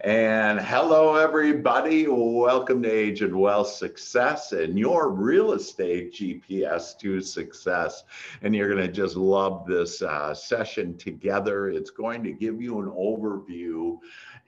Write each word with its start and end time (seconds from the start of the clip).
And 0.00 0.60
hello, 0.60 1.16
everybody. 1.16 2.06
Welcome 2.08 2.82
to 2.82 2.90
Age 2.90 3.22
and 3.22 3.34
Wealth 3.34 3.68
Success 3.68 4.52
and 4.52 4.78
your 4.78 5.10
real 5.10 5.52
estate 5.52 6.12
GPS 6.12 6.98
to 6.98 7.20
success. 7.20 8.04
And 8.42 8.54
you're 8.54 8.72
going 8.72 8.86
to 8.86 8.92
just 8.92 9.16
love 9.16 9.66
this 9.66 10.02
uh, 10.02 10.34
session 10.34 10.96
together. 10.96 11.70
It's 11.70 11.90
going 11.90 12.22
to 12.24 12.32
give 12.32 12.60
you 12.60 12.80
an 12.80 12.90
overview. 12.90 13.98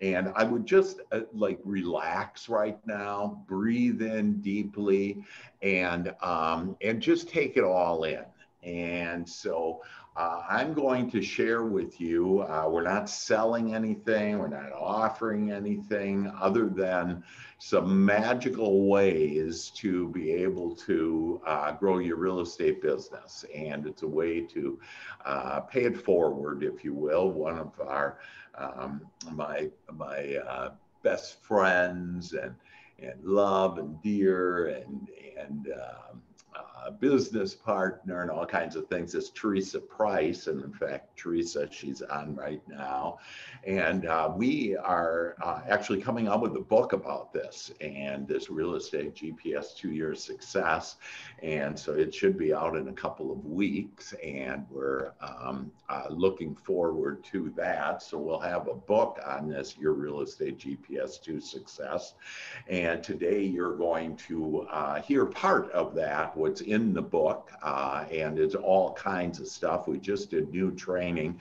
And 0.00 0.32
I 0.36 0.44
would 0.44 0.66
just 0.66 1.00
uh, 1.12 1.20
like 1.32 1.58
relax 1.64 2.48
right 2.48 2.78
now, 2.86 3.42
breathe 3.48 4.02
in 4.02 4.40
deeply, 4.40 5.24
and 5.62 6.14
um, 6.22 6.76
and 6.80 7.00
just 7.00 7.28
take 7.28 7.56
it 7.56 7.64
all 7.64 8.04
in. 8.04 8.24
And 8.62 9.28
so 9.28 9.82
uh, 10.18 10.42
I'm 10.50 10.74
going 10.74 11.08
to 11.12 11.22
share 11.22 11.62
with 11.62 12.00
you, 12.00 12.40
uh, 12.40 12.68
we're 12.68 12.82
not 12.82 13.08
selling 13.08 13.72
anything, 13.72 14.36
we're 14.40 14.48
not 14.48 14.72
offering 14.72 15.52
anything 15.52 16.32
other 16.40 16.68
than 16.68 17.22
some 17.60 18.04
magical 18.04 18.88
ways 18.88 19.70
to 19.76 20.08
be 20.08 20.32
able 20.32 20.74
to 20.74 21.40
uh, 21.46 21.70
grow 21.70 21.98
your 21.98 22.16
real 22.16 22.40
estate 22.40 22.82
business. 22.82 23.44
And 23.54 23.86
it's 23.86 24.02
a 24.02 24.08
way 24.08 24.40
to 24.40 24.80
uh, 25.24 25.60
pay 25.60 25.84
it 25.84 25.96
forward, 25.96 26.64
if 26.64 26.82
you 26.82 26.94
will. 26.94 27.30
One 27.30 27.56
of 27.56 27.80
our, 27.80 28.18
um, 28.56 29.02
my, 29.30 29.70
my 29.94 30.34
uh, 30.34 30.70
best 31.04 31.40
friends 31.44 32.32
and, 32.32 32.56
and 32.98 33.22
love 33.22 33.78
and 33.78 34.02
dear 34.02 34.66
and, 34.66 35.08
and, 35.38 35.68
um, 35.68 36.22
uh, 36.84 36.90
business 36.90 37.54
partner 37.54 38.22
and 38.22 38.30
all 38.30 38.46
kinds 38.46 38.76
of 38.76 38.86
things 38.88 39.14
is 39.14 39.30
Teresa 39.30 39.80
Price. 39.80 40.46
And 40.46 40.62
in 40.62 40.72
fact, 40.72 41.16
Teresa, 41.16 41.68
she's 41.70 42.02
on 42.02 42.34
right 42.34 42.62
now. 42.68 43.18
And 43.66 44.06
uh, 44.06 44.32
we 44.34 44.76
are 44.76 45.36
uh, 45.42 45.60
actually 45.68 46.00
coming 46.00 46.28
out 46.28 46.40
with 46.40 46.56
a 46.56 46.60
book 46.60 46.92
about 46.92 47.32
this 47.32 47.72
and 47.80 48.26
this 48.26 48.50
real 48.50 48.74
estate 48.74 49.14
GPS 49.14 49.74
two 49.76 49.90
year 49.90 50.14
success. 50.14 50.96
And 51.42 51.78
so 51.78 51.92
it 51.92 52.14
should 52.14 52.38
be 52.38 52.52
out 52.54 52.76
in 52.76 52.88
a 52.88 52.92
couple 52.92 53.32
of 53.32 53.44
weeks. 53.44 54.14
And 54.22 54.66
we're 54.70 55.12
um, 55.20 55.70
uh, 55.88 56.04
looking 56.10 56.54
forward 56.54 57.24
to 57.24 57.52
that. 57.56 58.02
So 58.02 58.18
we'll 58.18 58.40
have 58.40 58.68
a 58.68 58.74
book 58.74 59.18
on 59.26 59.48
this, 59.48 59.76
Your 59.78 59.92
Real 59.92 60.20
Estate 60.20 60.58
GPS 60.58 61.20
to 61.22 61.40
Success. 61.40 62.14
And 62.68 63.02
today 63.02 63.42
you're 63.42 63.76
going 63.76 64.16
to 64.16 64.66
uh, 64.70 65.00
hear 65.00 65.26
part 65.26 65.70
of 65.72 65.94
that, 65.94 66.36
what's 66.36 66.60
in 66.68 66.92
the 66.92 67.02
book, 67.02 67.50
uh, 67.62 68.04
and 68.12 68.38
it's 68.38 68.54
all 68.54 68.92
kinds 68.94 69.40
of 69.40 69.48
stuff. 69.48 69.88
We 69.88 69.98
just 69.98 70.30
did 70.30 70.50
new 70.50 70.70
training 70.72 71.40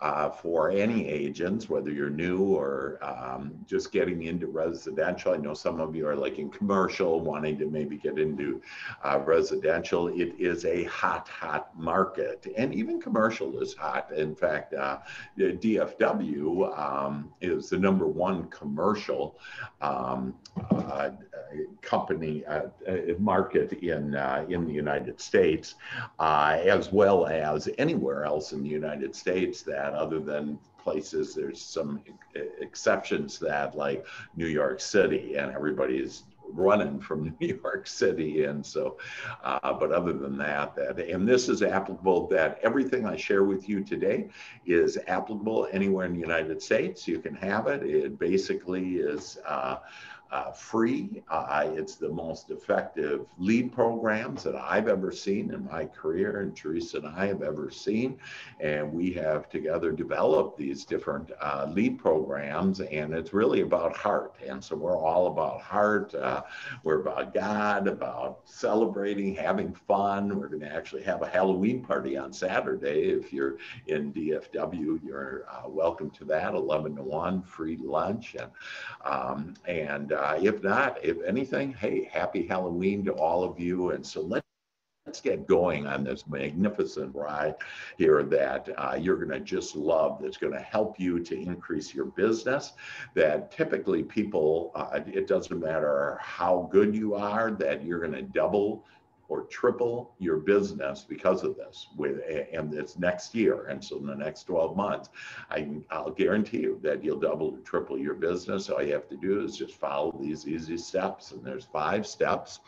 uh, 0.00 0.28
for 0.28 0.70
any 0.70 1.08
agents, 1.08 1.68
whether 1.70 1.90
you're 1.90 2.10
new 2.10 2.44
or 2.44 2.98
um, 3.02 3.52
just 3.66 3.92
getting 3.92 4.24
into 4.24 4.46
residential. 4.46 5.32
I 5.32 5.38
know 5.38 5.54
some 5.54 5.80
of 5.80 5.96
you 5.96 6.06
are 6.06 6.16
like 6.16 6.38
in 6.38 6.50
commercial, 6.50 7.20
wanting 7.20 7.58
to 7.58 7.66
maybe 7.66 7.96
get 7.96 8.18
into 8.18 8.60
uh, 9.02 9.20
residential. 9.24 10.08
It 10.08 10.34
is 10.38 10.64
a 10.66 10.84
hot, 10.84 11.28
hot 11.28 11.78
market, 11.78 12.46
and 12.56 12.74
even 12.74 13.00
commercial 13.00 13.58
is 13.60 13.74
hot. 13.74 14.12
In 14.12 14.34
fact, 14.34 14.74
uh, 14.74 14.98
DFW 15.38 16.78
um, 16.78 17.32
is 17.40 17.70
the 17.70 17.78
number 17.78 18.06
one 18.06 18.48
commercial 18.48 19.38
um, 19.80 20.34
uh, 20.70 21.10
company 21.80 22.44
uh, 22.46 22.66
market 23.18 23.72
in 23.74 24.14
in 24.48 24.65
the 24.66 24.74
United 24.74 25.20
States, 25.20 25.74
as 26.18 26.92
well 26.92 27.26
as 27.26 27.68
anywhere 27.78 28.24
else 28.24 28.52
in 28.52 28.62
the 28.62 28.68
United 28.68 29.14
States 29.14 29.62
that 29.62 29.92
other 29.94 30.20
than 30.20 30.58
places 30.86 31.34
there's 31.34 31.60
some 31.60 32.00
exceptions 32.60 33.40
that 33.40 33.76
like 33.76 34.06
new 34.36 34.46
york 34.46 34.80
city 34.80 35.34
and 35.34 35.50
everybody's 35.50 36.22
running 36.50 37.00
from 37.00 37.34
new 37.40 37.58
york 37.60 37.88
city 37.88 38.44
and 38.44 38.64
so 38.64 38.96
uh, 39.42 39.72
but 39.72 39.90
other 39.90 40.12
than 40.12 40.38
that 40.38 40.76
that 40.76 40.96
and 41.00 41.26
this 41.26 41.48
is 41.48 41.60
applicable 41.60 42.28
that 42.28 42.60
everything 42.62 43.04
i 43.04 43.16
share 43.16 43.42
with 43.42 43.68
you 43.68 43.82
today 43.82 44.28
is 44.64 44.96
applicable 45.08 45.66
anywhere 45.72 46.06
in 46.06 46.12
the 46.12 46.20
united 46.20 46.62
states. 46.62 47.06
You 47.06 47.18
can 47.20 47.34
have 47.34 47.66
it. 47.66 47.82
It 47.82 48.18
basically 48.18 48.96
is 48.96 49.38
uh, 49.46 49.76
uh, 50.30 50.50
free. 50.50 51.22
Uh, 51.30 51.70
it's 51.74 51.96
the 51.96 52.08
most 52.08 52.50
effective 52.50 53.26
lead 53.38 53.72
programs 53.72 54.42
that 54.42 54.56
I've 54.56 54.88
ever 54.88 55.12
seen 55.12 55.52
in 55.52 55.64
my 55.64 55.84
career, 55.84 56.40
and 56.40 56.56
Teresa 56.56 56.98
and 56.98 57.06
I 57.06 57.26
have 57.26 57.42
ever 57.42 57.70
seen. 57.70 58.18
And 58.60 58.92
we 58.92 59.12
have 59.12 59.48
together 59.48 59.92
developed 59.92 60.58
these 60.58 60.84
different 60.84 61.30
uh, 61.40 61.66
lead 61.70 61.98
programs, 61.98 62.80
and 62.80 63.14
it's 63.14 63.32
really 63.32 63.60
about 63.60 63.96
heart. 63.96 64.34
And 64.46 64.62
so 64.62 64.76
we're 64.76 64.98
all 64.98 65.28
about 65.28 65.60
heart. 65.60 66.14
Uh, 66.14 66.42
we're 66.82 67.00
about 67.00 67.32
God, 67.32 67.86
about 67.86 68.40
celebrating, 68.44 69.34
having 69.34 69.72
fun. 69.72 70.38
We're 70.38 70.48
going 70.48 70.60
to 70.60 70.74
actually 70.74 71.02
have 71.04 71.22
a 71.22 71.28
Halloween 71.28 71.82
party 71.82 72.16
on 72.16 72.32
Saturday. 72.32 73.10
If 73.10 73.32
you're 73.32 73.58
in 73.86 74.12
DFW, 74.12 75.00
you're 75.04 75.44
uh, 75.50 75.68
welcome 75.68 76.10
to 76.10 76.24
that. 76.26 76.54
11 76.54 76.96
to 76.96 77.02
1, 77.02 77.42
free 77.42 77.76
lunch, 77.76 78.34
and 78.34 78.50
um, 79.04 79.54
and 79.66 80.12
uh, 80.12 80.25
if 80.34 80.62
not, 80.62 81.02
if 81.04 81.22
anything, 81.22 81.72
hey, 81.74 82.08
happy 82.12 82.46
Halloween 82.46 83.04
to 83.04 83.12
all 83.12 83.44
of 83.44 83.58
you. 83.58 83.90
And 83.90 84.04
so 84.04 84.20
let's 84.22 84.46
let's 85.06 85.20
get 85.20 85.46
going 85.46 85.86
on 85.86 86.02
this 86.02 86.26
magnificent 86.26 87.14
ride 87.14 87.54
here 87.96 88.24
that 88.24 88.68
uh, 88.76 88.96
you're 89.00 89.16
going 89.16 89.30
to 89.30 89.40
just 89.40 89.76
love 89.76 90.18
that's 90.20 90.36
going 90.36 90.52
to 90.52 90.58
help 90.58 90.98
you 90.98 91.20
to 91.20 91.40
increase 91.40 91.94
your 91.94 92.06
business 92.06 92.72
that 93.14 93.50
typically 93.52 94.02
people 94.02 94.72
uh, 94.74 95.00
it 95.06 95.28
doesn't 95.28 95.60
matter 95.60 96.18
how 96.20 96.68
good 96.72 96.94
you 96.94 97.14
are 97.14 97.52
that 97.52 97.84
you're 97.84 98.00
going 98.00 98.12
to 98.12 98.22
double 98.22 98.84
or 99.28 99.42
triple 99.42 100.14
your 100.18 100.36
business 100.36 101.04
because 101.08 101.42
of 101.42 101.56
this 101.56 101.88
with 101.96 102.20
and 102.52 102.72
this 102.72 102.98
next 102.98 103.34
year. 103.34 103.66
And 103.66 103.82
so 103.82 103.98
in 103.98 104.06
the 104.06 104.14
next 104.14 104.44
12 104.44 104.76
months 104.76 105.10
I, 105.50 105.68
i'll 105.90 106.10
guarantee 106.10 106.60
you 106.60 106.78
that 106.82 107.02
you'll 107.02 107.18
double 107.18 107.54
or 107.54 107.58
triple 107.58 107.98
your 107.98 108.14
business. 108.14 108.70
All 108.70 108.82
you 108.82 108.92
have 108.92 109.08
to 109.08 109.16
do 109.16 109.42
is 109.42 109.56
just 109.56 109.74
follow 109.74 110.16
these 110.20 110.46
easy 110.46 110.76
steps 110.76 111.32
and 111.32 111.44
there's 111.44 111.64
five 111.64 112.06
steps. 112.06 112.60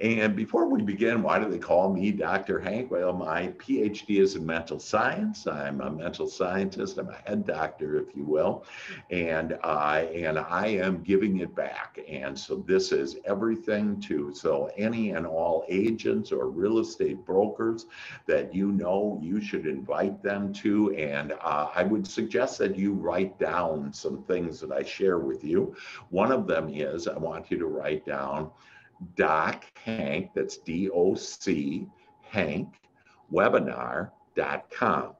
And 0.00 0.36
before 0.36 0.66
we 0.68 0.82
begin 0.82 1.22
why 1.22 1.38
do 1.38 1.50
they 1.50 1.58
call 1.58 1.92
me 1.92 2.12
dr 2.12 2.58
hank? 2.60 2.90
Well 2.90 3.12
my 3.12 3.48
phd 3.58 4.08
is 4.08 4.36
in 4.36 4.44
mental 4.44 4.78
science. 4.78 5.46
I'm 5.46 5.80
a 5.80 5.90
mental 5.90 6.26
scientist. 6.26 6.98
I'm 6.98 7.08
a 7.08 7.22
head 7.26 7.46
doctor 7.46 7.96
if 7.96 8.14
you 8.14 8.24
will. 8.24 8.64
And 9.10 9.58
i 9.62 10.00
and 10.14 10.38
i 10.38 10.66
am 10.66 11.02
giving 11.02 11.38
it 11.38 11.54
back. 11.54 11.98
And 12.08 12.38
so 12.38 12.56
this 12.66 12.92
is 12.92 13.16
everything 13.24 14.00
to 14.02 14.32
so 14.34 14.70
any 14.76 15.10
and 15.10 15.26
all 15.26 15.64
age 15.68 16.01
agents 16.02 16.32
or 16.32 16.48
real 16.48 16.78
estate 16.78 17.24
brokers 17.24 17.86
that 18.26 18.54
you 18.54 18.72
know 18.72 19.18
you 19.22 19.40
should 19.40 19.66
invite 19.66 20.22
them 20.22 20.52
to. 20.52 20.94
And 20.94 21.32
uh, 21.40 21.68
I 21.74 21.84
would 21.84 22.06
suggest 22.06 22.58
that 22.58 22.76
you 22.76 22.92
write 22.92 23.38
down 23.38 23.92
some 23.92 24.22
things 24.24 24.60
that 24.60 24.72
I 24.72 24.82
share 24.82 25.18
with 25.18 25.44
you. 25.44 25.74
One 26.10 26.32
of 26.32 26.46
them 26.46 26.68
is 26.68 27.06
I 27.06 27.16
want 27.16 27.50
you 27.50 27.58
to 27.58 27.66
write 27.66 28.04
down 28.04 28.50
Doc 29.16 29.64
Hank, 29.84 30.30
that's 30.34 30.58
D 30.58 30.90
O 30.90 31.14
C 31.14 31.86
Hank, 32.22 32.80
webinar.com. 33.32 35.14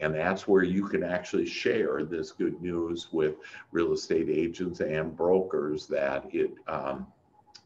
And 0.00 0.12
that's 0.12 0.48
where 0.48 0.64
you 0.64 0.88
can 0.88 1.04
actually 1.04 1.46
share 1.46 2.02
this 2.02 2.32
good 2.32 2.60
news 2.60 3.08
with 3.12 3.36
real 3.70 3.92
estate 3.92 4.28
agents 4.28 4.80
and 4.80 5.16
brokers 5.16 5.86
that 5.86 6.24
it 6.32 6.50
um, 6.66 7.06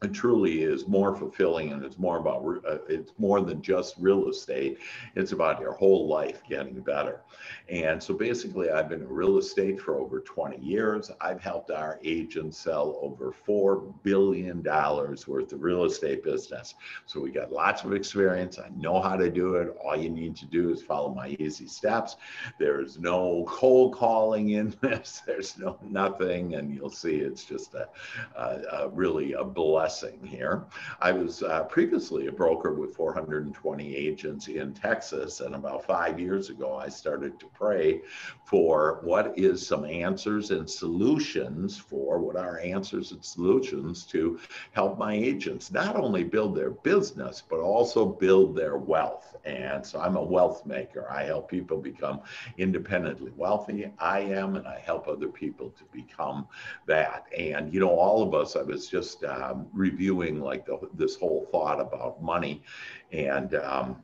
it 0.03 0.13
truly 0.13 0.61
is 0.61 0.87
more 0.87 1.15
fulfilling 1.15 1.71
and 1.73 1.83
it's 1.83 1.97
more 1.97 2.17
about 2.17 2.45
uh, 2.69 2.77
it's 2.87 3.13
more 3.17 3.41
than 3.41 3.61
just 3.63 3.95
real 3.97 4.29
estate. 4.29 4.77
It's 5.15 5.31
about 5.31 5.59
your 5.59 5.73
whole 5.73 6.07
life 6.07 6.41
getting 6.47 6.79
better. 6.81 7.21
And 7.69 8.01
so 8.01 8.13
basically 8.13 8.69
i've 8.69 8.89
been 8.89 9.01
in 9.01 9.09
real 9.09 9.37
estate 9.39 9.81
for 9.81 9.97
over 9.97 10.19
20 10.19 10.57
years. 10.63 11.09
I've 11.19 11.41
helped 11.41 11.71
our 11.71 11.99
agents 12.03 12.59
sell 12.59 12.99
over 13.01 13.31
4 13.31 13.77
billion 14.03 14.61
dollars 14.61 15.27
worth 15.27 15.51
of 15.51 15.63
real 15.63 15.85
estate 15.85 16.23
business. 16.23 16.75
So 17.07 17.19
we 17.19 17.31
got 17.31 17.51
lots 17.51 17.83
of 17.83 17.93
experience. 17.93 18.59
I 18.59 18.69
know 18.77 19.01
how 19.01 19.15
to 19.15 19.31
do 19.31 19.55
it. 19.55 19.75
All 19.83 19.95
you 19.95 20.11
need 20.11 20.35
to 20.37 20.45
do 20.45 20.69
is 20.69 20.83
follow 20.83 21.11
my 21.11 21.29
easy 21.39 21.67
steps. 21.67 22.17
There's 22.59 22.99
no 22.99 23.45
cold 23.47 23.95
calling 23.95 24.49
in 24.49 24.75
this. 24.81 25.23
There's 25.25 25.57
no 25.57 25.79
nothing. 25.81 26.53
And 26.53 26.71
you'll 26.73 26.91
see 26.91 27.15
it's 27.15 27.45
just 27.45 27.73
a, 27.73 27.89
a, 28.35 28.83
a 28.83 28.89
really 28.89 29.33
a 29.33 29.43
blessing 29.43 29.86
blessing 29.87 30.19
here. 30.21 30.65
I 30.99 31.13
was 31.13 31.43
uh, 31.43 31.63
previously 31.63 32.27
a 32.27 32.31
broker 32.31 32.73
with 32.73 32.93
420 32.93 33.95
agents 33.95 34.49
in 34.49 34.73
Texas, 34.73 35.39
and 35.39 35.55
about 35.55 35.85
five 35.85 36.19
years 36.19 36.49
ago, 36.49 36.75
I 36.75 36.89
started 36.89 37.39
to 37.39 37.45
pray 37.53 38.01
for 38.43 38.99
what 39.03 39.33
is 39.39 39.65
some 39.65 39.85
answers 39.85 40.51
and 40.51 40.69
solutions 40.69 41.77
for 41.77 42.19
what 42.19 42.35
are 42.35 42.59
answers 42.59 43.13
and 43.13 43.23
solutions 43.23 44.05
to 44.07 44.37
help 44.73 44.97
my 44.97 45.13
agents 45.13 45.71
not 45.71 45.95
only 45.95 46.25
build 46.25 46.53
their 46.53 46.71
business, 46.71 47.41
but 47.49 47.61
also 47.61 48.05
build 48.05 48.57
their 48.57 48.75
wealth. 48.75 49.37
And 49.45 49.85
so 49.85 50.01
I'm 50.01 50.17
a 50.17 50.23
wealth 50.23 50.65
maker. 50.65 51.09
I 51.09 51.23
help 51.23 51.49
people 51.49 51.77
become 51.77 52.19
independently 52.57 53.31
wealthy. 53.37 53.89
I 53.99 54.19
am, 54.19 54.57
and 54.57 54.67
I 54.67 54.79
help 54.79 55.07
other 55.07 55.29
people 55.29 55.69
to 55.69 55.83
become 55.93 56.45
that. 56.87 57.25
And, 57.37 57.73
you 57.73 57.79
know, 57.79 57.89
all 57.89 58.21
of 58.21 58.33
us, 58.33 58.57
I 58.57 58.63
was 58.63 58.89
just 58.89 59.23
um, 59.23 59.67
reviewing 59.77 60.41
like 60.41 60.65
the, 60.65 60.79
this 60.93 61.15
whole 61.15 61.47
thought 61.51 61.79
about 61.79 62.21
money. 62.21 62.63
And, 63.11 63.55
um, 63.55 64.03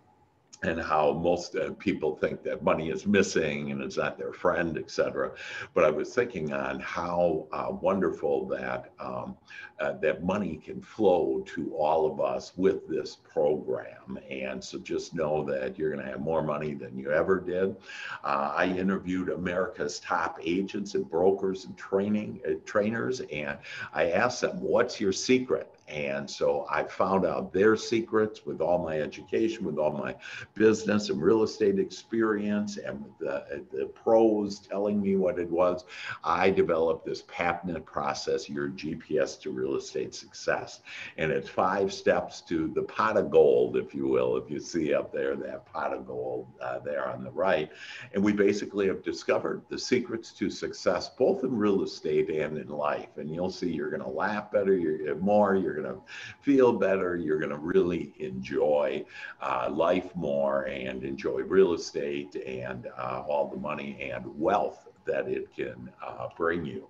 and 0.63 0.81
how 0.81 1.11
most 1.11 1.55
uh, 1.55 1.71
people 1.73 2.15
think 2.15 2.41
that 2.43 2.63
money 2.63 2.89
is 2.89 3.05
missing 3.05 3.71
and 3.71 3.81
it's 3.81 3.97
not 3.97 4.17
their 4.17 4.33
friend, 4.33 4.77
et 4.77 4.89
cetera. 4.89 5.31
But 5.73 5.83
I 5.83 5.89
was 5.89 6.13
thinking 6.15 6.53
on 6.53 6.79
how 6.79 7.47
uh, 7.51 7.67
wonderful 7.69 8.47
that 8.47 8.91
um, 8.99 9.35
uh, 9.79 9.93
that 9.93 10.23
money 10.23 10.61
can 10.63 10.81
flow 10.81 11.43
to 11.45 11.73
all 11.75 12.05
of 12.09 12.21
us 12.21 12.53
with 12.55 12.87
this 12.87 13.17
program. 13.33 14.17
And 14.29 14.63
so 14.63 14.77
just 14.79 15.13
know 15.13 15.43
that 15.45 15.77
you're 15.77 15.91
going 15.91 16.05
to 16.05 16.09
have 16.09 16.21
more 16.21 16.43
money 16.43 16.73
than 16.73 16.97
you 16.97 17.11
ever 17.11 17.39
did. 17.39 17.75
Uh, 18.23 18.53
I 18.55 18.67
interviewed 18.67 19.29
America's 19.29 19.99
top 19.99 20.39
agents 20.41 20.95
and 20.95 21.09
brokers 21.09 21.65
and 21.65 21.75
training 21.77 22.39
uh, 22.47 22.53
trainers, 22.65 23.19
and 23.31 23.57
I 23.93 24.11
asked 24.11 24.41
them, 24.41 24.61
"What's 24.61 25.01
your 25.01 25.11
secret?" 25.11 25.72
And 25.87 26.29
so 26.29 26.65
I 26.71 26.83
found 26.83 27.25
out 27.25 27.51
their 27.51 27.75
secrets 27.75 28.45
with 28.45 28.61
all 28.61 28.79
my 28.79 29.01
education, 29.01 29.65
with 29.65 29.77
all 29.77 29.91
my 29.91 30.15
business 30.53 31.09
and 31.09 31.21
real 31.21 31.43
estate 31.43 31.77
experience, 31.77 32.77
and 32.77 33.03
the, 33.19 33.65
the 33.71 33.85
pros 33.87 34.59
telling 34.59 35.01
me 35.01 35.17
what 35.17 35.39
it 35.39 35.49
was. 35.49 35.83
I 36.23 36.49
developed 36.49 37.05
this 37.05 37.23
patented 37.27 37.85
process, 37.85 38.49
your 38.49 38.69
GPS 38.69 39.39
to 39.41 39.51
real 39.51 39.75
estate 39.75 40.15
success. 40.15 40.81
And 41.17 41.31
it's 41.31 41.49
five 41.49 41.93
steps 41.93 42.41
to 42.41 42.69
the 42.73 42.83
pot 42.83 43.17
of 43.17 43.29
gold, 43.29 43.75
if 43.75 43.93
you 43.93 44.07
will, 44.07 44.37
if 44.37 44.49
you 44.49 44.59
see 44.59 44.93
up 44.93 45.11
there 45.11 45.35
that 45.35 45.65
pot 45.65 45.93
of 45.93 46.07
gold 46.07 46.47
uh, 46.61 46.79
there 46.79 47.07
on 47.09 47.23
the 47.23 47.31
right. 47.31 47.69
And 48.13 48.23
we 48.23 48.31
basically 48.31 48.87
have 48.87 49.03
discovered 49.03 49.63
the 49.69 49.77
secrets 49.77 50.31
to 50.33 50.49
success, 50.49 51.09
both 51.09 51.43
in 51.43 51.55
real 51.55 51.83
estate 51.83 52.29
and 52.29 52.57
in 52.57 52.69
life. 52.69 53.17
And 53.17 53.29
you'll 53.29 53.51
see 53.51 53.71
you're 53.71 53.89
going 53.89 54.01
to 54.01 54.09
laugh 54.09 54.51
better, 54.51 54.75
you're 54.75 55.15
more, 55.15 55.55
you're 55.55 55.72
going 55.81 55.95
to 55.95 56.01
feel 56.41 56.73
better, 56.73 57.15
you're 57.15 57.39
going 57.39 57.49
to 57.51 57.57
really 57.57 58.13
enjoy 58.19 59.05
uh, 59.41 59.69
life 59.71 60.15
more 60.15 60.63
and 60.63 61.03
enjoy 61.03 61.41
real 61.41 61.73
estate 61.73 62.35
and 62.45 62.87
uh, 62.97 63.23
all 63.27 63.49
the 63.49 63.57
money 63.57 64.11
and 64.11 64.25
wealth 64.39 64.87
that 65.05 65.27
it 65.27 65.53
can 65.55 65.89
uh, 66.05 66.27
bring 66.37 66.65
you. 66.65 66.87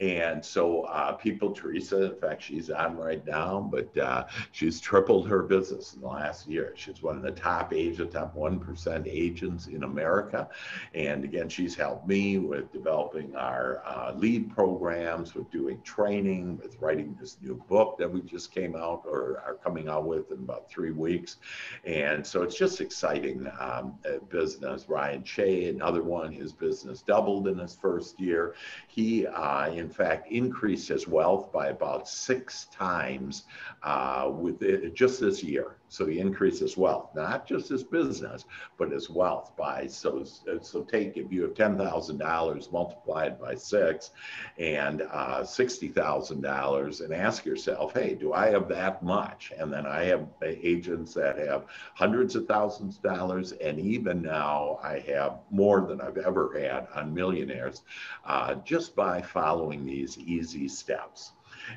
And 0.00 0.44
so 0.44 0.82
uh, 0.82 1.12
people, 1.12 1.52
Teresa, 1.52 2.12
in 2.12 2.20
fact, 2.20 2.42
she's 2.42 2.70
on 2.70 2.96
right 2.96 3.24
now, 3.26 3.68
but 3.70 3.96
uh, 3.98 4.26
she's 4.52 4.80
tripled 4.80 5.28
her 5.28 5.42
business 5.42 5.94
in 5.94 6.00
the 6.00 6.06
last 6.06 6.46
year. 6.46 6.72
She's 6.76 7.02
one 7.02 7.16
of 7.16 7.22
the 7.22 7.32
top 7.32 7.72
agents, 7.72 8.14
top 8.14 8.36
1% 8.36 9.06
agents 9.06 9.66
in 9.66 9.82
America. 9.82 10.48
And 10.94 11.24
again, 11.24 11.48
she's 11.48 11.74
helped 11.74 12.06
me 12.06 12.38
with 12.38 12.72
developing 12.72 13.34
our 13.36 13.82
uh, 13.84 14.12
lead 14.14 14.54
programs, 14.54 15.34
with 15.34 15.50
doing 15.50 15.80
training, 15.82 16.58
with 16.62 16.76
writing 16.80 17.16
this 17.20 17.36
new 17.42 17.62
book 17.68 17.98
that 17.98 18.10
we 18.10 18.20
just 18.22 18.52
came 18.52 18.76
out 18.76 19.02
or 19.04 19.42
are 19.44 19.54
coming 19.54 19.88
out 19.88 20.06
with 20.06 20.30
in 20.30 20.38
about 20.38 20.70
three 20.70 20.92
weeks. 20.92 21.36
And 21.84 22.26
so 22.26 22.42
it's 22.42 22.56
just 22.56 22.80
exciting 22.80 23.50
um, 23.58 23.98
business. 24.30 24.88
Ryan 24.88 25.24
Shea, 25.24 25.68
another 25.68 26.02
one, 26.02 26.32
his 26.32 26.52
business 26.52 27.02
doubled 27.02 27.48
in 27.48 27.58
his 27.58 27.74
first 27.74 28.20
year. 28.20 28.54
He, 28.86 29.26
uh, 29.48 29.70
in 29.72 29.88
fact, 29.88 30.30
increased 30.30 30.88
his 30.88 31.08
wealth 31.08 31.50
by 31.50 31.68
about 31.68 32.06
six 32.06 32.66
times 32.66 33.44
uh, 33.82 34.30
with 34.30 34.62
it, 34.62 34.94
just 34.94 35.20
this 35.20 35.42
year. 35.42 35.77
So 35.88 36.06
he 36.06 36.18
increased 36.18 36.60
his 36.60 36.76
wealth, 36.76 37.10
not 37.14 37.46
just 37.46 37.68
his 37.68 37.82
business, 37.82 38.44
but 38.76 38.90
his 38.90 39.08
wealth 39.08 39.56
by 39.56 39.86
so 39.86 40.24
so 40.60 40.82
take 40.82 41.16
if 41.16 41.32
you 41.32 41.42
have 41.42 41.54
ten 41.54 41.78
thousand 41.78 42.18
dollars 42.18 42.70
multiplied 42.70 43.40
by 43.40 43.54
six, 43.54 44.10
and 44.58 45.02
uh, 45.02 45.44
sixty 45.44 45.88
thousand 45.88 46.42
dollars, 46.42 47.00
and 47.00 47.14
ask 47.14 47.44
yourself, 47.44 47.94
hey, 47.94 48.14
do 48.14 48.32
I 48.32 48.48
have 48.50 48.68
that 48.68 49.02
much? 49.02 49.52
And 49.58 49.72
then 49.72 49.86
I 49.86 50.04
have 50.04 50.26
agents 50.42 51.14
that 51.14 51.38
have 51.38 51.64
hundreds 51.94 52.36
of 52.36 52.46
thousands 52.46 52.96
of 52.96 53.02
dollars, 53.02 53.52
and 53.52 53.78
even 53.78 54.22
now 54.22 54.78
I 54.82 54.98
have 55.00 55.38
more 55.50 55.86
than 55.86 56.00
I've 56.00 56.18
ever 56.18 56.58
had 56.58 56.86
on 56.94 57.14
millionaires, 57.14 57.82
uh, 58.24 58.56
just 58.56 58.94
by 58.94 59.22
following 59.22 59.84
these 59.84 60.18
easy 60.18 60.68
steps. 60.68 61.32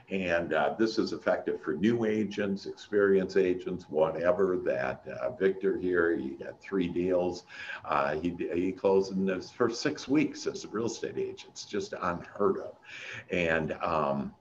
And 0.10 0.54
uh, 0.54 0.76
this 0.78 0.98
is 0.98 1.14
effective 1.14 1.62
for 1.62 1.74
new 1.74 2.06
agents, 2.06 2.66
experienced 2.66 3.38
agents, 3.38 3.86
whatever. 3.90 4.58
That 4.58 5.06
uh, 5.20 5.32
Victor 5.32 5.78
here, 5.78 6.16
he 6.16 6.32
got 6.32 6.60
three 6.62 6.88
deals. 6.88 7.44
Uh, 7.86 8.16
he, 8.16 8.36
he 8.54 8.72
closed 8.72 9.12
in 9.12 9.26
this 9.26 9.52
for 9.52 9.70
six 9.70 10.08
weeks 10.08 10.48
as 10.48 10.66
a 10.66 10.68
real 10.68 10.86
estate 10.86 11.18
agent. 11.18 11.50
It's 11.50 11.66
just 11.66 11.94
unheard 12.02 12.58
of. 12.58 12.76
And 13.32 13.74
um, 13.82 14.34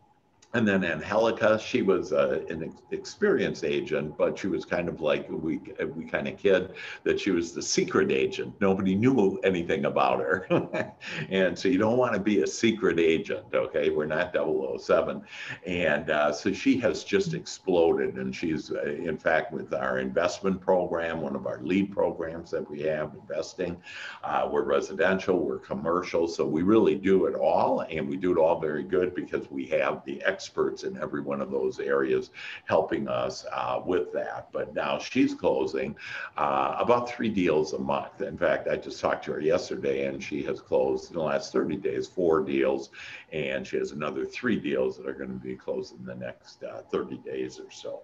and 0.52 0.66
then 0.66 0.84
Angelica, 0.84 1.60
she 1.60 1.82
was 1.82 2.12
uh, 2.12 2.42
an 2.48 2.74
experienced 2.90 3.62
agent, 3.62 4.18
but 4.18 4.36
she 4.36 4.48
was 4.48 4.64
kind 4.64 4.88
of 4.88 5.00
like 5.00 5.28
we 5.30 5.60
we 5.94 6.04
kind 6.04 6.26
of 6.26 6.38
kid 6.38 6.74
that 7.04 7.20
she 7.20 7.30
was 7.30 7.52
the 7.52 7.62
secret 7.62 8.10
agent. 8.10 8.52
Nobody 8.60 8.96
knew 8.96 9.38
anything 9.44 9.84
about 9.84 10.18
her, 10.18 10.46
and 11.30 11.56
so 11.56 11.68
you 11.68 11.78
don't 11.78 11.98
want 11.98 12.14
to 12.14 12.20
be 12.20 12.42
a 12.42 12.46
secret 12.48 12.98
agent. 12.98 13.46
Okay, 13.54 13.90
we're 13.90 14.06
not 14.06 14.34
007, 14.34 15.22
and 15.66 16.10
uh, 16.10 16.32
so 16.32 16.52
she 16.52 16.78
has 16.78 17.04
just 17.04 17.32
exploded, 17.32 18.16
and 18.16 18.34
she's 18.34 18.72
uh, 18.72 18.82
in 18.82 19.18
fact 19.18 19.52
with 19.52 19.72
our 19.72 19.98
investment 20.00 20.60
program, 20.60 21.20
one 21.20 21.36
of 21.36 21.46
our 21.46 21.60
lead 21.62 21.92
programs 21.92 22.50
that 22.50 22.68
we 22.68 22.80
have 22.80 23.14
investing. 23.14 23.80
Uh, 24.24 24.48
we're 24.50 24.64
residential, 24.64 25.38
we're 25.38 25.60
commercial, 25.60 26.26
so 26.26 26.44
we 26.44 26.62
really 26.62 26.96
do 26.96 27.26
it 27.26 27.36
all, 27.36 27.82
and 27.82 28.08
we 28.08 28.16
do 28.16 28.32
it 28.32 28.38
all 28.38 28.58
very 28.58 28.82
good 28.82 29.14
because 29.14 29.48
we 29.48 29.64
have 29.66 30.04
the 30.04 30.20
experts 30.40 30.84
in 30.84 30.96
every 30.96 31.20
one 31.20 31.42
of 31.42 31.50
those 31.50 31.78
areas 31.80 32.30
helping 32.64 33.06
us 33.08 33.44
uh, 33.52 33.78
with 33.84 34.10
that. 34.10 34.48
But 34.52 34.74
now 34.74 34.98
she's 34.98 35.34
closing 35.34 35.94
uh, 36.38 36.76
about 36.78 37.10
three 37.10 37.28
deals 37.28 37.74
a 37.74 37.78
month. 37.78 38.22
In 38.22 38.38
fact, 38.38 38.68
I 38.68 38.76
just 38.76 39.00
talked 39.00 39.26
to 39.26 39.32
her 39.32 39.40
yesterday 39.40 40.06
and 40.06 40.22
she 40.22 40.42
has 40.44 40.60
closed 40.60 41.10
in 41.10 41.16
the 41.16 41.22
last 41.22 41.52
30 41.52 41.76
days 41.76 42.06
four 42.06 42.40
deals, 42.42 42.88
and 43.32 43.66
she 43.66 43.76
has 43.76 43.92
another 43.92 44.24
three 44.24 44.58
deals 44.58 44.96
that 44.96 45.06
are 45.06 45.12
going 45.12 45.28
to 45.28 45.44
be 45.44 45.54
closed 45.54 45.98
in 45.98 46.06
the 46.06 46.14
next 46.14 46.64
uh, 46.64 46.80
30 46.90 47.18
days 47.18 47.60
or 47.60 47.70
so. 47.70 48.00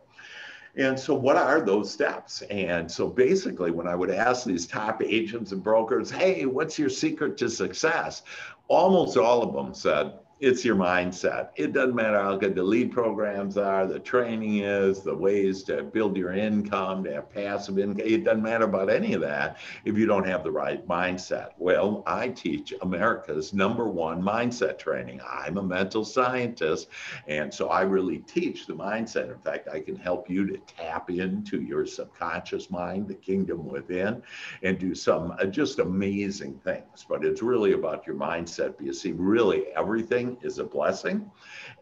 And 0.76 1.00
so, 1.00 1.14
what 1.14 1.36
are 1.36 1.62
those 1.62 1.90
steps? 1.90 2.42
And 2.42 2.90
so, 2.90 3.08
basically, 3.08 3.70
when 3.70 3.86
I 3.86 3.94
would 3.94 4.10
ask 4.10 4.44
these 4.44 4.66
top 4.66 5.02
agents 5.02 5.52
and 5.52 5.62
brokers, 5.62 6.10
hey, 6.10 6.44
what's 6.44 6.78
your 6.78 6.90
secret 6.90 7.38
to 7.38 7.48
success? 7.48 8.24
Almost 8.68 9.16
all 9.16 9.42
of 9.42 9.54
them 9.54 9.72
said, 9.72 10.12
it's 10.38 10.66
your 10.66 10.76
mindset. 10.76 11.48
It 11.56 11.72
doesn't 11.72 11.94
matter 11.94 12.20
how 12.20 12.36
good 12.36 12.54
the 12.54 12.62
lead 12.62 12.92
programs 12.92 13.56
are, 13.56 13.86
the 13.86 13.98
training 13.98 14.58
is, 14.58 15.00
the 15.00 15.14
ways 15.14 15.62
to 15.64 15.82
build 15.82 16.14
your 16.14 16.32
income, 16.32 17.04
to 17.04 17.14
have 17.14 17.32
passive 17.32 17.78
income. 17.78 18.06
It 18.06 18.24
doesn't 18.24 18.42
matter 18.42 18.64
about 18.64 18.90
any 18.90 19.14
of 19.14 19.22
that 19.22 19.56
if 19.86 19.96
you 19.96 20.04
don't 20.04 20.26
have 20.26 20.44
the 20.44 20.50
right 20.50 20.86
mindset. 20.86 21.50
Well, 21.56 22.02
I 22.06 22.28
teach 22.28 22.74
America's 22.82 23.54
number 23.54 23.88
one 23.88 24.22
mindset 24.22 24.78
training. 24.78 25.22
I'm 25.26 25.56
a 25.56 25.62
mental 25.62 26.04
scientist, 26.04 26.88
and 27.26 27.52
so 27.52 27.68
I 27.68 27.80
really 27.82 28.18
teach 28.18 28.66
the 28.66 28.74
mindset. 28.74 29.32
In 29.32 29.38
fact, 29.38 29.68
I 29.72 29.80
can 29.80 29.96
help 29.96 30.28
you 30.28 30.46
to 30.48 30.58
tap 30.66 31.08
into 31.08 31.62
your 31.62 31.86
subconscious 31.86 32.70
mind, 32.70 33.08
the 33.08 33.14
kingdom 33.14 33.66
within, 33.66 34.22
and 34.62 34.78
do 34.78 34.94
some 34.94 35.34
uh, 35.40 35.46
just 35.46 35.78
amazing 35.78 36.60
things. 36.62 37.06
But 37.08 37.24
it's 37.24 37.40
really 37.40 37.72
about 37.72 38.06
your 38.06 38.16
mindset. 38.16 38.74
You 38.82 38.92
see, 38.92 39.12
really 39.12 39.68
everything 39.74 40.25
is 40.42 40.58
a 40.58 40.64
blessing. 40.64 41.30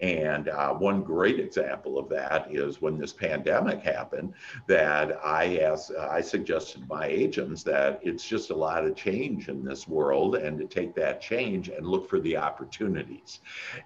And 0.00 0.48
uh, 0.48 0.74
one 0.74 1.02
great 1.02 1.38
example 1.38 1.98
of 1.98 2.08
that 2.08 2.48
is 2.50 2.82
when 2.82 2.98
this 2.98 3.12
pandemic 3.12 3.82
happened, 3.82 4.34
that 4.66 5.18
I 5.24 5.58
asked, 5.58 5.92
I 5.98 6.20
suggested 6.20 6.88
my 6.88 7.06
agents 7.06 7.62
that 7.64 8.00
it's 8.02 8.26
just 8.26 8.50
a 8.50 8.56
lot 8.56 8.84
of 8.84 8.96
change 8.96 9.48
in 9.48 9.64
this 9.64 9.86
world 9.86 10.36
and 10.36 10.58
to 10.58 10.66
take 10.66 10.94
that 10.96 11.20
change 11.20 11.68
and 11.68 11.86
look 11.86 12.08
for 12.08 12.20
the 12.20 12.36
opportunities. 12.36 13.40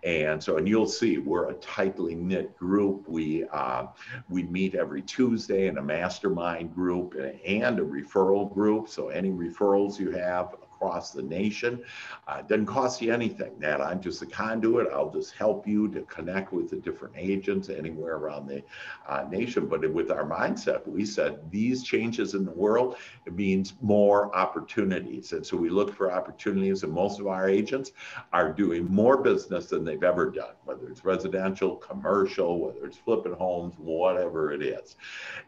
And 0.05 0.43
so, 0.43 0.57
and 0.57 0.67
you'll 0.67 0.87
see 0.87 1.19
we're 1.19 1.51
a 1.51 1.55
tightly 1.55 2.15
knit 2.15 2.57
group. 2.57 3.09
We, 3.09 3.45
uh, 3.53 3.87
we 4.29 4.43
meet 4.45 4.75
every 4.75 5.03
Tuesday 5.03 5.67
in 5.69 5.79
a 5.79 5.83
mastermind 5.83 6.75
group 6.75 7.15
and 7.45 7.79
a 7.79 7.83
referral 7.83 8.53
group. 8.53 8.89
So 8.89 9.09
any 9.09 9.31
referrals 9.31 9.99
you 9.99 10.11
have, 10.13 10.55
across 10.79 11.11
the 11.11 11.23
nation. 11.23 11.83
Uh, 12.27 12.37
it 12.41 12.49
doesn't 12.49 12.67
cost 12.67 13.03
you 13.03 13.13
anything. 13.13 13.53
That 13.59 13.81
I'm 13.81 14.01
just 14.01 14.23
a 14.23 14.27
conduit. 14.27 14.89
I'll 14.93 15.11
just 15.11 15.35
help 15.35 15.67
you 15.67 15.89
to 15.89 16.03
connect 16.03 16.53
with 16.53 16.71
the 16.71 16.77
different 16.77 17.15
agents 17.17 17.69
anywhere 17.69 18.17
around 18.17 18.47
the 18.47 18.63
uh, 19.09 19.25
nation. 19.31 19.67
But 19.67 19.93
with 19.93 20.11
our 20.11 20.25
mindset, 20.25 20.87
we 20.87 21.05
said 21.05 21.51
these 21.51 21.83
changes 21.83 22.35
in 22.35 22.45
the 22.45 22.53
world, 22.53 22.97
it 23.27 23.35
means 23.35 23.75
more 23.81 24.35
opportunities. 24.37 25.33
And 25.33 25.45
so 25.45 25.57
we 25.57 25.69
look 25.69 25.95
for 25.95 26.13
opportunities, 26.13 26.83
and 26.85 26.93
most 26.93 27.21
of 27.21 27.27
our 27.27 27.49
agents 27.49 27.93
are 28.33 28.53
doing 28.53 28.87
more 28.87 29.17
business 29.17 29.67
than 29.67 29.85
they've 29.85 30.03
ever 30.03 30.31
done, 30.31 30.55
whether 30.65 30.89
it's 30.89 31.05
residential, 31.05 31.77
commercial, 31.77 32.61
whether 32.61 32.87
it's 32.87 32.97
flipping 32.99 33.33
homes, 33.33 33.75
whatever 33.79 34.53
it 34.53 34.63
is. 34.63 34.97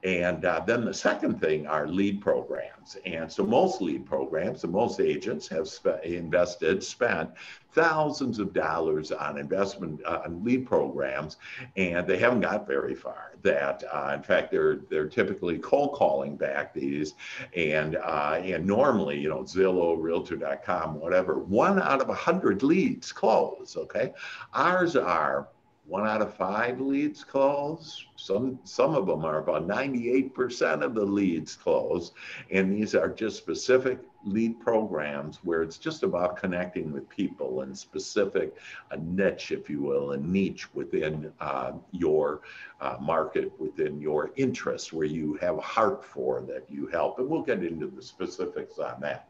And 0.03 0.45
uh, 0.45 0.63
then 0.67 0.85
the 0.85 0.95
second 0.95 1.41
thing 1.41 1.67
are 1.67 1.87
lead 1.87 2.21
programs. 2.21 2.97
And 3.07 3.31
so 3.31 3.45
most 3.45 3.81
lead 3.81 4.07
programs 4.07 4.65
and 4.65 4.73
most 4.73 5.01
agents 5.01 5.20
have 5.27 5.69
spe- 5.69 6.05
invested, 6.05 6.83
spent 6.83 7.31
thousands 7.73 8.39
of 8.39 8.53
dollars 8.53 9.12
on 9.12 9.39
investment 9.39 10.00
uh, 10.05 10.23
on 10.25 10.45
lead 10.45 10.67
programs, 10.67 11.37
and 11.77 12.07
they 12.07 12.19
haven't 12.19 12.41
got 12.41 12.67
very 12.67 12.95
far. 12.95 13.33
That 13.43 13.85
uh, 13.91 14.15
in 14.17 14.23
fact 14.23 14.50
they're 14.50 14.81
they're 14.89 15.09
typically 15.09 15.59
cold 15.59 15.93
calling 15.95 16.37
back 16.37 16.75
these, 16.75 17.15
and 17.55 17.97
uh, 17.97 18.41
and 18.43 18.67
normally 18.67 19.19
you 19.19 19.29
know 19.29 19.43
Zillow, 19.43 20.00
Realtor.com, 20.00 20.99
whatever, 21.00 21.39
one 21.39 21.81
out 21.81 22.00
of 22.00 22.09
a 22.09 22.15
hundred 22.15 22.62
leads 22.62 23.12
close. 23.12 23.77
Okay, 23.77 24.12
ours 24.53 24.97
are 24.97 25.49
one 25.90 26.06
out 26.06 26.23
of 26.23 26.32
five 26.32 26.80
leads 26.80 27.25
close. 27.25 28.06
Some 28.14 28.61
some 28.62 28.94
of 28.94 29.09
them 29.09 29.25
are 29.25 29.38
about 29.38 29.66
98% 29.66 30.82
of 30.85 30.94
the 30.94 31.04
leads 31.04 31.56
close, 31.56 32.12
and 32.52 32.73
these 32.73 32.94
are 32.94 33.09
just 33.09 33.38
specific 33.38 33.99
lead 34.25 34.61
programs 34.61 35.40
where 35.42 35.62
it's 35.62 35.78
just 35.78 36.04
about 36.04 36.37
connecting 36.37 36.92
with 36.92 37.09
people 37.09 37.62
and 37.62 37.76
specific 37.76 38.54
a 38.92 38.99
niche, 38.99 39.50
if 39.50 39.68
you 39.68 39.80
will, 39.80 40.12
a 40.12 40.16
niche 40.16 40.73
within 40.75 41.32
uh, 41.40 41.73
your 41.90 42.42
uh, 42.80 42.97
market, 43.00 43.52
within 43.59 44.00
your 44.00 44.30
interest, 44.37 44.92
where 44.92 45.06
you 45.06 45.35
have 45.40 45.59
a 45.59 45.62
heart 45.62 46.04
for 46.04 46.40
that 46.42 46.70
you 46.70 46.87
help. 46.87 47.18
And 47.18 47.28
we'll 47.28 47.42
get 47.42 47.64
into 47.64 47.88
the 47.88 48.02
specifics 48.02 48.78
on 48.78 49.00
that. 49.00 49.28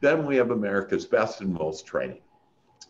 Then 0.00 0.26
we 0.26 0.36
have 0.36 0.50
America's 0.50 1.06
Best 1.06 1.40
and 1.40 1.54
Most 1.54 1.86
Training 1.86 2.20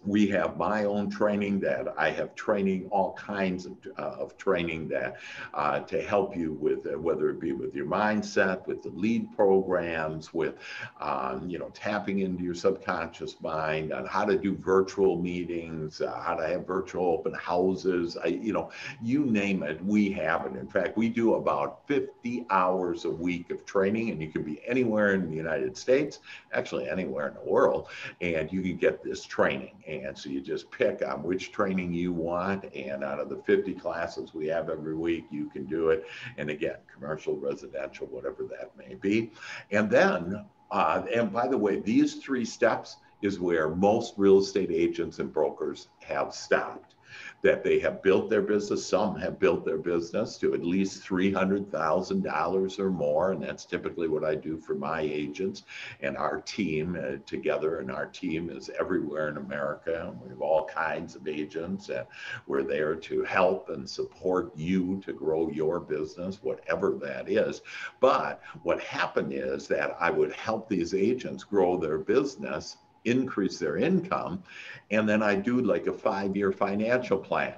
we 0.05 0.27
have 0.29 0.57
my 0.57 0.85
own 0.85 1.11
training 1.11 1.61
that 1.61 1.95
I 1.97 2.11
have 2.11 2.35
training, 2.35 2.89
all 2.91 3.13
kinds 3.15 3.67
of, 3.67 3.73
uh, 3.99 4.03
of 4.03 4.37
training 4.37 4.89
that 4.89 5.17
uh, 5.55 5.81
to 5.81 6.03
help 6.03 6.37
you 6.37 6.55
with 6.55 6.87
uh, 6.87 6.99
whether 6.99 7.31
it 7.31 7.41
be 7.41 7.53
with 7.53 7.75
your 7.75 7.87
mindset, 7.87 8.67
with 8.67 8.83
the 8.83 8.91
lead 8.91 9.35
programs, 9.37 10.35
with 10.35 10.55
um, 11.01 11.49
you 11.49 11.59
know 11.59 11.71
tapping 11.71 12.21
into 12.21 12.43
your 12.43 12.55
subconscious 12.55 13.41
mind 13.41 13.93
on 13.93 14.07
how 14.07 14.25
to 14.25 14.37
do 14.37 14.57
virtual 14.57 15.21
meetings, 15.21 16.01
uh, 16.01 16.21
how 16.21 16.35
to 16.35 16.47
have 16.47 16.67
virtual 16.67 17.07
open 17.07 17.35
houses. 17.35 18.17
I, 18.17 18.29
you 18.29 18.53
know, 18.53 18.71
you 19.03 19.25
name 19.25 19.63
it, 19.63 19.85
we 19.85 20.11
have 20.13 20.47
it. 20.47 20.57
In 20.57 20.67
fact, 20.67 20.97
we 20.97 21.09
do 21.09 21.35
about 21.35 21.87
50 21.87 22.47
hours 22.51 23.05
a 23.05 23.11
week 23.11 23.51
of 23.51 23.65
training, 23.67 24.11
and 24.11 24.21
you 24.21 24.31
can 24.31 24.43
be 24.43 24.61
anywhere 24.67 25.15
in 25.15 25.31
the 25.31 25.37
United 25.37 25.77
States, 25.77 26.21
actually 26.53 26.89
anywhere 26.89 27.29
in 27.29 27.35
the 27.35 27.51
world, 27.51 27.89
and 28.21 28.53
you 28.53 28.63
can 28.63 28.77
get 28.77 29.03
this 29.05 29.25
training. 29.25 29.73
And 30.01 30.17
so 30.17 30.31
you 30.31 30.41
just 30.41 30.71
pick 30.71 31.03
on 31.07 31.23
which 31.23 31.53
training 31.53 31.93
you 31.93 32.13
want. 32.13 32.65
And 32.75 33.05
out 33.05 33.21
of 33.21 33.29
the 33.29 33.43
50 33.45 33.75
classes 33.75 34.35
we 34.35 34.47
have 34.49 34.69
every 34.69 34.95
week, 34.95 35.27
you 35.31 35.49
can 35.51 35.67
do 35.67 35.91
it. 35.91 36.05
And 36.39 36.51
again, 36.51 36.77
commercial, 36.93 37.37
residential, 37.37 38.07
whatever 38.07 38.45
that 38.45 38.77
may 38.77 38.95
be. 38.95 39.33
And 39.71 39.91
then, 39.91 40.45
uh, 40.71 41.03
and 41.15 41.33
by 41.33 41.49
the 41.49 41.59
way, 41.59 41.81
these 41.81 42.17
three 42.17 42.45
steps 42.45 42.97
is 43.21 43.39
where 43.39 43.69
most 43.69 44.15
real 44.17 44.39
estate 44.39 44.71
agents 44.71 45.19
and 45.19 45.33
brokers 45.33 45.89
have 46.01 46.35
stopped 46.35 46.92
that 47.43 47.65
they 47.65 47.81
have 47.81 48.03
built 48.03 48.31
their 48.31 48.43
business. 48.43 48.87
Some 48.87 49.17
have 49.17 49.39
built 49.39 49.65
their 49.65 49.79
business 49.79 50.39
to 50.39 50.55
at 50.55 50.65
least 50.65 51.05
$300,000 51.05 52.79
or 52.79 52.91
more. 52.91 53.33
And 53.33 53.43
that's 53.43 53.65
typically 53.65 54.09
what 54.09 54.25
I 54.25 54.37
do 54.37 54.57
for 54.57 54.75
my 54.75 55.01
agents 55.01 55.65
and 56.01 56.17
our 56.17 56.41
team 56.41 56.97
uh, 56.97 57.17
together. 57.27 57.81
And 57.81 57.91
our 57.91 58.07
team 58.07 58.49
is 58.49 58.71
everywhere 58.79 59.29
in 59.29 59.39
America. 59.39 60.15
We 60.23 60.31
have 60.31 60.41
all 60.41 60.67
kinds 60.67 61.17
of 61.17 61.27
agents 61.27 61.89
and 61.89 62.07
we're 62.47 62.63
there 62.63 62.95
to 62.95 63.25
help 63.25 63.69
and 63.71 63.89
support 63.89 64.57
you 64.57 65.01
to 65.05 65.13
grow 65.13 65.51
your 65.51 65.81
business, 65.81 66.43
whatever 66.43 66.99
that 67.03 67.29
is. 67.29 67.63
But 67.99 68.41
what 68.63 68.81
happened 68.81 69.33
is 69.33 69.67
that 69.69 69.97
I 69.99 70.11
would 70.11 70.33
help 70.33 70.69
these 70.69 70.95
agents 70.95 71.43
grow 71.43 71.77
their 71.77 71.99
business 71.99 72.77
increase 73.05 73.59
their 73.59 73.77
income. 73.77 74.43
And 74.91 75.09
then 75.09 75.23
I 75.23 75.35
do 75.35 75.61
like 75.61 75.87
a 75.87 75.93
five 75.93 76.37
year 76.37 76.53
financial 76.53 77.19
plan. 77.19 77.55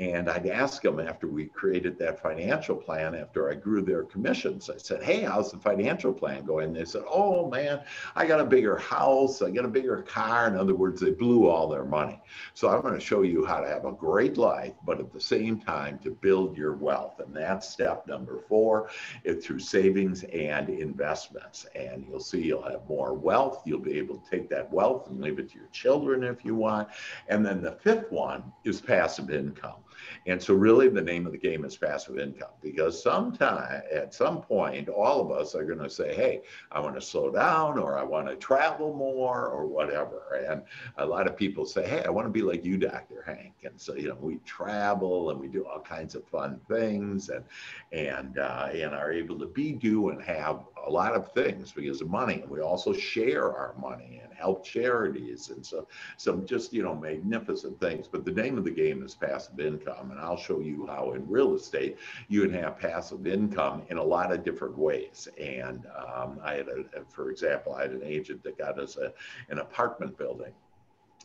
And 0.00 0.28
I'd 0.28 0.46
ask 0.46 0.82
them 0.82 0.98
after 0.98 1.28
we 1.28 1.46
created 1.46 1.98
that 1.98 2.20
financial 2.20 2.74
plan, 2.74 3.14
after 3.14 3.48
I 3.48 3.54
grew 3.54 3.80
their 3.80 4.02
commissions, 4.02 4.68
I 4.68 4.76
said, 4.76 5.02
Hey, 5.02 5.22
how's 5.22 5.52
the 5.52 5.58
financial 5.58 6.12
plan 6.12 6.44
going? 6.44 6.72
They 6.72 6.84
said, 6.84 7.04
Oh 7.08 7.48
man, 7.48 7.80
I 8.16 8.26
got 8.26 8.40
a 8.40 8.44
bigger 8.44 8.76
house, 8.76 9.40
I 9.40 9.50
got 9.50 9.64
a 9.64 9.68
bigger 9.68 10.02
car. 10.02 10.48
In 10.48 10.56
other 10.56 10.74
words, 10.74 11.00
they 11.00 11.12
blew 11.12 11.48
all 11.48 11.68
their 11.68 11.84
money. 11.84 12.20
So 12.54 12.68
I'm 12.68 12.82
going 12.82 12.94
to 12.94 13.00
show 13.00 13.22
you 13.22 13.44
how 13.44 13.60
to 13.60 13.68
have 13.68 13.84
a 13.84 13.92
great 13.92 14.36
life, 14.36 14.74
but 14.84 14.98
at 14.98 15.12
the 15.12 15.20
same 15.20 15.60
time 15.60 16.00
to 16.00 16.10
build 16.10 16.56
your 16.56 16.74
wealth. 16.74 17.20
And 17.20 17.34
that's 17.34 17.68
step 17.68 18.06
number 18.08 18.40
four 18.48 18.90
it's 19.22 19.46
through 19.46 19.60
savings 19.60 20.24
and 20.24 20.68
investments. 20.68 21.66
And 21.76 22.04
you'll 22.08 22.20
see 22.20 22.42
you'll 22.42 22.68
have 22.68 22.88
more 22.88 23.14
wealth. 23.14 23.62
You'll 23.64 23.78
be 23.78 23.98
able 23.98 24.18
to 24.18 24.30
take 24.30 24.48
that 24.50 24.72
wealth 24.72 25.08
and 25.08 25.20
leave 25.20 25.38
it 25.38 25.50
to 25.50 25.58
your 25.58 25.68
children 25.68 26.24
if 26.24 26.44
you 26.44 26.54
want. 26.54 26.88
And 27.28 27.44
then 27.44 27.62
the 27.62 27.72
fifth 27.72 28.10
one 28.10 28.52
is 28.64 28.80
passive 28.80 29.30
income. 29.30 29.83
And 30.26 30.42
so, 30.42 30.54
really, 30.54 30.88
the 30.88 31.02
name 31.02 31.26
of 31.26 31.32
the 31.32 31.38
game 31.38 31.64
is 31.64 31.76
passive 31.76 32.18
income 32.18 32.50
because 32.62 33.02
sometime, 33.02 33.82
at 33.92 34.14
some 34.14 34.40
point, 34.40 34.88
all 34.88 35.20
of 35.20 35.30
us 35.30 35.54
are 35.54 35.64
going 35.64 35.78
to 35.78 35.90
say, 35.90 36.14
Hey, 36.14 36.42
I 36.70 36.80
want 36.80 36.94
to 36.94 37.00
slow 37.00 37.30
down 37.30 37.78
or 37.78 37.98
I 37.98 38.02
want 38.02 38.28
to 38.28 38.36
travel 38.36 38.94
more 38.94 39.48
or 39.48 39.66
whatever. 39.66 40.42
And 40.48 40.62
a 40.98 41.06
lot 41.06 41.26
of 41.26 41.36
people 41.36 41.66
say, 41.66 41.86
Hey, 41.86 42.02
I 42.04 42.10
want 42.10 42.26
to 42.26 42.32
be 42.32 42.42
like 42.42 42.64
you, 42.64 42.76
Dr. 42.76 43.22
Hank. 43.26 43.54
And 43.64 43.80
so, 43.80 43.94
you 43.94 44.08
know, 44.08 44.18
we 44.20 44.36
travel 44.44 45.30
and 45.30 45.40
we 45.40 45.48
do 45.48 45.66
all 45.66 45.80
kinds 45.80 46.14
of 46.14 46.26
fun 46.28 46.60
things 46.68 47.28
and, 47.28 47.44
and, 47.92 48.38
uh, 48.38 48.68
and 48.72 48.94
are 48.94 49.12
able 49.12 49.38
to 49.38 49.46
be, 49.46 49.72
do, 49.72 50.10
and 50.10 50.22
have 50.22 50.60
a 50.86 50.90
lot 50.90 51.14
of 51.14 51.32
things 51.32 51.72
because 51.72 52.00
of 52.00 52.08
money. 52.08 52.44
We 52.48 52.60
also 52.60 52.92
share 52.92 53.44
our 53.44 53.74
money 53.80 54.20
and 54.22 54.32
help 54.34 54.64
charities 54.64 55.50
and 55.50 55.64
so 55.64 55.86
some 56.16 56.46
just 56.46 56.72
you 56.72 56.82
know 56.82 56.94
magnificent 56.94 57.80
things. 57.80 58.08
But 58.08 58.24
the 58.24 58.32
name 58.32 58.58
of 58.58 58.64
the 58.64 58.70
game 58.70 59.02
is 59.02 59.14
passive 59.14 59.60
income, 59.60 60.10
and 60.10 60.20
I'll 60.20 60.36
show 60.36 60.60
you 60.60 60.86
how 60.86 61.12
in 61.12 61.28
real 61.28 61.54
estate 61.54 61.96
you 62.28 62.42
can 62.42 62.52
have 62.54 62.78
passive 62.78 63.26
income 63.26 63.82
in 63.88 63.98
a 63.98 64.02
lot 64.02 64.32
of 64.32 64.44
different 64.44 64.76
ways. 64.76 65.28
And 65.40 65.86
um, 65.96 66.40
I 66.42 66.54
had, 66.54 66.68
a, 66.68 67.04
for 67.08 67.30
example, 67.30 67.74
I 67.74 67.82
had 67.82 67.92
an 67.92 68.02
agent 68.04 68.42
that 68.44 68.58
got 68.58 68.78
us 68.78 68.96
a, 68.96 69.12
an 69.50 69.58
apartment 69.58 70.16
building 70.18 70.52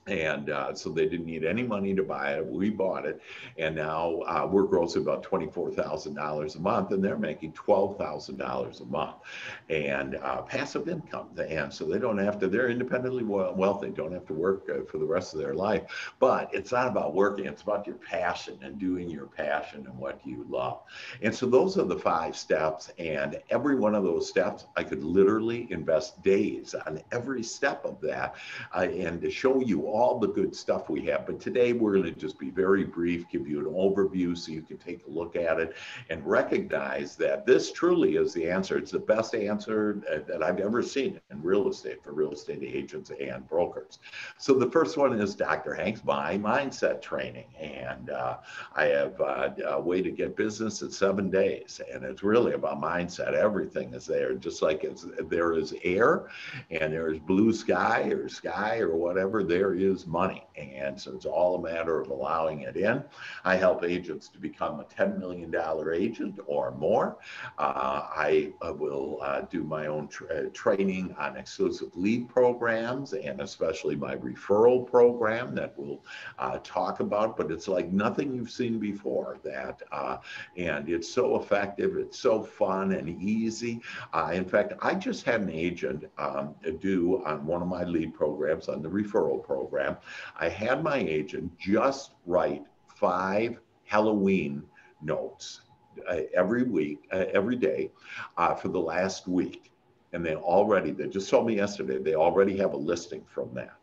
and 0.09 0.49
uh, 0.49 0.73
so 0.73 0.89
they 0.89 1.07
didn't 1.07 1.25
need 1.25 1.45
any 1.45 1.63
money 1.63 1.93
to 1.95 2.03
buy 2.03 2.33
it. 2.33 2.45
We 2.45 2.69
bought 2.69 3.05
it, 3.05 3.21
and 3.57 3.75
now 3.75 4.21
uh, 4.21 4.47
we're 4.51 4.67
grossing 4.67 5.01
about 5.01 5.23
twenty-four 5.23 5.71
thousand 5.71 6.15
dollars 6.15 6.55
a 6.55 6.59
month, 6.59 6.91
and 6.91 7.03
they're 7.03 7.17
making 7.17 7.53
twelve 7.53 7.97
thousand 7.97 8.37
dollars 8.37 8.79
a 8.79 8.85
month, 8.85 9.17
and 9.69 10.15
uh, 10.15 10.41
passive 10.41 10.87
income. 10.89 11.29
And 11.37 11.71
so 11.73 11.85
they 11.85 11.99
don't 11.99 12.17
have 12.17 12.39
to. 12.39 12.47
They're 12.47 12.69
independently 12.69 13.23
wealthy. 13.23 13.89
Don't 13.89 14.13
have 14.13 14.25
to 14.27 14.33
work 14.33 14.67
uh, 14.69 14.83
for 14.89 14.97
the 14.97 15.05
rest 15.05 15.33
of 15.33 15.39
their 15.39 15.53
life. 15.53 15.83
But 16.19 16.49
it's 16.53 16.71
not 16.71 16.87
about 16.87 17.13
working. 17.13 17.45
It's 17.45 17.61
about 17.61 17.85
your 17.85 17.97
passion 17.97 18.57
and 18.63 18.79
doing 18.79 19.09
your 19.09 19.27
passion 19.27 19.85
and 19.85 19.97
what 19.97 20.19
you 20.25 20.45
love. 20.49 20.81
And 21.21 21.33
so 21.33 21.45
those 21.45 21.77
are 21.77 21.85
the 21.85 21.99
five 21.99 22.35
steps. 22.35 22.91
And 22.97 23.39
every 23.49 23.75
one 23.75 23.95
of 23.95 24.03
those 24.03 24.27
steps, 24.27 24.65
I 24.75 24.83
could 24.83 25.03
literally 25.03 25.67
invest 25.69 26.21
days 26.23 26.73
on 26.87 27.01
every 27.11 27.43
step 27.43 27.85
of 27.85 27.99
that, 28.01 28.35
uh, 28.75 28.81
and 28.81 29.21
to 29.21 29.29
show 29.29 29.61
you 29.61 29.87
all 29.87 29.98
all 29.99 30.17
the 30.17 30.27
good 30.27 30.55
stuff 30.55 30.89
we 30.89 31.05
have. 31.05 31.25
But 31.25 31.39
today 31.39 31.73
we're 31.73 31.93
going 31.93 32.13
to 32.13 32.19
just 32.19 32.39
be 32.39 32.49
very 32.49 32.85
brief, 32.85 33.29
give 33.29 33.47
you 33.47 33.59
an 33.59 33.65
overview 33.65 34.37
so 34.37 34.51
you 34.51 34.61
can 34.61 34.77
take 34.77 35.05
a 35.05 35.09
look 35.09 35.35
at 35.35 35.59
it 35.59 35.75
and 36.09 36.25
recognize 36.25 37.15
that 37.17 37.45
this 37.45 37.71
truly 37.71 38.15
is 38.15 38.33
the 38.33 38.49
answer. 38.49 38.77
It's 38.77 38.91
the 38.91 38.99
best 38.99 39.35
answer 39.35 40.01
that 40.27 40.41
I've 40.41 40.59
ever 40.59 40.81
seen 40.81 41.19
in 41.29 41.41
real 41.41 41.69
estate 41.69 42.03
for 42.03 42.13
real 42.13 42.31
estate 42.31 42.63
agents 42.63 43.11
and 43.19 43.47
brokers. 43.47 43.99
So 44.37 44.53
the 44.53 44.71
first 44.71 44.97
one 44.97 45.19
is 45.19 45.35
Dr. 45.35 45.73
Hank's 45.73 46.03
My 46.03 46.37
Mindset 46.37 47.01
Training. 47.01 47.47
And 47.59 48.09
uh, 48.09 48.37
I 48.75 48.85
have 48.85 49.19
uh, 49.19 49.49
a 49.65 49.81
way 49.81 50.01
to 50.01 50.11
get 50.11 50.37
business 50.37 50.81
in 50.81 50.91
seven 50.91 51.29
days. 51.29 51.81
And 51.91 52.03
it's 52.03 52.23
really 52.23 52.53
about 52.53 52.81
mindset. 52.81 53.33
Everything 53.33 53.93
is 53.93 54.05
there, 54.05 54.33
just 54.35 54.61
like 54.61 54.85
there 55.29 55.53
is 55.53 55.73
air 55.83 56.29
and 56.71 56.93
there 56.93 57.11
is 57.11 57.19
blue 57.19 57.51
sky 57.51 58.03
or 58.03 58.29
sky 58.29 58.79
or 58.79 58.95
whatever, 58.95 59.43
there 59.43 59.73
is 59.81 60.05
money. 60.05 60.45
And 60.57 60.99
so 60.99 61.15
it's 61.15 61.25
all 61.25 61.55
a 61.55 61.61
matter 61.61 62.01
of 62.01 62.09
allowing 62.09 62.61
it 62.61 62.75
in. 62.75 63.03
I 63.45 63.55
help 63.55 63.83
agents 63.83 64.27
to 64.29 64.39
become 64.39 64.79
a 64.79 64.83
$10 64.83 65.19
million 65.19 65.53
agent 65.93 66.39
or 66.45 66.71
more. 66.71 67.17
Uh, 67.57 68.07
I 68.15 68.53
uh, 68.61 68.73
will 68.73 69.19
uh, 69.21 69.41
do 69.41 69.63
my 69.63 69.87
own 69.87 70.07
tra- 70.07 70.49
training 70.49 71.15
on 71.17 71.37
exclusive 71.37 71.95
lead 71.95 72.29
programs 72.29 73.13
and 73.13 73.41
especially 73.41 73.95
my 73.95 74.15
referral 74.15 74.85
program 74.85 75.55
that 75.55 75.73
we'll 75.77 76.03
uh, 76.37 76.59
talk 76.63 76.99
about. 76.99 77.37
But 77.37 77.51
it's 77.51 77.67
like 77.67 77.91
nothing 77.91 78.33
you've 78.33 78.51
seen 78.51 78.79
before. 78.79 79.37
That 79.43 79.81
uh, 79.91 80.17
and 80.57 80.89
it's 80.89 81.09
so 81.09 81.37
effective. 81.37 81.97
It's 81.97 82.19
so 82.19 82.43
fun 82.43 82.93
and 82.93 83.09
easy. 83.21 83.81
Uh, 84.13 84.31
in 84.33 84.45
fact, 84.45 84.73
I 84.81 84.95
just 84.95 85.23
had 85.25 85.41
an 85.41 85.49
agent 85.49 86.05
um, 86.17 86.55
do 86.79 87.23
on 87.25 87.45
one 87.45 87.61
of 87.61 87.67
my 87.67 87.83
lead 87.83 88.13
programs 88.13 88.67
on 88.67 88.81
the 88.81 88.89
referral 88.89 89.43
program. 89.43 89.68
I 90.39 90.49
had 90.49 90.83
my 90.83 90.97
agent 90.97 91.57
just 91.57 92.11
write 92.25 92.63
five 92.87 93.59
Halloween 93.85 94.63
notes 95.01 95.61
uh, 96.09 96.21
every 96.33 96.63
week, 96.63 97.07
uh, 97.11 97.25
every 97.33 97.55
day 97.55 97.91
uh, 98.37 98.55
for 98.55 98.69
the 98.69 98.79
last 98.79 99.27
week. 99.27 99.71
And 100.13 100.25
they 100.25 100.35
already, 100.35 100.91
they 100.91 101.07
just 101.07 101.29
told 101.29 101.47
me 101.47 101.55
yesterday, 101.55 101.99
they 101.99 102.15
already 102.15 102.57
have 102.57 102.73
a 102.73 102.77
listing 102.77 103.23
from 103.27 103.53
that. 103.53 103.78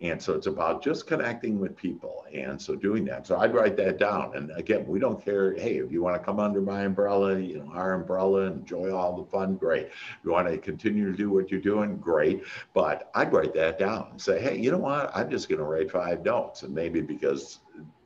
And 0.00 0.20
so 0.20 0.34
it's 0.34 0.46
about 0.46 0.82
just 0.82 1.06
connecting 1.06 1.58
with 1.58 1.76
people. 1.76 2.24
And 2.32 2.60
so 2.60 2.74
doing 2.74 3.04
that. 3.06 3.26
So 3.26 3.38
I'd 3.38 3.54
write 3.54 3.76
that 3.76 3.98
down. 3.98 4.36
And 4.36 4.50
again, 4.52 4.86
we 4.86 4.98
don't 4.98 5.22
care. 5.22 5.54
Hey, 5.54 5.76
if 5.78 5.90
you 5.92 6.02
want 6.02 6.16
to 6.16 6.24
come 6.24 6.40
under 6.40 6.60
my 6.60 6.82
umbrella, 6.82 7.38
you 7.38 7.58
know, 7.58 7.70
our 7.72 7.94
umbrella, 7.94 8.42
enjoy 8.42 8.92
all 8.92 9.16
the 9.16 9.30
fun, 9.30 9.56
great. 9.56 9.86
If 9.86 10.18
you 10.24 10.30
want 10.30 10.48
to 10.48 10.58
continue 10.58 11.10
to 11.10 11.16
do 11.16 11.30
what 11.30 11.50
you're 11.50 11.60
doing, 11.60 11.98
great. 11.98 12.42
But 12.74 13.10
I'd 13.14 13.32
write 13.32 13.54
that 13.54 13.78
down 13.78 14.08
and 14.12 14.20
say, 14.20 14.40
hey, 14.40 14.58
you 14.58 14.70
know 14.70 14.78
what? 14.78 15.10
I'm 15.14 15.30
just 15.30 15.48
going 15.48 15.58
to 15.58 15.64
write 15.64 15.90
five 15.90 16.24
notes. 16.24 16.62
And 16.62 16.74
maybe 16.74 17.00
because 17.00 17.60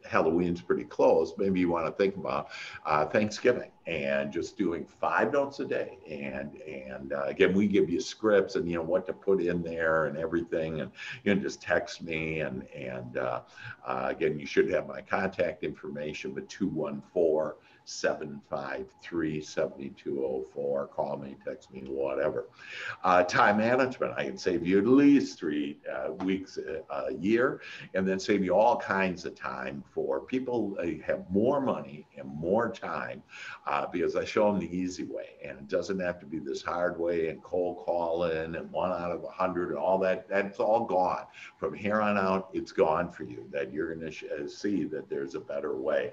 Halloween's 0.04 0.61
pretty 0.61 0.85
close, 0.85 1.33
maybe 1.38 1.61
you 1.61 1.71
want 1.71 1.87
to 1.87 1.93
think 1.93 2.16
about 2.16 2.49
uh, 2.85 3.07
Thanksgiving 3.07 3.71
and 3.87 4.33
just 4.33 4.57
doing 4.57 4.87
five 4.87 5.33
notes 5.33 5.61
a 5.61 5.64
day. 5.64 5.99
And 6.09 6.57
and 6.62 7.12
uh, 7.12 7.25
again, 7.25 7.53
we 7.53 7.67
give 7.67 7.91
you 7.91 8.00
scripts 8.00 8.57
and 8.57 8.69
you 8.69 8.76
know 8.76 8.83
what 8.83 9.07
to 9.07 9.12
put 9.12 9.43
in 9.43 9.62
there 9.62 10.07
and 10.07 10.17
everything. 10.17 10.81
And 10.81 10.91
you 11.23 11.35
know, 11.35 11.41
just 11.41 11.61
text 11.61 12.03
me 12.03 12.41
and 12.41 12.67
and 12.69 13.17
uh, 13.17 13.41
uh 13.87 14.07
again, 14.09 14.38
you 14.38 14.47
should 14.47 14.71
have 14.71 14.87
my 14.87 15.00
contact 15.00 15.64
information, 15.64 16.33
but 16.33 16.49
two 16.49 16.69
one 16.69 17.03
four. 17.12 17.57
753 17.85 19.41
7204. 19.43 20.87
Call 20.88 21.17
me, 21.19 21.37
text 21.45 21.71
me, 21.73 21.83
whatever. 21.87 22.47
Uh, 23.03 23.23
time 23.23 23.59
management, 23.59 24.14
I 24.17 24.25
can 24.25 24.38
save 24.38 24.67
you 24.67 24.79
at 24.79 24.87
least 24.87 25.38
three 25.38 25.79
uh, 25.93 26.12
weeks 26.25 26.59
a, 26.59 26.83
a, 26.93 27.14
year 27.14 27.61
and 27.95 28.09
then 28.09 28.19
save 28.19 28.43
you 28.43 28.55
all 28.55 28.76
kinds 28.76 29.25
of 29.25 29.35
time 29.35 29.85
for 29.93 30.21
people 30.21 30.76
uh, 30.81 30.87
have 31.05 31.29
more 31.31 31.61
money 31.61 32.07
and 32.17 32.26
more 32.29 32.71
time 32.71 33.23
uh, 33.67 33.87
because 33.87 34.17
I 34.17 34.25
show 34.25 34.50
them 34.50 34.61
the 34.61 34.76
easy 34.76 35.05
way. 35.05 35.29
And 35.45 35.59
it 35.59 35.69
doesn't 35.69 36.00
have 36.00 36.19
to 36.21 36.26
be 36.26 36.38
this 36.38 36.62
hard 36.62 36.99
way 36.99 37.29
and 37.29 37.43
cold 37.43 37.85
calling 37.85 38.55
and 38.57 38.71
one 38.73 38.93
out 38.93 39.12
of 39.12 39.25
a 39.25 39.29
hundred 39.29 39.69
and 39.69 39.79
all 39.79 39.99
that. 39.99 40.29
That's 40.29 40.59
all 40.59 40.85
gone. 40.85 41.25
From 41.59 41.75
here 41.75 42.00
on 42.00 42.17
out, 42.17 42.49
it's 42.53 42.73
gone 42.73 43.11
for 43.11 43.25
you. 43.25 43.47
That 43.53 43.73
you're 43.73 43.95
going 43.95 44.11
to 44.11 44.45
uh, 44.45 44.49
see 44.49 44.85
that 44.85 45.09
there's 45.09 45.35
a 45.35 45.41
better 45.41 45.76
way. 45.76 46.12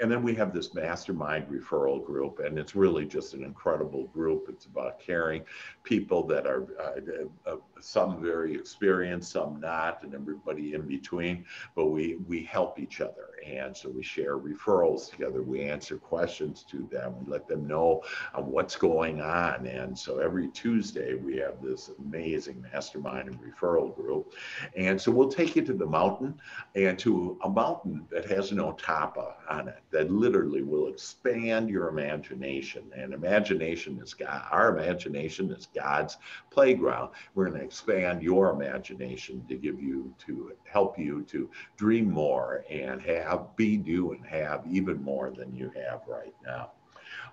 And 0.00 0.10
then 0.10 0.22
we 0.22 0.34
have 0.34 0.52
this 0.52 0.74
mastermind 0.74 1.48
referral 1.48 2.04
group, 2.04 2.40
and 2.40 2.58
it's 2.58 2.74
really 2.74 3.04
just 3.04 3.34
an 3.34 3.42
incredible 3.42 4.04
group. 4.08 4.46
It's 4.48 4.66
about 4.66 5.00
caring 5.00 5.42
people 5.84 6.26
that 6.26 6.46
are 6.46 6.66
uh, 6.80 7.50
uh, 7.50 7.56
some 7.80 8.22
very 8.22 8.54
experienced, 8.54 9.32
some 9.32 9.60
not, 9.60 10.02
and 10.02 10.14
everybody 10.14 10.74
in 10.74 10.82
between. 10.82 11.44
But 11.74 11.86
we 11.86 12.16
we 12.26 12.44
help 12.44 12.78
each 12.78 13.00
other, 13.00 13.28
and 13.46 13.76
so 13.76 13.88
we 13.88 14.02
share 14.02 14.38
referrals 14.38 15.10
together. 15.10 15.42
We 15.42 15.62
answer 15.62 15.96
questions 15.96 16.64
to 16.70 16.88
them. 16.90 17.14
We 17.20 17.32
let 17.32 17.46
them 17.46 17.66
know 17.66 18.02
uh, 18.34 18.42
what's 18.42 18.76
going 18.76 19.20
on, 19.20 19.66
and 19.66 19.96
so 19.98 20.18
every 20.18 20.48
Tuesday 20.48 21.14
we 21.14 21.36
have 21.38 21.62
this 21.62 21.90
amazing 21.98 22.64
mastermind 22.72 23.28
and 23.28 23.38
referral 23.40 23.94
group. 23.94 24.34
And 24.76 25.00
so 25.00 25.10
we'll 25.12 25.28
take 25.28 25.56
you 25.56 25.62
to 25.62 25.72
the 25.72 25.86
mountain, 25.86 26.40
and 26.74 26.98
to 26.98 27.38
a 27.44 27.48
mountain 27.48 28.06
that 28.10 28.24
has 28.26 28.52
no 28.52 28.72
top 28.72 29.16
on 29.48 29.68
it, 29.68 29.78
that 29.90 30.10
literally 30.10 30.62
will 30.62 30.88
expand 30.88 31.68
your 31.68 31.88
imagination. 31.88 32.82
And 32.96 33.12
imagination 33.12 34.00
is 34.02 34.14
God. 34.14 34.42
Our 34.50 34.76
imagination 34.76 35.50
is 35.50 35.68
God's 35.74 36.16
playground. 36.50 37.10
We're 37.34 37.46
going 37.48 37.58
to 37.60 37.64
expand 37.64 38.22
your 38.22 38.50
imagination 38.50 39.44
to 39.48 39.54
give 39.54 39.80
you, 39.80 40.12
to 40.26 40.52
help 40.64 40.98
you 40.98 41.22
to 41.24 41.48
dream 41.76 42.10
more 42.10 42.64
and 42.70 43.00
have, 43.02 43.35
be, 43.56 43.76
do, 43.76 44.12
and 44.12 44.24
have 44.26 44.64
even 44.68 45.02
more 45.02 45.30
than 45.30 45.54
you 45.54 45.70
have 45.76 46.02
right 46.06 46.34
now. 46.44 46.72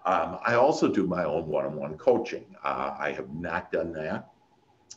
Um, 0.05 0.39
I 0.45 0.55
also 0.55 0.87
do 0.87 1.07
my 1.07 1.23
own 1.23 1.47
one 1.47 1.65
on 1.65 1.75
one 1.75 1.97
coaching. 1.97 2.45
Uh, 2.63 2.95
I 2.99 3.11
have 3.11 3.33
not 3.33 3.71
done 3.71 3.93
that 3.93 4.32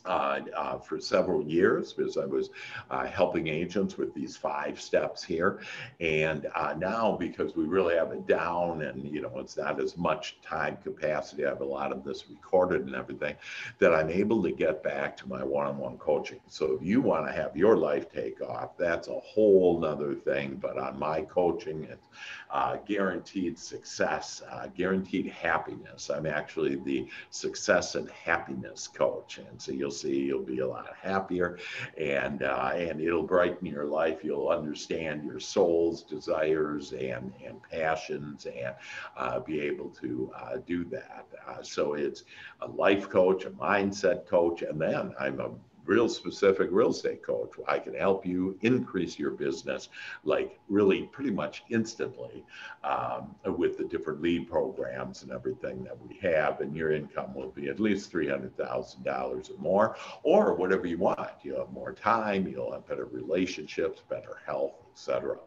uh, 0.05 0.39
uh, 0.55 0.77
for 0.77 0.99
several 0.99 1.43
years 1.43 1.93
because 1.93 2.17
I 2.17 2.25
was 2.25 2.49
uh, 2.89 3.05
helping 3.05 3.47
agents 3.47 3.97
with 3.97 4.13
these 4.13 4.35
five 4.37 4.79
steps 4.79 5.23
here. 5.23 5.61
And 5.99 6.47
uh, 6.55 6.75
now, 6.77 7.17
because 7.19 7.55
we 7.55 7.65
really 7.65 7.95
have 7.95 8.11
it 8.11 8.27
down 8.27 8.81
and, 8.81 9.03
you 9.05 9.21
know, 9.21 9.31
it's 9.37 9.57
not 9.57 9.81
as 9.81 9.97
much 9.97 10.37
time 10.41 10.77
capacity, 10.83 11.45
I 11.45 11.49
have 11.49 11.61
a 11.61 11.65
lot 11.65 11.91
of 11.91 12.03
this 12.03 12.29
recorded 12.29 12.85
and 12.85 12.95
everything, 12.95 13.35
that 13.79 13.93
I'm 13.93 14.09
able 14.09 14.43
to 14.43 14.51
get 14.51 14.83
back 14.83 15.17
to 15.17 15.29
my 15.29 15.43
one 15.43 15.67
on 15.67 15.77
one 15.77 15.97
coaching. 15.97 16.39
So 16.47 16.73
if 16.73 16.85
you 16.85 17.01
want 17.01 17.25
to 17.27 17.33
have 17.33 17.55
your 17.55 17.77
life 17.77 18.11
take 18.11 18.41
off, 18.41 18.77
that's 18.77 19.07
a 19.07 19.19
whole 19.19 19.79
nother 19.79 20.15
thing. 20.15 20.57
But 20.61 20.77
on 20.77 20.99
my 20.99 21.21
coaching, 21.21 21.83
it's 21.89 22.07
uh, 22.49 22.77
guaranteed 22.85 23.59
success, 23.59 24.41
uh, 24.51 24.67
guaranteed 24.75 25.27
happiness. 25.27 26.09
I'm 26.09 26.25
actually 26.25 26.75
the 26.75 27.07
success 27.29 27.95
and 27.95 28.09
happiness 28.09 28.87
coach. 28.87 29.39
And 29.39 29.61
so 29.61 29.71
you'll 29.87 29.95
see 29.95 30.25
you'll 30.25 30.43
be 30.43 30.59
a 30.59 30.67
lot 30.67 30.93
happier. 31.01 31.57
And 31.97 32.43
uh, 32.43 32.71
and 32.75 32.99
it'll 32.99 33.23
brighten 33.23 33.65
your 33.65 33.85
life. 33.85 34.23
You'll 34.23 34.49
understand 34.49 35.23
your 35.23 35.39
soul's 35.39 36.03
desires 36.03 36.91
and 36.91 37.33
and 37.45 37.61
passions 37.63 38.45
and 38.45 38.75
uh, 39.15 39.39
be 39.39 39.61
able 39.61 39.89
to 40.01 40.31
uh, 40.35 40.57
do 40.65 40.83
that. 40.85 41.25
Uh, 41.47 41.63
so 41.63 41.93
it's 41.93 42.23
a 42.61 42.67
life 42.67 43.09
coach 43.09 43.45
a 43.45 43.49
mindset 43.51 44.25
coach 44.25 44.61
and 44.63 44.81
then 44.81 45.13
i'm 45.19 45.39
a 45.39 45.49
real 45.87 46.09
specific 46.09 46.69
real 46.71 46.91
estate 46.91 47.23
coach. 47.23 47.51
I 47.67 47.79
can 47.79 47.93
help 47.93 48.25
you 48.25 48.57
increase 48.61 49.17
your 49.17 49.31
business 49.31 49.89
like 50.23 50.59
really 50.67 51.03
pretty 51.03 51.31
much 51.31 51.63
instantly 51.69 52.43
um, 52.83 53.35
with 53.57 53.77
the 53.77 53.85
different 53.85 54.21
lead 54.21 54.49
programs 54.49 55.23
and 55.23 55.31
everything 55.31 55.83
that 55.85 55.97
we 56.07 56.17
have. 56.17 56.61
And 56.61 56.75
your 56.75 56.91
income 56.91 57.33
will 57.33 57.51
be 57.51 57.69
at 57.69 57.79
least 57.79 58.11
$300,000 58.11 59.07
or 59.07 59.61
more, 59.61 59.95
or 60.23 60.53
whatever 60.53 60.85
you 60.87 60.97
want. 60.97 61.31
You'll 61.43 61.59
have 61.59 61.71
more 61.71 61.93
time, 61.93 62.47
you'll 62.47 62.73
have 62.73 62.87
better 62.87 63.05
relationships, 63.05 64.01
better 64.09 64.39
health, 64.45 64.73
etc. 64.97 65.37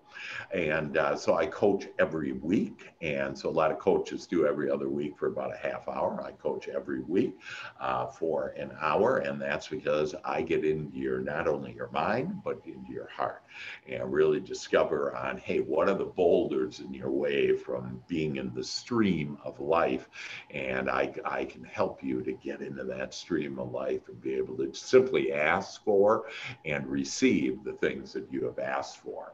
And 0.52 0.96
uh, 0.96 1.16
so 1.16 1.36
I 1.36 1.46
coach 1.46 1.88
every 1.98 2.32
week. 2.32 2.92
And 3.00 3.36
so 3.36 3.48
a 3.48 3.50
lot 3.50 3.72
of 3.72 3.78
coaches 3.78 4.26
do 4.26 4.46
every 4.46 4.70
other 4.70 4.88
week 4.88 5.18
for 5.18 5.26
about 5.26 5.52
a 5.52 5.58
half 5.58 5.88
hour. 5.88 6.22
I 6.24 6.32
coach 6.32 6.68
every 6.68 7.00
week 7.00 7.36
uh, 7.80 8.06
for 8.06 8.48
an 8.56 8.70
hour. 8.80 9.18
And 9.18 9.40
that's 9.40 9.66
because 9.66 10.14
I 10.24 10.42
get 10.42 10.64
into 10.64 10.96
your, 10.96 11.18
not 11.18 11.48
only 11.48 11.72
your 11.72 11.90
mind, 11.90 12.42
but 12.44 12.60
into 12.64 12.92
your 12.92 13.08
heart 13.08 13.42
and 13.88 14.12
really 14.12 14.38
discover 14.40 15.16
on, 15.16 15.36
hey, 15.38 15.58
what 15.58 15.88
are 15.88 15.94
the 15.94 16.04
boulders 16.04 16.80
in 16.80 16.94
your 16.94 17.10
way 17.10 17.56
from 17.56 18.00
being 18.06 18.36
in 18.36 18.54
the 18.54 18.64
stream 18.64 19.36
of 19.44 19.58
life? 19.58 20.08
And 20.50 20.88
I, 20.88 21.12
I 21.24 21.44
can 21.44 21.64
help 21.64 22.04
you 22.04 22.22
to 22.22 22.32
get 22.32 22.60
into 22.60 22.84
that 22.84 23.14
stream 23.14 23.58
of 23.58 23.72
life 23.72 24.08
and 24.08 24.20
be 24.20 24.34
able 24.34 24.56
to 24.58 24.72
simply 24.74 25.32
ask 25.32 25.82
for 25.84 26.26
and 26.64 26.86
receive 26.86 27.64
the 27.64 27.72
things 27.74 28.12
that 28.12 28.30
you 28.30 28.44
have 28.44 28.58
asked 28.58 28.98
for 28.98 29.32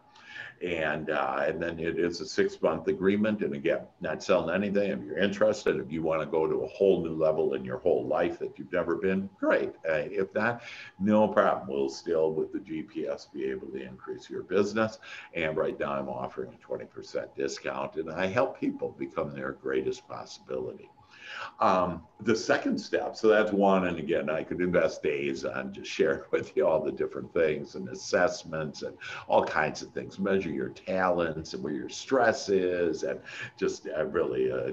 and 0.62 1.10
uh, 1.10 1.44
and 1.46 1.62
then 1.62 1.78
it 1.78 1.98
is 1.98 2.20
a 2.20 2.26
six 2.26 2.60
month 2.62 2.88
agreement. 2.88 3.42
And 3.42 3.54
again, 3.54 3.82
not 4.00 4.22
selling 4.22 4.54
anything. 4.54 4.90
If 4.90 5.04
you're 5.04 5.18
interested, 5.18 5.76
if 5.76 5.92
you 5.92 6.02
want 6.02 6.22
to 6.22 6.26
go 6.26 6.46
to 6.46 6.62
a 6.62 6.68
whole 6.68 7.02
new 7.02 7.14
level 7.14 7.54
in 7.54 7.64
your 7.64 7.78
whole 7.78 8.06
life 8.06 8.38
that 8.38 8.58
you've 8.58 8.72
never 8.72 8.96
been, 8.96 9.28
great. 9.38 9.72
Uh, 9.88 10.04
if 10.10 10.32
not, 10.34 10.62
no 10.98 11.28
problem. 11.28 11.68
We'll 11.68 11.88
still 11.88 12.32
with 12.32 12.52
the 12.52 12.58
GPS 12.58 13.30
be 13.32 13.44
able 13.46 13.68
to 13.68 13.82
increase 13.82 14.30
your 14.30 14.42
business. 14.42 14.98
And 15.34 15.56
right 15.56 15.78
now, 15.78 15.92
I'm 15.92 16.08
offering 16.08 16.52
a 16.54 16.66
20% 16.66 17.34
discount, 17.36 17.96
and 17.96 18.10
I 18.10 18.26
help 18.26 18.58
people 18.58 18.94
become 18.98 19.34
their 19.34 19.52
greatest 19.52 20.08
possibility. 20.08 20.88
Um, 21.60 22.02
the 22.20 22.36
second 22.36 22.78
step, 22.78 23.16
so 23.16 23.28
that's 23.28 23.52
one, 23.52 23.86
and 23.86 23.98
again, 23.98 24.30
I 24.30 24.42
could 24.42 24.60
invest 24.60 25.02
days 25.02 25.44
on 25.44 25.72
just 25.72 25.90
sharing 25.90 26.22
with 26.32 26.56
you 26.56 26.66
all 26.66 26.82
the 26.82 26.92
different 26.92 27.32
things 27.32 27.74
and 27.74 27.88
assessments 27.88 28.82
and 28.82 28.96
all 29.28 29.44
kinds 29.44 29.82
of 29.82 29.90
things. 29.92 30.18
Measure 30.18 30.50
your 30.50 30.70
talents 30.70 31.54
and 31.54 31.62
where 31.62 31.72
your 31.72 31.88
stress 31.88 32.48
is, 32.48 33.02
and 33.02 33.20
just 33.58 33.88
uh, 33.88 34.04
really 34.06 34.48
a, 34.48 34.68
a, 34.68 34.72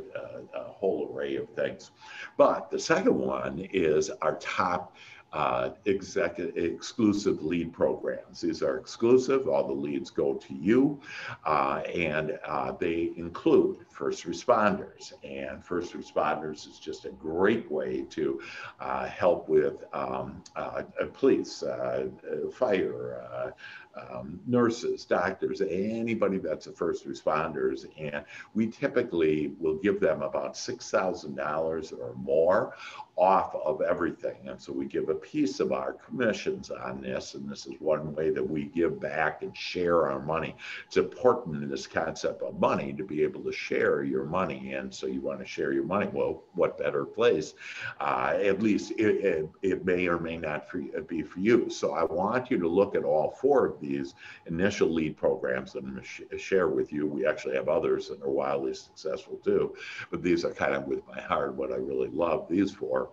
a 0.55 0.63
whole 0.71 1.09
array 1.11 1.35
of 1.35 1.49
things. 1.49 1.91
But 2.37 2.69
the 2.69 2.79
second 2.79 3.17
one 3.17 3.67
is 3.73 4.09
our 4.21 4.35
top 4.35 4.95
uh, 5.33 5.71
exclusive 5.85 7.43
lead 7.43 7.73
programs. 7.73 8.41
These 8.41 8.61
are 8.61 8.77
exclusive. 8.77 9.47
All 9.47 9.67
the 9.67 9.73
leads 9.73 10.11
go 10.11 10.35
to 10.35 10.53
you, 10.53 10.99
uh, 11.45 11.81
and 11.93 12.37
uh, 12.45 12.73
they 12.73 13.11
include 13.17 13.77
first 13.89 14.25
responders. 14.25 15.11
And 15.23 15.65
first 15.65 15.93
responders 15.93 16.67
is 16.67 16.79
just 16.79 17.05
a 17.05 17.09
great 17.09 17.69
way 17.71 18.03
to 18.11 18.39
uh, 18.79 19.07
help 19.07 19.49
with 19.49 19.83
um, 19.93 20.43
uh, 20.55 20.83
police, 21.13 21.63
uh, 21.63 22.07
fire, 22.53 23.53
um, 23.95 24.39
nurses, 24.47 25.05
doctors, 25.05 25.61
anybody 25.61 26.37
that's 26.37 26.67
a 26.67 26.71
first 26.71 27.07
responders. 27.07 27.85
And 27.97 28.25
we 28.53 28.67
typically 28.67 29.53
will 29.59 29.75
give 29.75 29.99
them 29.99 30.21
about 30.21 30.53
$6,000 30.53 31.99
or 31.99 32.13
more 32.15 32.73
off 33.15 33.53
of 33.53 33.81
everything. 33.81 34.47
And 34.47 34.59
so 34.59 34.73
we 34.73 34.85
give 34.85 35.09
a 35.09 35.15
piece 35.15 35.59
of 35.59 35.71
our 35.71 35.93
commissions 35.93 36.71
on 36.71 37.01
this. 37.01 37.35
And 37.35 37.47
this 37.47 37.67
is 37.67 37.75
one 37.79 38.15
way 38.15 38.31
that 38.31 38.43
we 38.43 38.65
give 38.65 38.99
back 38.99 39.43
and 39.43 39.55
share 39.55 40.09
our 40.09 40.19
money. 40.19 40.55
It's 40.87 40.97
important 40.97 41.61
in 41.61 41.69
this 41.69 41.85
concept 41.85 42.41
of 42.41 42.59
money 42.59 42.91
to 42.93 43.03
be 43.03 43.21
able 43.21 43.41
to 43.41 43.51
share 43.51 44.03
your 44.03 44.25
money. 44.25 44.73
And 44.73 44.93
so 44.93 45.05
you 45.05 45.21
want 45.21 45.39
to 45.39 45.45
share 45.45 45.73
your 45.73 45.83
money. 45.83 46.09
Well, 46.11 46.43
what 46.53 46.77
better 46.77 47.05
place? 47.05 47.53
Uh, 47.99 48.39
at 48.41 48.63
least 48.63 48.91
it, 48.91 49.23
it, 49.23 49.49
it, 49.61 49.85
may 49.85 50.07
or 50.07 50.19
may 50.19 50.37
not 50.37 50.69
for, 50.69 50.79
be 51.07 51.21
for 51.21 51.39
you. 51.39 51.69
So 51.69 51.93
I 51.93 52.03
want 52.03 52.49
you 52.49 52.57
to 52.57 52.67
look 52.67 52.95
at 52.95 53.03
all 53.03 53.37
four 53.39 53.67
of 53.67 53.79
these 53.83 54.15
initial 54.47 54.89
lead 54.89 55.17
programs 55.17 55.73
that 55.73 55.83
I'm 55.83 55.91
going 55.91 56.05
to 56.29 56.37
share 56.37 56.69
with 56.69 56.91
you. 56.91 57.05
We 57.05 57.27
actually 57.27 57.55
have 57.55 57.69
others 57.69 58.09
that 58.09 58.21
are 58.23 58.29
wildly 58.29 58.73
successful 58.73 59.37
too. 59.43 59.75
But 60.09 60.23
these 60.23 60.43
are 60.45 60.53
kind 60.53 60.73
of 60.73 60.87
with 60.87 61.05
my 61.07 61.21
heart 61.21 61.55
what 61.55 61.71
I 61.71 61.75
really 61.75 62.09
love 62.09 62.47
these 62.49 62.71
for. 62.71 63.09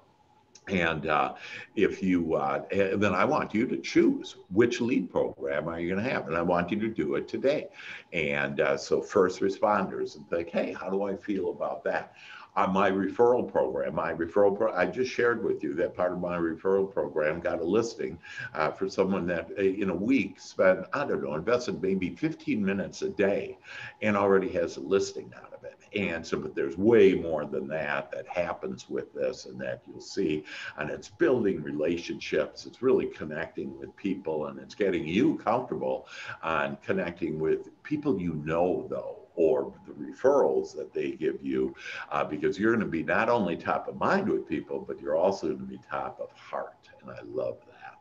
And 0.68 1.06
uh, 1.06 1.35
if 1.74 2.02
you, 2.02 2.35
uh, 2.35 2.62
then 2.70 3.14
I 3.14 3.24
want 3.24 3.54
you 3.54 3.66
to 3.66 3.76
choose 3.78 4.37
which 4.52 4.80
lead 4.80 5.11
program 5.11 5.68
are 5.68 5.80
you 5.80 5.90
going 5.90 6.04
to 6.04 6.11
have, 6.11 6.28
and 6.28 6.37
I 6.37 6.42
want 6.42 6.70
you 6.70 6.78
to 6.80 6.88
do 6.88 7.16
it 7.16 7.26
today. 7.26 7.68
And 8.12 8.61
uh, 8.61 8.76
so, 8.76 9.02
first 9.02 9.40
responders, 9.40 10.16
and 10.16 10.28
think, 10.28 10.50
hey, 10.50 10.72
how 10.72 10.88
do 10.88 11.02
I 11.02 11.16
feel 11.16 11.50
about 11.50 11.83
that? 11.85 12.14
On 12.57 12.73
my 12.73 12.91
referral 12.91 13.51
program, 13.51 13.95
my 13.95 14.13
referral 14.13 14.57
pro- 14.57 14.73
I 14.73 14.87
just 14.87 15.11
shared 15.11 15.45
with 15.45 15.63
you 15.63 15.75
that 15.75 15.95
part 15.95 16.13
of 16.13 16.21
my 16.21 16.37
referral 16.37 16.93
program 16.93 17.41
got 17.41 17.61
a 17.61 17.65
listing 17.65 18.19
uh, 18.55 18.73
for 18.73 18.89
someone 18.89 19.27
that 19.29 19.51
uh, 19.57 19.63
in 19.63 19.91
a 19.91 19.95
week 19.95 20.41
spent 20.41 20.81
I 20.93 21.07
don't 21.07 21.23
know 21.23 21.35
invested 21.35 21.81
maybe 21.81 22.11
15 22.11 22.65
minutes 22.65 23.03
a 23.03 23.11
day, 23.11 23.59
and 24.03 24.17
already 24.17 24.49
has 24.51 24.77
a 24.77 24.81
listing 24.81 25.33
out 25.37 25.53
of 25.53 25.63
it. 25.65 25.79
And 25.95 26.27
so, 26.27 26.39
but 26.39 26.55
there's 26.55 26.77
way 26.77 27.15
more 27.15 27.45
than 27.45 27.67
that 27.69 28.11
that 28.13 28.27
happens 28.29 28.89
with 28.89 29.13
this, 29.13 29.47
and 29.47 29.61
that 29.61 29.83
you'll 29.87 30.01
see. 30.01 30.45
And 30.79 30.91
it's 30.91 31.09
building 31.09 31.63
relationships, 31.63 32.67
it's 32.67 32.83
really 32.83 33.07
connecting 33.07 33.79
with 33.79 33.95
people, 33.97 34.47
and 34.47 34.59
it's 34.59 34.75
getting 34.75 35.07
you 35.07 35.37
comfortable 35.39 36.09
on 36.43 36.79
connecting 36.85 37.39
with 37.39 37.83
people 37.83 38.21
you 38.21 38.35
know, 38.45 38.87
though 38.89 39.19
or 39.40 39.72
the 39.87 39.92
referrals 39.92 40.76
that 40.76 40.92
they 40.92 41.12
give 41.12 41.38
you, 41.42 41.74
uh, 42.12 42.22
because 42.22 42.59
you're 42.59 42.72
going 42.72 42.85
to 42.85 42.90
be 42.90 43.03
not 43.03 43.31
only 43.31 43.57
top 43.57 43.88
of 43.88 43.96
mind 43.96 44.29
with 44.29 44.46
people, 44.46 44.85
but 44.87 45.00
you're 45.00 45.16
also 45.16 45.46
going 45.46 45.61
to 45.61 45.64
be 45.64 45.81
top 45.90 46.20
of 46.20 46.31
heart. 46.33 46.90
And 47.00 47.11
I 47.11 47.20
love 47.24 47.57
that. 47.66 47.96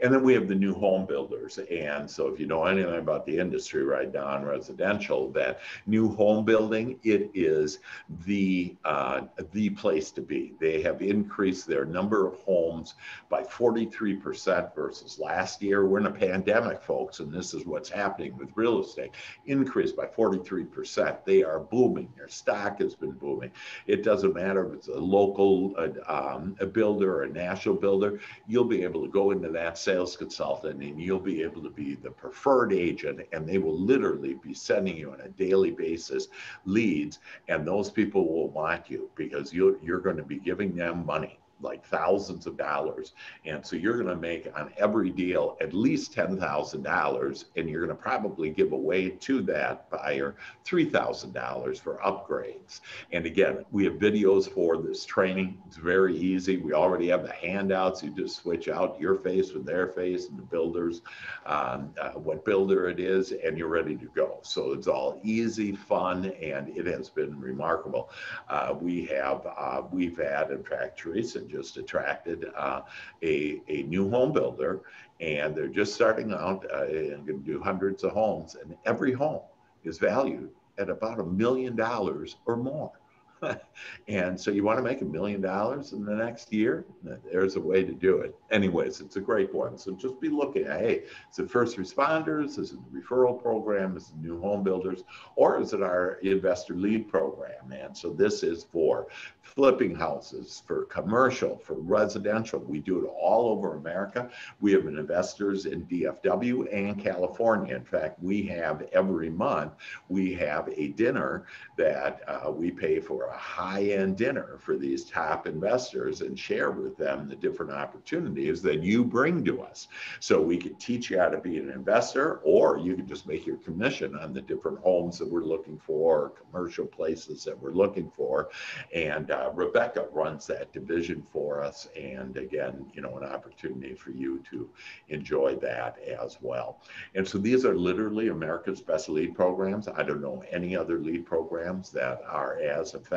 And 0.00 0.12
then 0.12 0.22
we 0.22 0.34
have 0.34 0.48
the 0.48 0.54
new 0.54 0.74
home 0.74 1.06
builders. 1.06 1.58
And 1.58 2.10
so 2.10 2.28
if 2.28 2.40
you 2.40 2.46
know 2.46 2.64
anything 2.64 2.98
about 2.98 3.26
the 3.26 3.38
industry 3.38 3.84
right 3.84 4.12
now 4.12 4.36
in 4.36 4.44
residential, 4.44 5.30
that 5.32 5.60
new 5.86 6.14
home 6.14 6.44
building, 6.44 6.98
it 7.02 7.30
is 7.34 7.78
the 8.26 8.74
uh, 8.84 9.22
the 9.52 9.70
place 9.70 10.10
to 10.12 10.20
be. 10.20 10.54
They 10.60 10.82
have 10.82 11.02
increased 11.02 11.66
their 11.66 11.84
number 11.84 12.26
of 12.26 12.34
homes 12.40 12.94
by 13.28 13.42
43% 13.42 14.74
versus 14.74 15.18
last 15.18 15.62
year. 15.62 15.86
We're 15.86 16.00
in 16.00 16.06
a 16.06 16.10
pandemic, 16.10 16.82
folks, 16.82 17.20
and 17.20 17.32
this 17.32 17.54
is 17.54 17.66
what's 17.66 17.88
happening 17.88 18.36
with 18.36 18.50
real 18.54 18.80
estate. 18.80 19.10
Increased 19.46 19.96
by 19.96 20.06
43%. 20.06 21.24
They 21.24 21.42
are 21.42 21.60
booming. 21.60 22.12
Their 22.16 22.28
stock 22.28 22.80
has 22.80 22.94
been 22.94 23.12
booming. 23.12 23.50
It 23.86 24.02
doesn't 24.02 24.34
matter 24.34 24.66
if 24.66 24.74
it's 24.74 24.88
a 24.88 24.98
local 24.98 25.74
uh, 25.76 25.88
um, 26.08 26.56
a 26.60 26.66
builder 26.66 27.16
or 27.16 27.22
a 27.24 27.28
national 27.28 27.76
builder, 27.76 28.20
you'll 28.46 28.64
be 28.64 28.82
able 28.82 29.02
to 29.02 29.10
go 29.10 29.30
into 29.30 29.48
that 29.56 29.78
sales 29.78 30.18
consultant 30.18 30.82
and 30.82 31.00
you'll 31.00 31.18
be 31.18 31.42
able 31.42 31.62
to 31.62 31.70
be 31.70 31.94
the 31.94 32.10
preferred 32.10 32.74
agent 32.74 33.20
and 33.32 33.48
they 33.48 33.56
will 33.56 33.78
literally 33.78 34.34
be 34.34 34.52
sending 34.52 34.98
you 34.98 35.10
on 35.12 35.20
a 35.22 35.28
daily 35.30 35.70
basis 35.70 36.28
leads 36.66 37.20
and 37.48 37.66
those 37.66 37.90
people 37.90 38.28
will 38.28 38.50
want 38.50 38.90
you 38.90 39.08
because 39.16 39.54
you 39.54 39.78
you're 39.82 40.00
going 40.00 40.18
to 40.18 40.22
be 40.22 40.38
giving 40.38 40.76
them 40.76 41.06
money 41.06 41.38
like 41.60 41.84
thousands 41.86 42.46
of 42.46 42.56
dollars. 42.56 43.12
And 43.44 43.64
so 43.64 43.76
you're 43.76 43.94
going 43.94 44.08
to 44.08 44.16
make 44.16 44.48
on 44.56 44.72
every 44.76 45.10
deal 45.10 45.56
at 45.60 45.72
least 45.72 46.14
$10,000 46.14 47.44
and 47.56 47.70
you're 47.70 47.86
going 47.86 47.96
to 47.96 48.02
probably 48.02 48.50
give 48.50 48.72
away 48.72 49.10
to 49.10 49.40
that 49.42 49.88
buyer 49.90 50.36
$3,000 50.64 51.80
for 51.80 51.98
upgrades. 52.04 52.80
And 53.12 53.24
again, 53.24 53.64
we 53.70 53.84
have 53.84 53.94
videos 53.94 54.48
for 54.50 54.76
this 54.76 55.04
training. 55.04 55.58
It's 55.66 55.76
very 55.76 56.16
easy. 56.16 56.58
We 56.58 56.72
already 56.72 57.08
have 57.08 57.22
the 57.22 57.32
handouts. 57.32 58.02
You 58.02 58.10
just 58.10 58.36
switch 58.36 58.68
out 58.68 59.00
your 59.00 59.14
face 59.16 59.52
with 59.52 59.64
their 59.64 59.88
face 59.88 60.28
and 60.28 60.38
the 60.38 60.42
builders, 60.42 61.02
um, 61.46 61.94
uh, 62.00 62.10
what 62.10 62.44
builder 62.44 62.88
it 62.88 63.00
is, 63.00 63.32
and 63.32 63.56
you're 63.56 63.68
ready 63.68 63.96
to 63.96 64.06
go. 64.14 64.40
So 64.42 64.72
it's 64.72 64.86
all 64.86 65.20
easy, 65.22 65.74
fun, 65.74 66.26
and 66.42 66.68
it 66.76 66.86
has 66.86 67.08
been 67.08 67.38
remarkable. 67.40 68.10
Uh, 68.48 68.74
we 68.78 69.06
have, 69.06 69.46
uh, 69.56 69.82
we've 69.90 70.18
had, 70.18 70.50
in 70.50 70.62
fact, 70.62 70.98
Teresa 70.98 71.45
just 71.48 71.76
attracted 71.76 72.46
uh, 72.56 72.82
a, 73.22 73.60
a 73.68 73.82
new 73.84 74.10
home 74.10 74.32
builder 74.32 74.82
and 75.20 75.54
they're 75.54 75.68
just 75.68 75.94
starting 75.94 76.32
out 76.32 76.66
uh, 76.72 76.84
and 76.84 77.26
going 77.26 77.42
to 77.42 77.52
do 77.52 77.60
hundreds 77.60 78.04
of 78.04 78.12
homes 78.12 78.56
and 78.62 78.76
every 78.84 79.12
home 79.12 79.42
is 79.84 79.98
valued 79.98 80.50
at 80.78 80.90
about 80.90 81.20
a 81.20 81.24
million 81.24 81.74
dollars 81.74 82.36
or 82.46 82.56
more. 82.56 82.92
and 84.08 84.40
so 84.40 84.50
you 84.50 84.62
want 84.62 84.78
to 84.78 84.82
make 84.82 85.02
a 85.02 85.04
million 85.04 85.40
dollars 85.40 85.92
in 85.92 86.04
the 86.04 86.14
next 86.14 86.52
year? 86.52 86.84
There's 87.30 87.56
a 87.56 87.60
way 87.60 87.84
to 87.84 87.92
do 87.92 88.18
it. 88.18 88.34
Anyways, 88.50 89.00
it's 89.00 89.16
a 89.16 89.20
great 89.20 89.52
one. 89.54 89.78
So 89.78 89.92
just 89.92 90.20
be 90.20 90.28
looking 90.28 90.64
at, 90.64 90.80
hey, 90.80 91.02
is 91.30 91.38
it 91.38 91.50
first 91.50 91.76
responders? 91.76 92.58
Is 92.58 92.72
it 92.72 92.78
the 92.92 93.00
referral 93.00 93.40
program? 93.40 93.96
Is 93.96 94.10
it 94.10 94.16
new 94.16 94.40
home 94.40 94.62
builders? 94.62 95.04
Or 95.34 95.60
is 95.60 95.72
it 95.72 95.82
our 95.82 96.14
investor 96.22 96.74
lead 96.74 97.08
program? 97.08 97.72
And 97.72 97.96
so 97.96 98.12
this 98.12 98.42
is 98.42 98.64
for 98.64 99.08
flipping 99.42 99.94
houses, 99.94 100.62
for 100.66 100.84
commercial, 100.86 101.56
for 101.58 101.74
residential. 101.74 102.60
We 102.60 102.80
do 102.80 103.04
it 103.04 103.08
all 103.08 103.50
over 103.50 103.76
America. 103.76 104.30
We 104.60 104.72
have 104.72 104.86
investors 104.86 105.66
in 105.66 105.86
DFW 105.86 106.66
and 106.72 107.02
California. 107.02 107.76
In 107.76 107.84
fact, 107.84 108.22
we 108.22 108.42
have 108.44 108.86
every 108.92 109.30
month, 109.30 109.72
we 110.08 110.34
have 110.34 110.68
a 110.76 110.88
dinner 110.88 111.46
that 111.76 112.22
uh, 112.26 112.50
we 112.50 112.70
pay 112.70 113.00
for 113.00 113.25
a 113.26 113.36
high 113.36 113.84
end 113.84 114.16
dinner 114.16 114.58
for 114.58 114.76
these 114.76 115.04
top 115.04 115.46
investors 115.46 116.20
and 116.20 116.38
share 116.38 116.70
with 116.70 116.96
them 116.96 117.28
the 117.28 117.36
different 117.36 117.72
opportunities 117.72 118.62
that 118.62 118.82
you 118.82 119.04
bring 119.04 119.44
to 119.44 119.62
us. 119.62 119.88
So 120.20 120.40
we 120.40 120.58
could 120.58 120.78
teach 120.78 121.10
you 121.10 121.18
how 121.18 121.28
to 121.28 121.40
be 121.40 121.58
an 121.58 121.70
investor, 121.70 122.40
or 122.44 122.78
you 122.78 122.94
can 122.94 123.06
just 123.06 123.26
make 123.26 123.46
your 123.46 123.56
commission 123.56 124.16
on 124.16 124.32
the 124.32 124.42
different 124.42 124.78
homes 124.78 125.18
that 125.18 125.30
we're 125.30 125.42
looking 125.42 125.78
for, 125.78 125.96
or 125.96 126.30
commercial 126.30 126.86
places 126.86 127.44
that 127.44 127.60
we're 127.60 127.72
looking 127.72 128.10
for. 128.10 128.48
And 128.94 129.30
uh, 129.30 129.50
Rebecca 129.54 130.06
runs 130.12 130.46
that 130.46 130.72
division 130.72 131.26
for 131.32 131.62
us. 131.62 131.88
And 131.96 132.36
again, 132.36 132.86
you 132.92 133.02
know, 133.02 133.16
an 133.16 133.24
opportunity 133.24 133.94
for 133.94 134.10
you 134.10 134.42
to 134.50 134.68
enjoy 135.08 135.56
that 135.56 135.98
as 136.02 136.38
well. 136.40 136.80
And 137.14 137.26
so 137.26 137.38
these 137.38 137.64
are 137.64 137.76
literally 137.76 138.28
America's 138.28 138.80
best 138.80 139.08
lead 139.08 139.34
programs. 139.34 139.88
I 139.88 140.02
don't 140.02 140.20
know 140.20 140.44
any 140.50 140.76
other 140.76 140.98
lead 140.98 141.26
programs 141.26 141.90
that 141.90 142.22
are 142.28 142.58
as 142.58 142.94
effective 142.94 143.15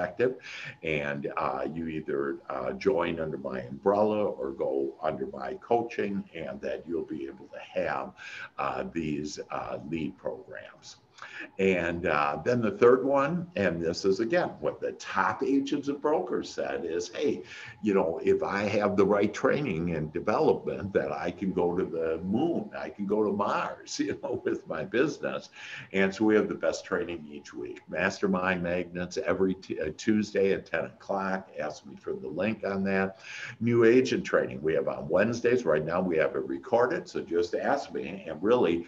And 0.83 1.31
uh, 1.37 1.67
you 1.73 1.87
either 1.87 2.37
uh, 2.49 2.73
join 2.73 3.19
under 3.19 3.37
my 3.37 3.61
umbrella 3.61 4.25
or 4.25 4.51
go 4.51 4.95
under 5.01 5.27
my 5.27 5.53
coaching, 5.55 6.23
and 6.33 6.59
that 6.61 6.83
you'll 6.87 7.05
be 7.05 7.25
able 7.25 7.47
to 7.47 7.81
have 7.81 8.13
uh, 8.57 8.85
these 8.91 9.39
uh, 9.51 9.77
lead 9.89 10.17
programs. 10.17 10.97
And 11.57 12.07
uh, 12.07 12.39
then 12.43 12.61
the 12.61 12.71
third 12.71 13.03
one, 13.03 13.47
and 13.55 13.81
this 13.81 14.05
is 14.05 14.19
again 14.19 14.49
what 14.59 14.79
the 14.79 14.93
top 14.93 15.43
agents 15.43 15.87
and 15.87 16.01
brokers 16.01 16.49
said 16.49 16.85
is 16.85 17.09
hey, 17.09 17.43
you 17.81 17.93
know, 17.93 18.19
if 18.23 18.43
I 18.43 18.63
have 18.63 18.95
the 18.95 19.05
right 19.05 19.33
training 19.33 19.95
and 19.95 20.11
development, 20.13 20.93
that 20.93 21.11
I 21.11 21.31
can 21.31 21.51
go 21.51 21.75
to 21.75 21.83
the 21.83 22.19
moon, 22.23 22.69
I 22.77 22.89
can 22.89 23.05
go 23.05 23.23
to 23.23 23.31
Mars, 23.31 23.99
you 23.99 24.19
know, 24.23 24.41
with 24.43 24.67
my 24.67 24.83
business. 24.83 25.49
And 25.93 26.13
so 26.13 26.25
we 26.25 26.35
have 26.35 26.47
the 26.47 26.55
best 26.55 26.85
training 26.85 27.27
each 27.29 27.53
week. 27.53 27.81
Mastermind 27.87 28.63
Magnets 28.63 29.17
every 29.17 29.55
t- 29.55 29.79
uh, 29.79 29.91
Tuesday 29.97 30.53
at 30.53 30.65
10 30.65 30.85
o'clock. 30.85 31.49
Ask 31.59 31.85
me 31.85 31.95
for 31.95 32.13
the 32.13 32.27
link 32.27 32.63
on 32.65 32.83
that. 32.85 33.19
New 33.59 33.85
agent 33.85 34.23
training 34.23 34.61
we 34.61 34.73
have 34.73 34.87
on 34.87 35.07
Wednesdays. 35.07 35.65
Right 35.65 35.85
now 35.85 36.01
we 36.01 36.17
have 36.17 36.35
it 36.35 36.47
recorded. 36.47 37.07
So 37.07 37.21
just 37.21 37.55
ask 37.55 37.91
me. 37.93 38.23
And 38.27 38.41
really, 38.41 38.87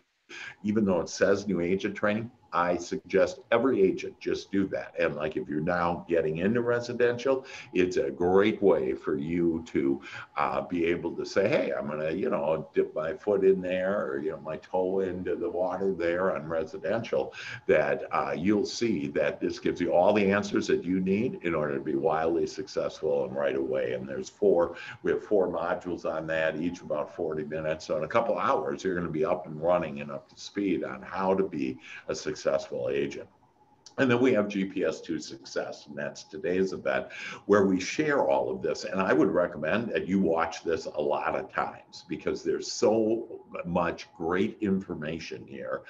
even 0.63 0.86
though 0.86 1.02
it 1.02 1.10
says 1.10 1.48
new 1.48 1.62
agent 1.62 1.96
training, 1.96 2.32
I 2.54 2.78
suggest 2.78 3.40
every 3.52 3.82
agent 3.82 4.20
just 4.20 4.52
do 4.52 4.68
that. 4.68 4.94
And 5.00 5.16
like 5.16 5.38
if 5.38 5.48
you're 5.48 5.62
now 5.62 6.06
getting 6.08 6.40
into 6.40 6.62
residential, 6.62 7.46
it's 7.74 7.98
a 7.98 8.12
great 8.12 8.62
way 8.62 8.94
for 8.94 9.18
you 9.18 9.64
to 9.68 10.02
uh, 10.38 10.62
be 10.62 10.86
able 10.86 11.16
to 11.16 11.26
say, 11.26 11.48
hey, 11.48 11.72
I'm 11.78 11.88
gonna, 11.88 12.12
you 12.12 12.30
know, 12.30 12.68
dip 12.74 12.94
my 12.94 13.14
foot 13.14 13.44
in 13.46 13.62
there 13.62 14.06
or 14.06 14.20
you 14.20 14.32
know 14.32 14.40
my 14.40 14.58
toe 14.58 15.00
into 15.00 15.36
the 15.36 15.50
water 15.50 15.94
there 15.94 16.36
on 16.36 16.48
residential. 16.48 17.34
That 17.68 18.04
uh, 18.12 18.34
you'll 18.38 18.66
see 18.66 19.08
that 19.10 19.40
this 19.40 19.60
gives 19.60 19.80
you 19.80 19.94
all 19.94 20.14
the 20.14 20.32
answers 20.32 20.68
that 20.68 20.84
you 20.84 21.00
need 21.00 21.40
in 21.44 21.56
order 21.56 21.76
to 21.76 21.84
be 21.84 21.96
wildly 21.96 22.48
successful 22.48 23.26
and 23.26 23.36
right 23.36 23.56
away. 23.56 23.94
And 23.94 24.08
there's 24.08 24.30
four, 24.30 24.76
we 25.04 25.12
have 25.12 25.24
four 25.24 25.48
modules 25.48 26.06
on 26.06 26.28
that, 26.28 26.58
each 26.58 26.82
about 26.82 27.16
40 27.16 27.44
minutes. 27.46 27.86
So 27.86 27.98
in 27.98 28.04
a 28.04 28.08
couple 28.08 28.38
hours, 28.38 28.84
you're 28.84 28.96
going 28.96 29.08
to 29.08 29.12
be 29.12 29.26
up 29.26 29.46
and 29.46 29.62
running 29.62 30.02
and 30.02 30.12
up 30.12 30.30
to 30.30 30.40
speed 30.40 30.84
on 30.84 31.02
how 31.02 31.34
to 31.34 31.44
be 31.44 31.78
a 32.08 32.16
successful 32.16 32.41
agent. 32.90 33.30
And 33.98 34.10
then 34.10 34.20
we 34.20 34.34
have 34.34 34.46
GPS 34.48 35.04
to 35.04 35.20
Success, 35.20 35.88
and 35.88 35.98
that's 35.98 36.24
today's 36.24 36.74
event 36.74 37.08
where 37.46 37.66
we 37.66 37.80
share 37.80 38.26
all 38.28 38.50
of 38.50 38.62
this. 38.62 38.86
And 38.86 39.02
I 39.02 39.14
would 39.14 39.30
recommend 39.30 39.90
that 39.90 40.08
you 40.08 40.20
watch 40.20 40.64
this 40.64 40.86
a 40.86 41.02
lot 41.02 41.36
of 41.36 41.52
times 41.52 42.06
because 42.08 42.42
there's 42.42 42.72
so 42.72 43.42
much 43.66 44.08
great 44.18 44.58
information 44.62 45.46
here, 45.46 45.82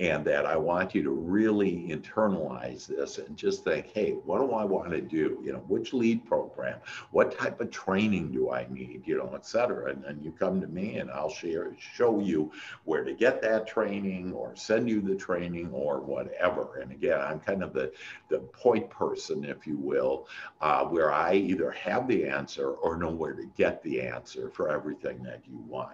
and 0.00 0.24
that 0.24 0.46
I 0.46 0.56
want 0.56 0.94
you 0.94 1.02
to 1.02 1.10
really 1.10 1.88
internalize 1.88 2.86
this 2.86 3.18
and 3.18 3.36
just 3.36 3.62
think, 3.62 3.92
hey, 3.94 4.12
what 4.12 4.38
do 4.38 4.52
I 4.52 4.64
want 4.64 4.90
to 4.92 5.00
do? 5.00 5.40
You 5.44 5.52
know, 5.52 5.62
which 5.68 5.92
lead 5.92 6.24
program? 6.24 6.78
What 7.10 7.38
type 7.38 7.60
of 7.60 7.70
training 7.70 8.32
do 8.32 8.50
I 8.50 8.66
need? 8.70 9.02
You 9.04 9.18
know, 9.18 9.32
et 9.34 9.44
cetera. 9.44 9.90
And 9.90 10.02
then 10.02 10.20
you 10.22 10.32
come 10.32 10.60
to 10.60 10.66
me, 10.66 10.96
and 10.96 11.10
I'll 11.10 11.30
share, 11.30 11.76
show 11.78 12.20
you 12.20 12.50
where 12.84 13.04
to 13.04 13.12
get 13.12 13.42
that 13.42 13.66
training, 13.66 14.32
or 14.32 14.56
send 14.56 14.88
you 14.88 15.00
the 15.00 15.14
training, 15.14 15.70
or 15.72 16.00
whatever. 16.00 16.80
And 16.80 16.90
again, 16.90 17.20
I'm 17.20 17.38
kind 17.50 17.62
of 17.62 17.72
the, 17.72 17.92
the 18.28 18.38
point 18.38 18.88
person, 18.90 19.44
if 19.44 19.66
you 19.66 19.76
will, 19.76 20.28
uh, 20.60 20.84
where 20.84 21.12
I 21.12 21.34
either 21.34 21.70
have 21.72 22.06
the 22.06 22.26
answer 22.26 22.70
or 22.70 22.96
know 22.96 23.10
where 23.10 23.32
to 23.32 23.44
get 23.56 23.82
the 23.82 24.00
answer 24.00 24.50
for 24.50 24.70
everything 24.70 25.22
that 25.24 25.42
you 25.48 25.58
want. 25.68 25.92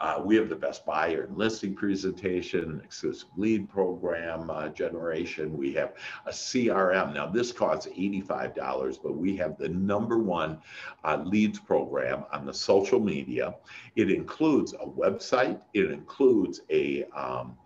Uh, 0.00 0.20
we 0.24 0.34
have 0.34 0.48
the 0.48 0.56
best 0.56 0.84
buyer 0.84 1.22
and 1.22 1.36
listing 1.36 1.72
presentation, 1.72 2.80
exclusive 2.84 3.28
lead 3.36 3.68
program 3.68 4.50
uh, 4.50 4.68
generation. 4.68 5.56
We 5.56 5.72
have 5.74 5.94
a 6.26 6.30
CRM. 6.30 7.14
Now, 7.14 7.26
this 7.26 7.52
costs 7.52 7.86
$85, 7.86 8.98
but 9.00 9.16
we 9.16 9.36
have 9.36 9.56
the 9.56 9.68
number 9.68 10.18
one 10.18 10.58
uh, 11.04 11.22
leads 11.24 11.60
program 11.60 12.24
on 12.32 12.44
the 12.44 12.54
social 12.54 12.98
media. 12.98 13.54
It 13.94 14.10
includes 14.10 14.72
a 14.72 14.86
website, 14.86 15.60
it 15.74 15.92
includes 15.92 16.62
a 16.70 17.04
um, 17.14 17.56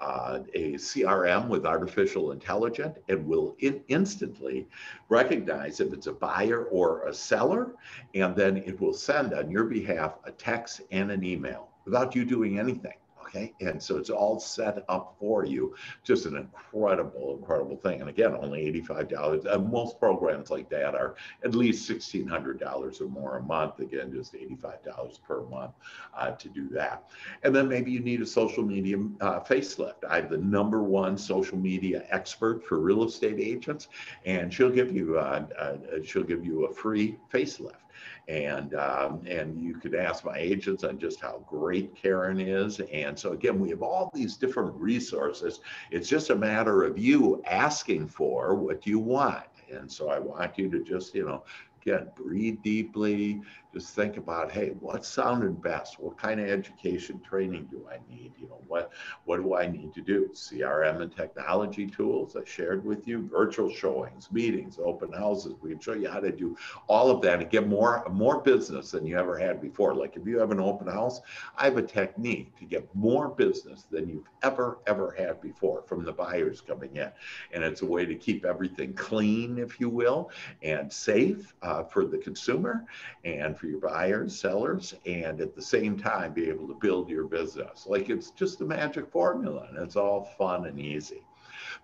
uh, 0.00 0.40
a 0.54 0.74
CRM 0.74 1.48
with 1.48 1.66
artificial 1.66 2.32
intelligence 2.32 2.98
and 3.08 3.26
will 3.26 3.56
in 3.58 3.82
instantly 3.88 4.68
recognize 5.08 5.80
if 5.80 5.92
it's 5.92 6.06
a 6.06 6.12
buyer 6.12 6.64
or 6.66 7.06
a 7.06 7.14
seller, 7.14 7.74
and 8.14 8.36
then 8.36 8.58
it 8.58 8.80
will 8.80 8.92
send 8.92 9.34
on 9.34 9.50
your 9.50 9.64
behalf 9.64 10.18
a 10.24 10.30
text 10.32 10.82
and 10.92 11.10
an 11.10 11.24
email 11.24 11.68
without 11.84 12.14
you 12.14 12.24
doing 12.24 12.58
anything. 12.58 12.94
Okay. 13.28 13.52
And 13.60 13.82
so 13.82 13.98
it's 13.98 14.08
all 14.10 14.40
set 14.40 14.84
up 14.88 15.14
for 15.20 15.44
you. 15.44 15.74
Just 16.02 16.24
an 16.24 16.36
incredible, 16.36 17.36
incredible 17.38 17.76
thing. 17.76 18.00
And 18.00 18.08
again, 18.08 18.34
only 18.34 18.72
$85. 18.72 19.46
Uh, 19.46 19.58
most 19.58 20.00
programs 20.00 20.50
like 20.50 20.70
that 20.70 20.94
are 20.94 21.16
at 21.44 21.54
least 21.54 21.88
$1,600 21.90 23.00
or 23.00 23.08
more 23.08 23.36
a 23.36 23.42
month. 23.42 23.80
Again, 23.80 24.12
just 24.12 24.32
$85 24.32 25.22
per 25.22 25.42
month 25.42 25.72
uh, 26.16 26.30
to 26.32 26.48
do 26.48 26.68
that. 26.70 27.10
And 27.42 27.54
then 27.54 27.68
maybe 27.68 27.90
you 27.90 28.00
need 28.00 28.22
a 28.22 28.26
social 28.26 28.64
media 28.64 28.96
uh, 29.20 29.40
facelift. 29.40 30.04
I'm 30.08 30.30
the 30.30 30.38
number 30.38 30.82
one 30.82 31.18
social 31.18 31.58
media 31.58 32.04
expert 32.08 32.64
for 32.64 32.78
real 32.78 33.04
estate 33.04 33.38
agents, 33.38 33.88
and 34.24 34.52
she'll 34.52 34.70
give 34.70 34.90
you 34.90 35.18
uh, 35.18 35.44
uh, 35.58 35.76
she'll 36.04 36.24
give 36.24 36.44
you 36.44 36.66
a 36.66 36.72
free 36.72 37.18
facelift 37.32 37.82
and 38.28 38.74
um, 38.74 39.22
and 39.26 39.60
you 39.60 39.74
could 39.74 39.94
ask 39.94 40.24
my 40.24 40.36
agents 40.36 40.84
on 40.84 40.98
just 40.98 41.20
how 41.20 41.42
great 41.46 41.94
Karen 41.94 42.38
is. 42.38 42.78
And 42.92 43.18
so 43.18 43.32
again, 43.32 43.58
we 43.58 43.70
have 43.70 43.82
all 43.82 44.10
these 44.14 44.36
different 44.36 44.74
resources. 44.74 45.60
It's 45.90 46.08
just 46.08 46.30
a 46.30 46.36
matter 46.36 46.84
of 46.84 46.98
you 46.98 47.42
asking 47.46 48.08
for 48.08 48.54
what 48.54 48.86
you 48.86 48.98
want. 48.98 49.44
And 49.70 49.90
so 49.90 50.08
I 50.10 50.18
want 50.18 50.58
you 50.58 50.70
to 50.70 50.82
just 50.82 51.14
you 51.14 51.24
know 51.24 51.44
again 51.80 52.08
breathe 52.16 52.58
deeply, 52.62 53.40
just 53.72 53.94
think 53.94 54.16
about, 54.16 54.50
hey, 54.50 54.70
what 54.80 55.04
sounded 55.04 55.60
best? 55.62 56.00
What 56.00 56.16
kind 56.16 56.40
of 56.40 56.48
education 56.48 57.20
training 57.20 57.68
do 57.70 57.86
I 57.90 57.98
need? 58.12 58.32
You 58.38 58.48
know, 58.48 58.60
what 58.66 58.92
what 59.24 59.42
do 59.42 59.54
I 59.54 59.66
need 59.66 59.92
to 59.94 60.00
do? 60.00 60.30
CRM 60.32 61.02
and 61.02 61.14
technology 61.14 61.86
tools 61.86 62.34
I 62.34 62.44
shared 62.44 62.84
with 62.84 63.06
you, 63.06 63.28
virtual 63.30 63.70
showings, 63.70 64.30
meetings, 64.32 64.78
open 64.82 65.12
houses. 65.12 65.54
We 65.60 65.70
can 65.70 65.80
show 65.80 65.94
you 65.94 66.08
how 66.08 66.20
to 66.20 66.32
do 66.32 66.56
all 66.88 67.10
of 67.10 67.20
that 67.22 67.40
and 67.40 67.50
get 67.50 67.68
more 67.68 68.04
more 68.10 68.40
business 68.40 68.90
than 68.90 69.06
you 69.06 69.16
ever 69.18 69.38
had 69.38 69.60
before. 69.60 69.94
Like 69.94 70.16
if 70.16 70.26
you 70.26 70.38
have 70.38 70.50
an 70.50 70.60
open 70.60 70.88
house, 70.88 71.20
I 71.56 71.64
have 71.64 71.76
a 71.76 71.82
technique 71.82 72.56
to 72.58 72.64
get 72.64 72.88
more 72.94 73.28
business 73.28 73.84
than 73.90 74.08
you've 74.08 74.28
ever 74.42 74.78
ever 74.86 75.14
had 75.16 75.40
before 75.40 75.82
from 75.86 76.04
the 76.04 76.12
buyers 76.12 76.62
coming 76.62 76.96
in, 76.96 77.10
and 77.52 77.62
it's 77.62 77.82
a 77.82 77.86
way 77.86 78.06
to 78.06 78.14
keep 78.14 78.44
everything 78.44 78.94
clean, 78.94 79.58
if 79.58 79.78
you 79.78 79.90
will, 79.90 80.30
and 80.62 80.92
safe 80.92 81.54
Uh, 81.68 81.84
for 81.84 82.06
the 82.06 82.16
consumer 82.16 82.86
and 83.26 83.54
for 83.58 83.66
your 83.66 83.78
buyers, 83.78 84.40
sellers, 84.40 84.94
and 85.04 85.38
at 85.38 85.54
the 85.54 85.60
same 85.60 85.98
time 85.98 86.32
be 86.32 86.48
able 86.48 86.66
to 86.66 86.72
build 86.72 87.10
your 87.10 87.24
business. 87.24 87.86
Like 87.86 88.08
it's 88.08 88.30
just 88.30 88.62
a 88.62 88.64
magic 88.64 89.06
formula 89.12 89.66
and 89.68 89.78
it's 89.78 89.94
all 89.94 90.24
fun 90.38 90.64
and 90.64 90.80
easy. 90.80 91.27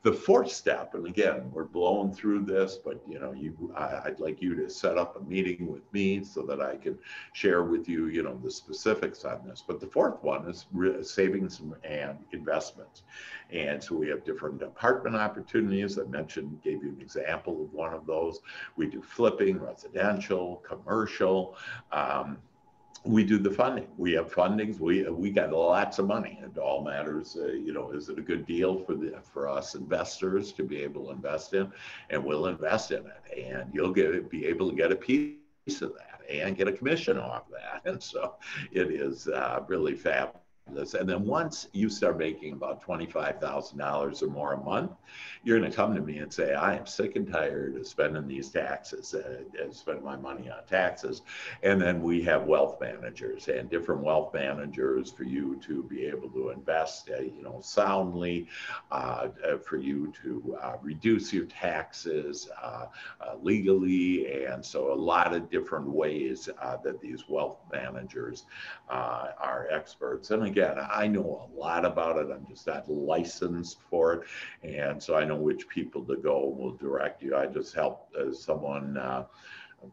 The 0.05 0.13
fourth 0.13 0.53
step, 0.53 0.93
and 0.93 1.07
again, 1.07 1.51
we're 1.51 1.65
blowing 1.65 2.13
through 2.13 2.45
this, 2.45 2.77
but 2.77 3.01
you 3.09 3.19
know, 3.19 3.33
you, 3.33 3.73
I, 3.75 4.03
would 4.05 4.21
like 4.21 4.43
you 4.43 4.55
to 4.57 4.69
set 4.69 4.99
up 4.99 5.17
a 5.17 5.25
meeting 5.25 5.67
with 5.67 5.91
me 5.95 6.23
so 6.23 6.43
that 6.43 6.61
I 6.61 6.77
can 6.77 6.99
share 7.33 7.63
with 7.63 7.89
you, 7.89 8.09
you 8.09 8.23
know, 8.23 8.39
the 8.45 8.51
specifics 8.51 9.25
on 9.25 9.49
this. 9.49 9.65
But 9.67 9.81
the 9.81 9.87
fourth 9.87 10.23
one 10.23 10.47
is 10.47 10.67
savings 11.11 11.63
and 11.85 12.19
investments. 12.33 13.05
And 13.51 13.83
so 13.83 13.95
we 13.95 14.09
have 14.09 14.27
different 14.27 14.61
apartment 14.61 15.17
opportunities. 15.17 15.99
I 15.99 16.03
mentioned, 16.03 16.61
gave 16.63 16.83
you 16.83 16.91
an 16.91 17.01
example 17.01 17.63
of 17.63 17.73
one 17.73 17.95
of 17.95 18.05
those. 18.05 18.41
We 18.77 18.89
do 18.89 19.01
flipping, 19.01 19.59
residential, 19.59 20.63
commercial. 20.69 21.57
Um, 21.93 22.37
we 23.05 23.25
do 23.25 23.39
the 23.39 23.51
funding. 23.51 23.89
We 23.97 24.13
have 24.13 24.33
fundings. 24.33 24.81
We 24.81 25.09
we 25.09 25.31
got 25.31 25.53
lots 25.53 25.99
of 25.99 26.07
money. 26.07 26.41
It 26.43 26.59
all 26.59 26.83
matters, 26.83 27.37
uh, 27.39 27.49
you 27.49 27.73
know, 27.73 27.91
is 27.91 28.09
it 28.09 28.19
a 28.19 28.23
good 28.23 28.47
deal 28.47 28.79
for 28.79 28.95
the 28.95 29.15
for 29.23 29.49
us 29.49 29.75
investors 29.75 30.53
to 30.55 30.63
be 30.65 30.79
able 30.83 31.07
to 31.07 31.13
invest 31.13 31.55
in, 31.55 31.71
and 32.11 32.25
we'll 32.25 32.47
invest 32.47 32.93
in 32.93 33.05
it, 33.07 33.47
and 33.47 33.73
you'll 33.73 33.93
get 33.93 34.31
be 34.31 34.47
able 34.47 34.71
to 34.71 34.77
get 34.77 34.93
a 34.93 34.97
piece 34.97 35.39
of 35.39 35.51
that 35.55 36.21
and 36.31 36.57
get 36.57 36.69
a 36.69 36.73
commission 36.73 37.19
off 37.19 37.49
that, 37.51 37.83
and 37.85 38.03
so 38.03 38.35
it 38.73 38.91
is 38.91 39.29
uh, 39.29 39.61
really 39.69 39.95
fabulous 39.95 40.44
this. 40.73 40.95
And 40.95 41.09
then 41.09 41.27
once 41.27 41.69
you 41.73 41.89
start 41.89 42.19
making 42.19 42.55
about 42.55 42.85
$25,000 42.85 44.23
or 44.23 44.27
more 44.29 44.53
a 44.55 44.63
month, 44.63 44.93
you're 45.43 45.59
going 45.59 45.71
to 45.71 45.77
come 45.77 45.95
to 45.95 46.01
me 46.01 46.19
and 46.19 46.33
say, 46.33 46.55
I 46.55 46.77
am 46.77 46.87
sick 46.87 47.17
and 47.17 47.31
tired 47.31 47.77
of 47.77 47.87
spending 47.87 48.27
these 48.27 48.49
taxes, 48.49 49.15
uh, 49.15 49.43
spending 49.71 50.05
my 50.05 50.17
money 50.17 50.49
on 50.49 50.65
taxes. 50.67 51.23
And 51.63 51.81
then 51.81 52.03
we 52.03 52.23
have 52.23 52.45
wealth 52.45 52.81
managers 52.81 53.49
and 53.49 53.69
different 53.69 54.03
wealth 54.03 54.33
managers 54.33 55.11
for 55.11 55.25
you 55.25 55.61
to 55.67 55.83
be 55.83 56.07
able 56.07 56.31
to 56.31 56.51
invest, 56.51 57.11
uh, 57.11 57.21
you 57.21 57.43
know, 57.43 57.61
soundly, 57.63 58.49
uh, 58.91 59.29
uh 59.47 59.59
for 59.59 59.77
you 59.77 60.13
to 60.23 60.57
uh, 60.63 60.77
reduce 60.81 61.33
your 61.33 61.45
taxes 61.45 62.49
uh, 62.63 62.87
legally. 63.43 64.45
And 64.47 64.65
so 64.65 64.93
a 64.93 64.95
lot 64.95 65.35
of 65.35 65.51
different 65.51 65.89
ways 65.89 66.49
that 66.83 67.01
these 67.01 67.29
wealth 67.29 67.59
managers 67.71 68.45
are 68.89 69.69
experts. 69.71 70.31
And 70.31 70.54
again, 70.55 70.77
I 70.89 71.09
know 71.09 71.51
a 71.51 71.59
lot 71.59 71.85
about 71.85 72.17
it. 72.17 72.29
I'm 72.33 72.47
just 72.47 72.69
not 72.69 72.89
licensed 72.89 73.79
for 73.91 74.13
it. 74.15 74.23
And 74.63 75.03
so 75.03 75.17
I 75.17 75.25
know 75.25 75.35
which 75.35 75.69
people 75.69 76.05
to 76.05 76.17
go 76.17 76.47
will 76.47 76.77
direct 76.77 77.25
you. 77.25 77.35
I 77.35 77.47
just 77.47 77.75
helped 77.75 78.15
uh, 78.15 78.33
someone 78.33 78.97
uh, 78.97 79.25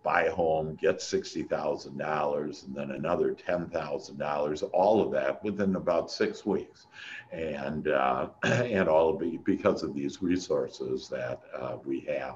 buy 0.04 0.26
a 0.26 0.32
home, 0.32 0.78
get 0.80 1.00
$60,000, 1.00 2.67
and 2.67 2.76
then 2.76 2.91
another 2.91 3.34
$10,000, 3.34 4.69
all 4.71 5.02
of 5.02 5.12
that 5.13 5.43
within 5.43 5.76
about 5.76 6.12
six 6.12 6.45
weeks. 6.45 6.86
And, 7.32 7.88
uh, 7.88 8.28
and 8.43 8.88
all 8.88 9.15
of 9.15 9.24
it 9.24 9.43
because 9.43 9.82
of 9.82 9.95
these 9.95 10.21
resources 10.21 11.10
that 11.10 11.41
uh, 11.60 11.78
we 11.84 12.02
have. 12.02 12.36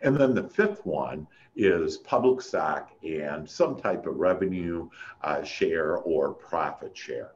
And 0.00 0.16
then 0.16 0.34
the 0.34 0.48
fifth 0.48 0.86
one 0.86 1.26
is 1.56 1.98
public 1.98 2.40
stock 2.40 2.90
and 3.04 3.48
some 3.48 3.76
type 3.76 4.06
of 4.06 4.16
revenue 4.16 4.88
uh, 5.22 5.42
share 5.44 5.98
or 5.98 6.32
profit 6.32 6.96
share. 6.96 7.33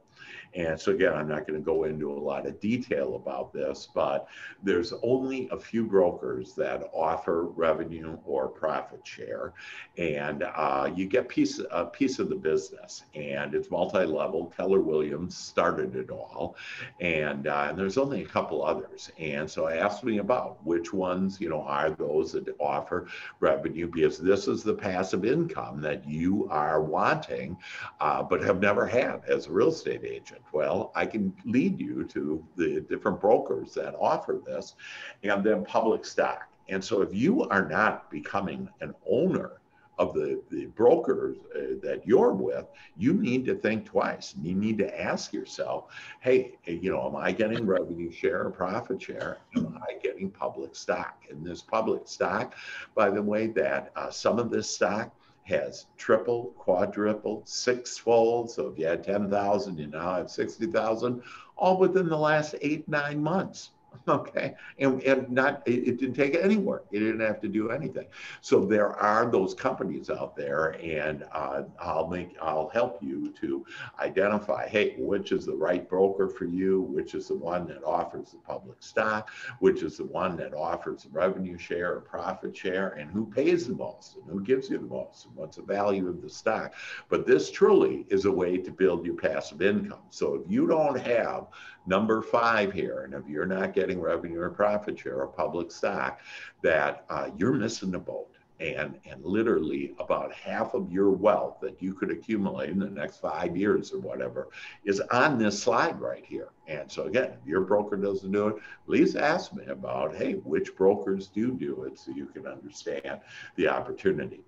And 0.55 0.79
so 0.79 0.91
again, 0.91 1.13
I'm 1.13 1.27
not 1.27 1.47
going 1.47 1.59
to 1.59 1.65
go 1.65 1.83
into 1.83 2.11
a 2.11 2.13
lot 2.13 2.47
of 2.47 2.59
detail 2.59 3.15
about 3.15 3.53
this, 3.53 3.87
but 3.93 4.27
there's 4.63 4.93
only 5.03 5.47
a 5.51 5.59
few 5.59 5.85
brokers 5.85 6.53
that 6.55 6.89
offer 6.93 7.43
revenue 7.45 8.17
or 8.25 8.47
profit 8.47 9.05
share, 9.05 9.53
and 9.97 10.43
uh, 10.43 10.89
you 10.95 11.05
get 11.05 11.29
piece 11.29 11.61
a 11.71 11.85
piece 11.85 12.19
of 12.19 12.29
the 12.29 12.35
business, 12.35 13.03
and 13.13 13.53
it's 13.53 13.69
multi-level. 13.69 14.51
Keller 14.55 14.81
Williams 14.81 15.37
started 15.37 15.95
it 15.95 16.09
all, 16.09 16.55
and 16.99 17.47
uh, 17.47 17.67
and 17.69 17.77
there's 17.77 17.97
only 17.97 18.23
a 18.23 18.27
couple 18.27 18.65
others. 18.65 19.11
And 19.19 19.49
so 19.49 19.67
I 19.67 19.77
asked 19.77 20.03
me 20.03 20.17
about 20.17 20.65
which 20.65 20.93
ones, 20.93 21.39
you 21.39 21.49
know, 21.49 21.61
are 21.61 21.91
those 21.91 22.31
that 22.33 22.47
offer 22.59 23.07
revenue 23.39 23.87
because 23.87 24.17
this 24.17 24.47
is 24.47 24.63
the 24.63 24.73
passive 24.73 25.25
income 25.25 25.81
that 25.81 26.07
you 26.07 26.47
are 26.49 26.81
wanting, 26.81 27.57
uh, 27.99 28.23
but 28.23 28.41
have 28.41 28.59
never 28.59 28.85
had 28.85 29.21
as 29.27 29.47
a 29.47 29.51
real 29.51 29.69
estate 29.69 30.03
agent. 30.03 30.38
Well, 30.51 30.91
I 30.95 31.05
can 31.05 31.33
lead 31.45 31.79
you 31.79 32.03
to 32.05 32.45
the 32.55 32.81
different 32.81 33.21
brokers 33.21 33.73
that 33.75 33.95
offer 33.99 34.39
this 34.45 34.75
and 35.23 35.43
then 35.43 35.65
public 35.65 36.05
stock. 36.05 36.47
And 36.67 36.83
so 36.83 37.01
if 37.01 37.13
you 37.13 37.43
are 37.49 37.67
not 37.67 38.09
becoming 38.11 38.69
an 38.81 38.93
owner 39.07 39.59
of 39.99 40.13
the, 40.13 40.41
the 40.49 40.67
brokers 40.67 41.37
uh, 41.53 41.75
that 41.83 42.01
you're 42.05 42.31
with, 42.31 42.65
you 42.97 43.13
need 43.13 43.45
to 43.45 43.55
think 43.55 43.85
twice. 43.85 44.33
You 44.41 44.55
need 44.55 44.77
to 44.77 45.01
ask 45.01 45.33
yourself, 45.33 45.91
hey, 46.21 46.57
you 46.65 46.89
know, 46.89 47.05
am 47.05 47.17
I 47.17 47.33
getting 47.33 47.65
revenue 47.65 48.09
share 48.09 48.45
or 48.45 48.49
profit 48.49 49.01
share? 49.01 49.39
Am 49.57 49.77
I 49.81 49.99
getting 50.01 50.31
public 50.31 50.73
stock? 50.73 51.23
And 51.29 51.45
this 51.45 51.61
public 51.61 52.07
stock, 52.07 52.55
by 52.95 53.09
the 53.09 53.21
way, 53.21 53.47
that 53.47 53.91
uh, 53.97 54.09
some 54.09 54.39
of 54.39 54.49
this 54.49 54.73
stock 54.73 55.13
has 55.49 55.87
triple, 55.97 56.53
quadruple, 56.57 57.43
six 57.45 57.91
sixfold. 57.91 58.51
So 58.51 58.67
if 58.67 58.79
you 58.79 58.85
had 58.87 59.03
10,000, 59.03 59.77
you 59.77 59.87
now 59.87 60.15
have 60.15 60.31
60,000, 60.31 61.21
all 61.57 61.77
within 61.77 62.07
the 62.07 62.17
last 62.17 62.55
eight, 62.61 62.87
nine 62.87 63.21
months. 63.21 63.71
Okay. 64.07 64.55
And, 64.79 65.03
and 65.03 65.29
not, 65.29 65.61
it, 65.67 65.87
it, 65.87 65.99
didn't 65.99 66.15
take 66.15 66.35
any 66.35 66.57
work. 66.57 66.85
It 66.91 66.99
didn't 66.99 67.19
have 67.19 67.39
to 67.41 67.47
do 67.47 67.69
anything. 67.69 68.07
So 68.41 68.65
there 68.65 68.95
are 68.95 69.29
those 69.29 69.53
companies 69.53 70.09
out 70.09 70.35
there 70.35 70.79
and 70.81 71.25
uh, 71.31 71.63
I'll 71.79 72.07
make, 72.07 72.35
I'll 72.41 72.69
help 72.69 73.03
you 73.03 73.31
to 73.41 73.65
identify, 73.99 74.67
hey, 74.67 74.95
which 74.97 75.31
is 75.31 75.45
the 75.45 75.55
right 75.55 75.87
broker 75.87 76.27
for 76.27 76.45
you? 76.45 76.81
Which 76.81 77.13
is 77.13 77.27
the 77.27 77.35
one 77.35 77.67
that 77.67 77.83
offers 77.83 78.31
the 78.31 78.37
public 78.37 78.77
stock? 78.79 79.29
Which 79.59 79.83
is 79.83 79.97
the 79.97 80.05
one 80.05 80.35
that 80.37 80.53
offers 80.53 81.03
the 81.03 81.09
revenue 81.09 81.57
share 81.57 81.93
or 81.93 82.01
profit 82.01 82.55
share? 82.55 82.89
And 82.89 83.11
who 83.11 83.25
pays 83.25 83.67
the 83.67 83.75
most 83.75 84.15
and 84.15 84.25
who 84.25 84.41
gives 84.41 84.69
you 84.69 84.79
the 84.79 84.85
most 84.85 85.25
and 85.25 85.35
what's 85.35 85.57
the 85.57 85.63
value 85.63 86.07
of 86.07 86.21
the 86.21 86.29
stock? 86.29 86.73
But 87.09 87.27
this 87.27 87.51
truly 87.51 88.07
is 88.09 88.25
a 88.25 88.31
way 88.31 88.57
to 88.57 88.71
build 88.71 89.05
your 89.05 89.15
passive 89.15 89.61
income. 89.61 90.03
So 90.09 90.35
if 90.35 90.49
you 90.49 90.67
don't 90.67 90.99
have 90.99 91.47
number 91.89 92.21
five 92.21 92.71
here, 92.71 93.01
and 93.01 93.13
if 93.13 93.27
you're 93.27 93.45
not 93.45 93.73
getting 93.73 93.99
revenue 93.99 94.39
or 94.39 94.49
profit 94.49 94.97
share 94.97 95.21
or 95.21 95.27
public 95.27 95.71
stock, 95.71 96.21
that 96.61 97.03
uh, 97.09 97.29
you're 97.35 97.51
missing 97.51 97.91
the 97.91 97.99
boat. 97.99 98.27
And, 98.61 98.99
and 99.09 99.23
literally 99.23 99.93
about 99.99 100.33
half 100.33 100.73
of 100.73 100.91
your 100.91 101.11
wealth 101.11 101.61
that 101.61 101.81
you 101.81 101.93
could 101.93 102.11
accumulate 102.11 102.69
in 102.69 102.77
the 102.77 102.89
next 102.89 103.21
five 103.21 103.55
years 103.55 103.93
or 103.93 103.99
whatever 103.99 104.49
is 104.83 104.99
on 105.11 105.39
this 105.39 105.63
slide 105.63 105.97
right 106.01 106.25
here. 106.25 106.49
And 106.67 106.91
so 106.91 107.03
again, 107.03 107.31
if 107.39 107.47
your 107.47 107.61
broker 107.61 107.95
doesn't 107.95 108.33
do 108.33 108.49
it, 108.49 108.55
please 108.85 109.15
ask 109.15 109.53
me 109.53 109.63
about, 109.67 110.13
hey, 110.13 110.33
which 110.33 110.75
brokers 110.75 111.27
do 111.27 111.53
do 111.53 111.85
it 111.85 111.97
so 111.97 112.11
you 112.11 112.25
can 112.25 112.45
understand 112.45 113.21
the 113.55 113.69
opportunity. 113.69 114.41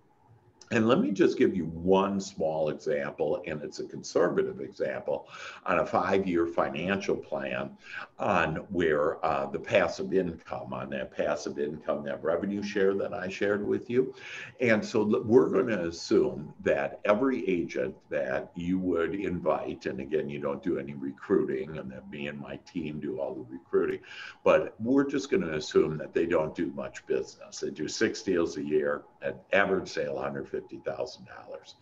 And 0.71 0.87
let 0.87 1.01
me 1.01 1.11
just 1.11 1.37
give 1.37 1.53
you 1.53 1.65
one 1.65 2.21
small 2.21 2.69
example, 2.69 3.43
and 3.45 3.61
it's 3.61 3.79
a 3.79 3.83
conservative 3.85 4.61
example 4.61 5.27
on 5.65 5.79
a 5.79 5.85
five 5.85 6.25
year 6.25 6.47
financial 6.47 7.17
plan 7.17 7.71
on 8.17 8.55
where 8.69 9.23
uh, 9.25 9.47
the 9.47 9.59
passive 9.59 10.13
income, 10.13 10.73
on 10.73 10.89
that 10.91 11.11
passive 11.11 11.59
income, 11.59 12.05
that 12.05 12.23
revenue 12.23 12.63
share 12.63 12.93
that 12.93 13.13
I 13.13 13.27
shared 13.27 13.67
with 13.67 13.89
you. 13.89 14.15
And 14.61 14.83
so 14.83 15.03
we're 15.25 15.49
going 15.49 15.67
to 15.67 15.87
assume 15.87 16.53
that 16.61 17.01
every 17.03 17.45
agent 17.49 17.93
that 18.09 18.51
you 18.55 18.79
would 18.79 19.13
invite, 19.13 19.87
and 19.87 19.99
again, 19.99 20.29
you 20.29 20.39
don't 20.39 20.63
do 20.63 20.79
any 20.79 20.93
recruiting, 20.93 21.77
and 21.79 21.91
that 21.91 22.09
me 22.09 22.27
and 22.27 22.39
my 22.39 22.55
team 22.65 23.01
do 23.01 23.19
all 23.19 23.35
the 23.35 23.45
recruiting, 23.51 23.99
but 24.45 24.75
we're 24.79 25.09
just 25.09 25.29
going 25.29 25.43
to 25.43 25.55
assume 25.55 25.97
that 25.97 26.13
they 26.13 26.25
don't 26.25 26.55
do 26.55 26.67
much 26.67 27.05
business. 27.07 27.59
They 27.59 27.71
do 27.71 27.89
six 27.89 28.21
deals 28.21 28.55
a 28.55 28.63
year, 28.63 29.03
an 29.21 29.35
average 29.53 29.89
sale 29.89 30.15
$150,000. 30.15 31.73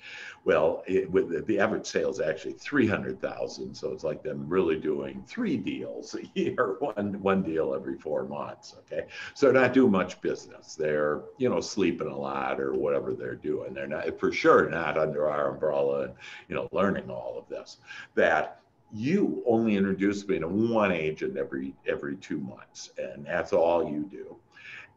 Well, 0.43 0.83
it, 0.87 1.09
with 1.09 1.45
the 1.45 1.59
average 1.59 1.85
sale 1.85 2.09
is 2.09 2.19
actually 2.19 2.53
300,000. 2.53 3.73
So 3.73 3.91
it's 3.91 4.03
like 4.03 4.23
them 4.23 4.47
really 4.47 4.77
doing 4.77 5.23
three 5.27 5.57
deals 5.57 6.15
a 6.35 6.39
year, 6.39 6.77
one, 6.79 7.21
one 7.21 7.41
deal 7.41 7.73
every 7.73 7.97
four 7.97 8.25
months. 8.25 8.75
Okay. 8.79 9.07
So 9.33 9.45
they're 9.51 9.61
not 9.61 9.73
do 9.73 9.89
much 9.89 10.19
business. 10.21 10.75
They're, 10.75 11.21
you 11.37 11.49
know, 11.49 11.61
sleeping 11.61 12.07
a 12.07 12.17
lot 12.17 12.59
or 12.59 12.73
whatever 12.73 13.13
they're 13.13 13.35
doing. 13.35 13.73
They're 13.73 13.87
not 13.87 14.19
for 14.19 14.31
sure 14.31 14.69
not 14.69 14.97
under 14.97 15.29
our 15.29 15.51
umbrella 15.51 16.03
and, 16.03 16.13
you 16.47 16.55
know, 16.55 16.67
learning 16.71 17.09
all 17.09 17.37
of 17.37 17.47
this. 17.47 17.77
That 18.15 18.61
you 18.91 19.43
only 19.45 19.75
introduce 19.75 20.27
me 20.27 20.39
to 20.39 20.47
one 20.47 20.91
agent 20.91 21.37
every 21.37 21.75
every 21.85 22.15
two 22.15 22.39
months 22.39 22.89
and 22.97 23.23
that's 23.25 23.53
all 23.53 23.87
you 23.87 24.03
do 24.09 24.35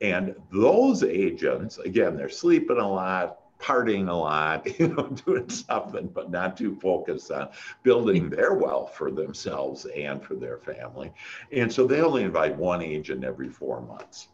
and 0.03 0.35
those 0.51 1.03
agents 1.03 1.79
again 1.79 2.17
they're 2.17 2.29
sleeping 2.29 2.79
a 2.79 2.89
lot 2.89 3.39
partying 3.63 4.09
a 4.09 4.13
lot, 4.13 4.67
you 4.81 4.89
know, 4.89 5.07
doing 5.25 5.49
something, 5.49 6.09
but 6.09 6.31
not 6.31 6.57
too 6.57 6.75
focused 6.81 7.31
on 7.31 7.49
building 7.83 8.29
their 8.29 8.55
wealth 8.55 8.95
for 8.97 9.11
themselves 9.11 9.87
and 9.97 10.23
for 10.23 10.35
their 10.35 10.59
family. 10.59 11.13
And 11.53 11.73
so 11.73 11.87
they 11.87 12.01
only 12.01 12.25
invite 12.25 12.57
one 12.57 12.83
agent 12.83 13.25
every 13.25 13.49
four 13.49 13.81
months. 13.81 14.29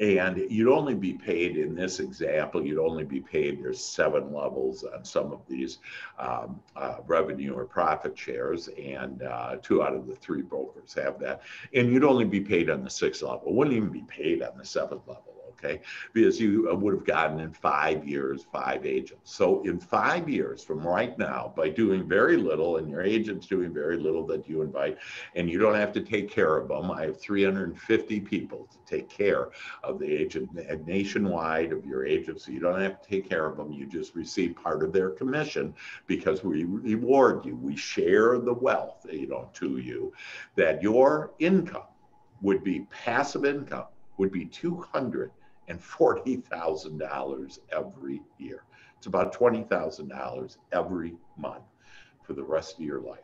And 0.00 0.38
you'd 0.50 0.72
only 0.72 0.94
be 0.94 1.12
paid 1.12 1.58
in 1.58 1.74
this 1.74 2.00
example, 2.00 2.64
you'd 2.64 2.78
only 2.78 3.04
be 3.04 3.20
paid, 3.20 3.62
there's 3.62 3.84
seven 3.84 4.32
levels 4.32 4.82
on 4.82 5.04
some 5.04 5.30
of 5.30 5.40
these 5.46 5.78
um, 6.18 6.58
uh, 6.74 6.96
revenue 7.06 7.52
or 7.52 7.66
profit 7.66 8.18
shares, 8.18 8.68
and 8.68 9.22
uh, 9.22 9.56
two 9.62 9.82
out 9.82 9.94
of 9.94 10.06
the 10.06 10.16
three 10.16 10.40
brokers 10.40 10.94
have 10.94 11.18
that. 11.20 11.42
And 11.74 11.92
you'd 11.92 12.04
only 12.04 12.24
be 12.24 12.40
paid 12.40 12.70
on 12.70 12.82
the 12.82 12.88
sixth 12.88 13.22
level, 13.22 13.54
wouldn't 13.54 13.76
even 13.76 13.90
be 13.90 14.04
paid 14.08 14.42
on 14.42 14.56
the 14.56 14.64
seventh 14.64 15.06
level 15.06 15.39
okay? 15.62 15.80
Because 16.12 16.40
you 16.40 16.68
uh, 16.70 16.74
would 16.74 16.94
have 16.94 17.04
gotten 17.04 17.40
in 17.40 17.52
five 17.52 18.06
years, 18.06 18.44
five 18.52 18.86
agents. 18.86 19.32
So 19.32 19.62
in 19.62 19.78
five 19.78 20.28
years 20.28 20.62
from 20.62 20.86
right 20.86 21.16
now, 21.18 21.52
by 21.56 21.68
doing 21.68 22.08
very 22.08 22.36
little 22.36 22.78
and 22.78 22.88
your 22.88 23.02
agent's 23.02 23.46
doing 23.46 23.72
very 23.72 23.96
little 23.96 24.26
that 24.26 24.48
you 24.48 24.62
invite, 24.62 24.98
and 25.34 25.48
you 25.48 25.58
don't 25.58 25.74
have 25.74 25.92
to 25.92 26.00
take 26.00 26.30
care 26.30 26.56
of 26.56 26.68
them. 26.68 26.90
I 26.90 27.06
have 27.06 27.20
350 27.20 28.20
people 28.20 28.68
to 28.70 28.78
take 28.90 29.08
care 29.08 29.50
of 29.84 29.98
the 29.98 30.10
agent 30.10 30.50
nationwide 30.86 31.72
of 31.72 31.84
your 31.84 32.04
agents. 32.06 32.46
So 32.46 32.52
you 32.52 32.60
don't 32.60 32.80
have 32.80 33.00
to 33.00 33.08
take 33.08 33.28
care 33.28 33.46
of 33.46 33.56
them. 33.56 33.72
You 33.72 33.86
just 33.86 34.14
receive 34.14 34.56
part 34.56 34.82
of 34.82 34.92
their 34.92 35.10
commission 35.10 35.74
because 36.06 36.42
we 36.42 36.64
reward 36.64 37.44
you. 37.44 37.56
We 37.56 37.76
share 37.76 38.38
the 38.38 38.54
wealth, 38.54 39.06
you 39.10 39.26
know, 39.26 39.50
to 39.54 39.78
you 39.78 40.12
that 40.56 40.82
your 40.82 41.32
income 41.38 41.82
would 42.42 42.64
be 42.64 42.86
passive 42.90 43.44
income 43.44 43.84
would 44.20 44.30
be 44.30 44.44
200 44.44 45.32
and 45.70 45.80
$40,000 45.80 47.58
every 47.72 48.22
year. 48.38 48.64
It's 48.98 49.06
about 49.06 49.32
$20,000 49.32 50.56
every 50.72 51.14
month 51.38 51.62
for 52.24 52.32
the 52.32 52.42
rest 52.42 52.74
of 52.74 52.84
your 52.84 53.00
life. 53.00 53.18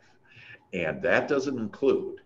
And 0.73 1.01
that 1.01 1.27
doesn't 1.27 1.57
include 1.59 2.21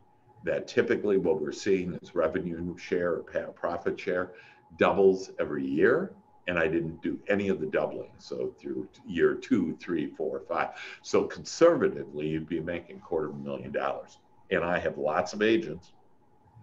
that 0.45 0.67
typically 0.67 1.17
what 1.17 1.41
we're 1.41 1.51
seeing 1.51 1.93
is 2.01 2.15
revenue 2.15 2.77
share 2.77 3.15
or 3.15 3.53
profit 3.53 3.99
share 3.99 4.31
doubles 4.77 5.31
every 5.39 5.67
year. 5.67 6.13
And 6.47 6.57
I 6.57 6.67
didn't 6.67 7.01
do 7.01 7.19
any 7.27 7.49
of 7.49 7.59
the 7.59 7.67
doubling. 7.67 8.11
So 8.19 8.53
through 8.59 8.87
year 9.05 9.35
two, 9.35 9.75
three, 9.79 10.07
four, 10.07 10.41
five. 10.47 10.69
So 11.01 11.23
conservatively, 11.23 12.27
you'd 12.27 12.47
be 12.47 12.59
making 12.59 12.99
quarter 12.99 13.29
of 13.29 13.35
a 13.35 13.39
million 13.39 13.71
dollars. 13.71 14.17
And 14.51 14.63
I 14.63 14.79
have 14.79 14.97
lots 14.97 15.33
of 15.33 15.41
agents 15.41 15.93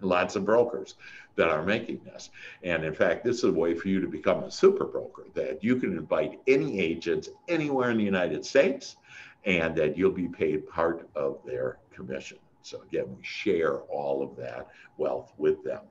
lots 0.00 0.36
of 0.36 0.44
brokers 0.44 0.94
that 1.38 1.48
are 1.50 1.62
making 1.62 2.00
this. 2.04 2.30
And 2.64 2.84
in 2.84 2.92
fact, 2.92 3.24
this 3.24 3.38
is 3.38 3.44
a 3.44 3.52
way 3.52 3.72
for 3.72 3.88
you 3.88 4.00
to 4.00 4.08
become 4.08 4.42
a 4.42 4.50
super 4.50 4.84
broker 4.84 5.24
that 5.34 5.62
you 5.62 5.76
can 5.76 5.96
invite 5.96 6.40
any 6.48 6.80
agents 6.80 7.28
anywhere 7.46 7.90
in 7.90 7.96
the 7.96 8.04
United 8.04 8.44
States 8.44 8.96
and 9.44 9.74
that 9.76 9.96
you'll 9.96 10.10
be 10.10 10.26
paid 10.26 10.68
part 10.68 11.08
of 11.14 11.38
their 11.46 11.78
commission. 11.94 12.38
So 12.62 12.82
again, 12.82 13.04
we 13.16 13.22
share 13.22 13.78
all 13.82 14.20
of 14.20 14.36
that 14.36 14.66
wealth 14.96 15.32
with 15.38 15.62
them. 15.62 15.82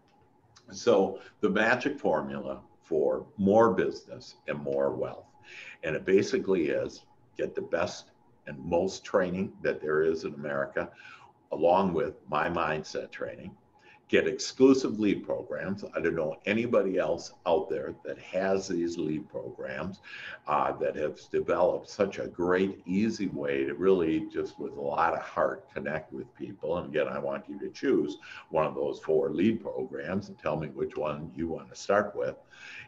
So 0.72 1.22
the 1.40 1.50
magic 1.50 1.98
formula 1.98 2.60
for 2.84 3.26
more 3.38 3.74
business 3.74 4.36
and 4.50 4.60
more 4.60 4.92
wealth. 4.92 5.28
And 5.84 5.96
it 5.96 6.04
basically 6.04 6.68
is 6.68 7.06
get 7.38 7.56
the 7.56 7.62
best 7.62 8.12
and 8.48 8.60
most 8.60 9.06
training 9.06 9.54
that 9.62 9.80
there 9.80 10.02
is 10.02 10.26
in 10.26 10.34
America, 10.34 10.90
along 11.54 11.94
with 11.94 12.16
my 12.28 12.50
mindset 12.50 13.12
training 13.12 13.56
get 14.10 14.28
exclusive 14.28 15.00
lead 15.00 15.26
programs. 15.26 15.84
I 15.96 16.00
don't 16.00 16.16
know 16.16 16.38
anybody 16.46 16.98
else 16.98 17.34
out 17.46 17.70
there 17.70 17.94
that 18.06 18.18
has 18.20 18.68
these 18.68 18.98
lead 18.98 19.30
programs 19.30 20.00
uh, 20.48 20.72
that 20.74 20.96
have 20.96 21.20
developed 21.30 21.90
such 21.90 22.20
a 22.20 22.28
great, 22.28 22.82
easy 22.86 23.28
way 23.28 23.66
to 23.66 23.74
really 23.74 24.22
just 24.32 24.58
with 24.60 24.74
a 24.74 24.82
lot 24.82 25.14
of 25.14 25.20
heart 25.20 25.70
connect 25.74 26.14
with 26.14 26.34
people. 26.36 26.78
And 26.78 26.88
again, 26.88 27.10
I 27.10 27.20
want 27.20 27.50
you 27.50 27.60
to 27.60 27.70
choose 27.70 28.18
one 28.50 28.66
of 28.66 28.76
those 28.76 29.00
four 29.00 29.30
lead 29.30 29.62
programs 29.62 30.30
and 30.30 30.40
tell 30.40 30.56
me 30.56 30.70
which 30.70 30.96
one 30.96 31.32
you 31.36 31.48
want 31.48 31.70
to 31.70 31.76
start 31.76 32.16
with. 32.16 32.36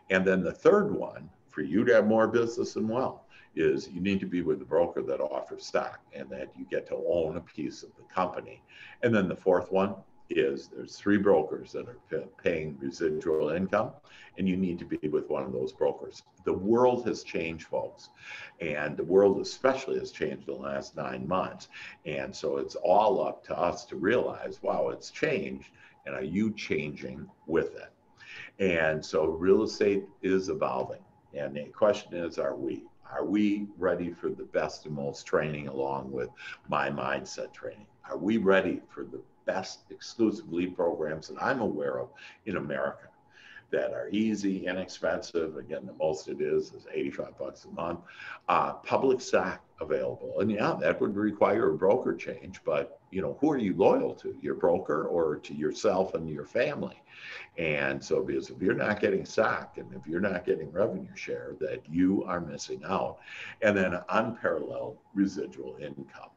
And 0.09 0.25
then 0.25 0.41
the 0.41 0.53
third 0.53 0.95
one 0.95 1.29
for 1.49 1.61
you 1.61 1.83
to 1.83 1.95
have 1.95 2.07
more 2.07 2.27
business 2.27 2.77
and 2.77 2.87
wealth 2.87 3.21
is 3.55 3.89
you 3.89 3.99
need 3.99 4.19
to 4.21 4.25
be 4.25 4.41
with 4.41 4.61
a 4.61 4.65
broker 4.65 5.01
that 5.01 5.19
offers 5.19 5.65
stock 5.65 5.99
and 6.13 6.29
that 6.29 6.49
you 6.57 6.65
get 6.69 6.87
to 6.87 7.03
own 7.07 7.35
a 7.35 7.41
piece 7.41 7.83
of 7.83 7.89
the 7.97 8.03
company. 8.13 8.61
And 9.03 9.13
then 9.13 9.27
the 9.27 9.35
fourth 9.35 9.71
one 9.71 9.95
is 10.29 10.67
there's 10.67 10.95
three 10.95 11.17
brokers 11.17 11.71
that 11.71 11.87
are 11.87 11.97
paying 12.43 12.77
residual 12.79 13.49
income 13.49 13.91
and 14.37 14.47
you 14.47 14.55
need 14.55 14.79
to 14.79 14.85
be 14.85 15.07
with 15.09 15.29
one 15.29 15.43
of 15.43 15.51
those 15.51 15.71
brokers. 15.71 16.23
The 16.45 16.53
world 16.53 17.05
has 17.05 17.23
changed 17.23 17.67
folks 17.67 18.09
and 18.61 18.95
the 18.95 19.03
world 19.03 19.41
especially 19.41 19.99
has 19.99 20.11
changed 20.11 20.47
in 20.47 20.55
the 20.55 20.61
last 20.61 20.95
nine 20.95 21.27
months. 21.27 21.67
And 22.05 22.35
so 22.35 22.57
it's 22.57 22.75
all 22.75 23.25
up 23.25 23.43
to 23.45 23.57
us 23.57 23.85
to 23.85 23.95
realize 23.95 24.59
wow 24.61 24.89
it's 24.89 25.11
changed 25.11 25.71
and 26.05 26.15
are 26.15 26.23
you 26.23 26.53
changing 26.53 27.27
with 27.47 27.75
it? 27.75 27.91
And 28.59 29.03
so 29.03 29.25
real 29.25 29.63
estate 29.63 30.05
is 30.21 30.49
evolving 30.49 31.01
and 31.33 31.55
the 31.55 31.65
question 31.65 32.13
is 32.13 32.37
are 32.37 32.55
we? 32.55 32.83
Are 33.11 33.25
we 33.25 33.67
ready 33.79 34.11
for 34.11 34.29
the 34.29 34.43
best 34.43 34.85
and 34.85 34.95
most 34.95 35.25
training 35.25 35.67
along 35.67 36.11
with 36.11 36.29
my 36.67 36.91
mindset 36.91 37.51
training? 37.53 37.87
Are 38.07 38.17
we 38.17 38.37
ready 38.37 38.81
for 38.87 39.03
the 39.03 39.19
best 39.49 39.79
exclusive 39.89 40.51
lead 40.53 40.75
programs 40.75 41.27
that 41.27 41.41
I'm 41.41 41.59
aware 41.59 41.99
of 41.99 42.09
in 42.45 42.57
America 42.57 43.07
that 43.71 43.93
are 43.93 44.09
easy, 44.11 44.67
inexpensive. 44.67 45.57
Again, 45.57 45.85
the 45.85 45.93
most 45.93 46.27
it 46.27 46.41
is 46.41 46.73
is 46.73 46.85
85 46.91 47.37
bucks 47.37 47.65
a 47.65 47.69
month. 47.69 47.99
Uh, 48.47 48.73
public 48.73 49.21
stock 49.21 49.61
available, 49.81 50.39
and 50.39 50.51
yeah, 50.51 50.75
that 50.81 50.99
would 50.99 51.15
require 51.15 51.71
a 51.71 51.77
broker 51.77 52.15
change. 52.15 52.61
But 52.63 52.99
you 53.11 53.21
know, 53.21 53.37
who 53.39 53.51
are 53.51 53.57
you 53.57 53.75
loyal 53.75 54.13
to? 54.15 54.35
Your 54.41 54.55
broker 54.55 55.05
or 55.05 55.37
to 55.37 55.53
yourself 55.53 56.13
and 56.13 56.29
your 56.29 56.45
family? 56.45 57.01
And 57.57 58.03
so, 58.03 58.23
because 58.23 58.49
if 58.49 58.61
you're 58.61 58.73
not 58.73 58.99
getting 58.99 59.25
stock 59.25 59.77
and 59.77 59.91
if 59.93 60.07
you're 60.07 60.19
not 60.19 60.45
getting 60.45 60.71
revenue 60.71 61.15
share, 61.15 61.55
that 61.59 61.81
you 61.89 62.23
are 62.25 62.39
missing 62.39 62.81
out. 62.85 63.17
And 63.61 63.75
then 63.75 63.99
unparalleled 64.09 64.97
residual 65.13 65.77
income 65.79 66.29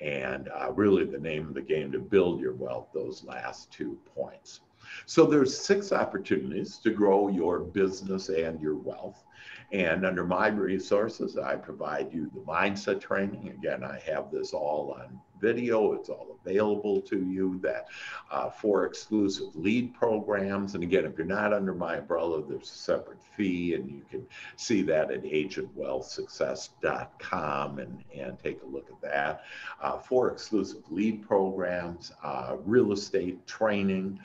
and 0.00 0.48
uh, 0.48 0.72
really 0.72 1.04
the 1.04 1.18
name 1.18 1.48
of 1.48 1.54
the 1.54 1.62
game 1.62 1.92
to 1.92 1.98
build 1.98 2.40
your 2.40 2.54
wealth 2.54 2.88
those 2.92 3.24
last 3.24 3.70
two 3.70 3.98
points. 4.14 4.60
So 5.06 5.26
there's 5.26 5.56
six 5.56 5.92
opportunities 5.92 6.78
to 6.78 6.90
grow 6.90 7.28
your 7.28 7.60
business 7.60 8.28
and 8.28 8.60
your 8.60 8.76
wealth 8.76 9.24
and 9.72 10.04
under 10.04 10.24
my 10.24 10.48
resources 10.48 11.36
i 11.36 11.54
provide 11.54 12.12
you 12.12 12.30
the 12.34 12.40
mindset 12.40 13.00
training 13.00 13.48
again 13.48 13.84
i 13.84 13.98
have 14.06 14.30
this 14.30 14.52
all 14.52 14.96
on 14.98 15.20
video. 15.44 15.92
It's 15.92 16.08
all 16.08 16.38
available 16.44 17.00
to 17.02 17.18
you. 17.18 17.60
That 17.62 17.86
uh, 18.30 18.48
for 18.50 18.86
exclusive 18.86 19.54
lead 19.54 19.94
programs. 19.94 20.74
And 20.74 20.82
again, 20.82 21.04
if 21.04 21.16
you're 21.18 21.26
not 21.26 21.52
under 21.52 21.74
my 21.74 21.96
umbrella, 21.96 22.42
there's 22.46 22.70
a 22.70 22.74
separate 22.74 23.22
fee, 23.36 23.74
and 23.74 23.90
you 23.90 24.00
can 24.10 24.26
see 24.56 24.80
that 24.82 25.10
at 25.10 25.24
agentwealthsuccess.com 25.24 27.78
and, 27.78 28.04
and 28.16 28.38
take 28.38 28.62
a 28.62 28.66
look 28.66 28.88
at 28.90 29.00
that. 29.02 29.42
Uh, 29.82 29.98
for 29.98 30.30
exclusive 30.30 30.82
lead 30.90 31.26
programs, 31.26 32.12
uh, 32.22 32.56
real 32.64 32.92
estate 32.92 33.44
training, 33.46 34.20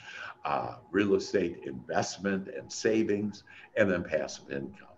uh, 0.45 0.75
real 0.91 1.15
estate 1.15 1.63
investment 1.65 2.47
and 2.47 2.71
savings, 2.71 3.43
and 3.75 3.91
then 3.91 4.03
passive 4.03 4.51
income. 4.51 4.88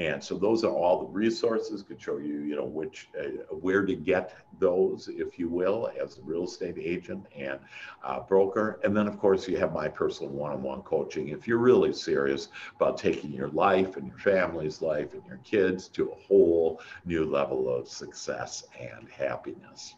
And 0.00 0.24
so 0.24 0.38
those 0.38 0.64
are 0.64 0.72
all 0.72 1.00
the 1.00 1.12
resources 1.12 1.82
could 1.82 2.00
show 2.00 2.16
you, 2.16 2.40
you 2.40 2.56
know, 2.56 2.64
which, 2.64 3.10
uh, 3.20 3.54
where 3.54 3.84
to 3.84 3.94
get 3.94 4.34
those, 4.58 5.10
if 5.12 5.38
you 5.38 5.50
will, 5.50 5.90
as 6.02 6.16
a 6.16 6.22
real 6.22 6.44
estate 6.44 6.78
agent 6.78 7.26
and 7.36 7.58
uh, 8.02 8.20
broker. 8.20 8.80
And 8.82 8.96
then, 8.96 9.06
of 9.06 9.18
course, 9.18 9.46
you 9.46 9.58
have 9.58 9.74
my 9.74 9.88
personal 9.88 10.32
one-on-one 10.32 10.82
coaching. 10.82 11.28
If 11.28 11.46
you're 11.46 11.58
really 11.58 11.92
serious 11.92 12.48
about 12.76 12.96
taking 12.96 13.30
your 13.30 13.50
life 13.50 13.98
and 13.98 14.06
your 14.06 14.16
family's 14.16 14.80
life 14.80 15.12
and 15.12 15.22
your 15.28 15.40
kids 15.44 15.86
to 15.88 16.12
a 16.12 16.14
whole 16.14 16.80
new 17.04 17.26
level 17.26 17.68
of 17.68 17.86
success 17.86 18.64
and 18.80 19.06
happiness. 19.10 19.96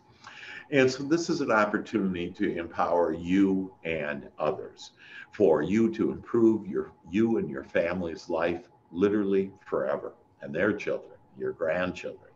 And 0.72 0.90
so 0.90 1.04
this 1.04 1.30
is 1.30 1.40
an 1.42 1.52
opportunity 1.52 2.28
to 2.30 2.58
empower 2.58 3.12
you 3.12 3.72
and 3.84 4.28
others 4.36 4.90
for 5.30 5.62
you 5.62 5.94
to 5.94 6.10
improve 6.10 6.66
your 6.66 6.92
you 7.08 7.38
and 7.38 7.48
your 7.48 7.64
family's 7.64 8.28
life 8.28 8.68
literally 8.92 9.50
forever, 9.66 10.12
and 10.42 10.54
their 10.54 10.72
children, 10.72 11.18
your 11.38 11.52
grandchildren, 11.52 12.30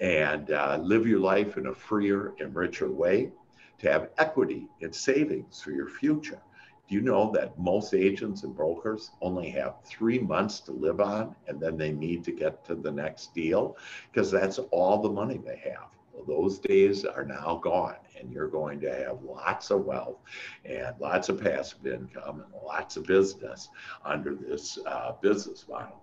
and 0.00 0.50
uh, 0.50 0.78
live 0.80 1.06
your 1.06 1.20
life 1.20 1.56
in 1.56 1.66
a 1.66 1.74
freer 1.74 2.34
and 2.40 2.54
richer 2.54 2.90
way, 2.90 3.30
to 3.78 3.90
have 3.90 4.10
equity 4.18 4.68
and 4.80 4.94
savings 4.94 5.60
for 5.60 5.72
your 5.72 5.88
future. 5.88 6.40
Do 6.88 6.94
you 6.94 7.00
know 7.00 7.30
that 7.32 7.58
most 7.58 7.94
agents 7.94 8.42
and 8.42 8.54
brokers 8.54 9.12
only 9.20 9.50
have 9.50 9.76
three 9.84 10.18
months 10.18 10.60
to 10.60 10.72
live 10.72 11.00
on 11.00 11.34
and 11.48 11.60
then 11.60 11.76
they 11.76 11.92
need 11.92 12.22
to 12.24 12.32
get 12.32 12.64
to 12.66 12.74
the 12.74 12.92
next 12.92 13.34
deal? 13.34 13.76
Because 14.10 14.30
that's 14.30 14.58
all 14.70 15.00
the 15.00 15.08
money 15.08 15.38
they 15.38 15.60
have. 15.64 15.88
Well, 16.12 16.24
those 16.24 16.58
days 16.58 17.04
are 17.04 17.24
now 17.24 17.60
gone, 17.62 17.96
and 18.18 18.30
you're 18.30 18.48
going 18.48 18.80
to 18.80 18.94
have 18.94 19.22
lots 19.22 19.70
of 19.70 19.84
wealth 19.84 20.18
and 20.64 20.94
lots 21.00 21.28
of 21.28 21.42
passive 21.42 21.86
income 21.86 22.40
and 22.44 22.52
lots 22.64 22.96
of 22.96 23.04
business 23.04 23.68
under 24.04 24.34
this 24.34 24.78
uh, 24.86 25.12
business 25.20 25.66
model. 25.68 26.02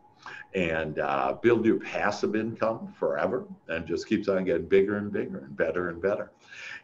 And 0.55 0.99
uh, 0.99 1.38
build 1.41 1.65
your 1.65 1.80
passive 1.80 2.36
income 2.36 2.93
forever 2.97 3.45
and 3.67 3.86
just 3.86 4.07
keeps 4.07 4.28
on 4.28 4.45
getting 4.45 4.67
bigger 4.67 4.97
and 4.97 5.11
bigger 5.11 5.39
and 5.39 5.55
better 5.55 5.89
and 5.89 6.01
better. 6.01 6.32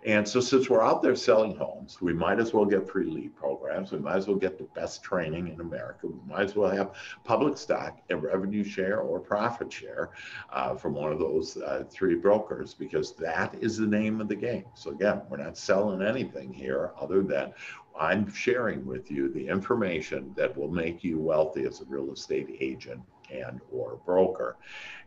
And 0.06 0.28
so, 0.28 0.40
since 0.40 0.70
we're 0.70 0.84
out 0.84 1.02
there 1.02 1.16
selling 1.16 1.56
homes, 1.56 2.00
we 2.00 2.14
might 2.14 2.40
as 2.40 2.54
well 2.54 2.66
get 2.66 2.88
free 2.88 3.06
lead 3.06 3.36
programs. 3.36 3.92
We 3.92 3.98
might 3.98 4.18
as 4.18 4.28
well 4.28 4.38
get 4.38 4.60
the 4.60 4.66
best 4.80 5.04
training 5.04 5.48
in 5.48 5.60
America. 5.60 6.06
We 6.06 6.20
might 6.28 6.44
as 6.44 6.56
well 6.56 6.70
have 6.70 6.94
public 7.24 7.58
stock 7.58 8.00
and 8.12 8.22
revenue 8.22 8.64
share 8.64 9.00
or 9.00 9.20
profit 9.20 9.74
share 9.74 10.12
uh, 10.52 10.76
from 10.76 10.94
one 10.94 11.12
of 11.12 11.18
those 11.18 11.58
uh, 11.58 11.86
three 11.90 12.14
brokers 12.14 12.76
because 12.76 13.14
that 13.14 13.56
is 13.62 13.78
the 13.78 13.88
name 13.88 14.22
of 14.22 14.28
the 14.28 14.36
game. 14.36 14.66
So, 14.76 14.92
again, 14.92 15.24
we're 15.28 15.38
not 15.38 15.58
selling 15.58 16.04
anything 16.04 16.54
here 16.54 16.92
other 17.02 17.24
than 17.24 17.52
I'm 18.00 18.32
sharing 18.32 18.86
with 18.86 19.10
you 19.10 19.30
the 19.30 19.48
information 19.48 20.34
that 20.36 20.56
will 20.56 20.70
make 20.70 21.04
you 21.04 21.18
wealthy 21.18 21.66
as 21.66 21.82
a 21.82 21.86
real 21.86 22.12
estate 22.12 22.58
agent 22.60 23.02
and 23.32 23.60
or 23.72 24.00
broker. 24.06 24.58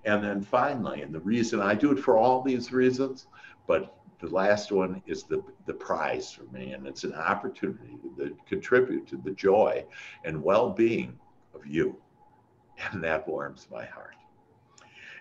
And 0.04 0.22
then 0.22 0.42
finally, 0.42 1.02
and 1.02 1.14
the 1.14 1.20
reason 1.20 1.60
I 1.60 1.74
do 1.74 1.92
it 1.92 1.98
for 1.98 2.16
all 2.16 2.42
these 2.42 2.72
reasons, 2.72 3.26
but 3.66 3.94
the 4.20 4.28
last 4.28 4.72
one 4.72 5.02
is 5.06 5.24
the, 5.24 5.42
the 5.66 5.74
prize 5.74 6.32
for 6.32 6.44
me, 6.44 6.72
and 6.72 6.86
it's 6.86 7.04
an 7.04 7.14
opportunity 7.14 7.98
to 8.16 8.36
contribute 8.48 9.06
to 9.08 9.16
the 9.16 9.30
joy 9.30 9.84
and 10.24 10.42
well 10.42 10.70
being 10.70 11.18
of 11.54 11.66
you. 11.66 11.96
And 12.92 13.02
that 13.02 13.26
warms 13.26 13.66
my 13.70 13.84
heart. 13.84 14.14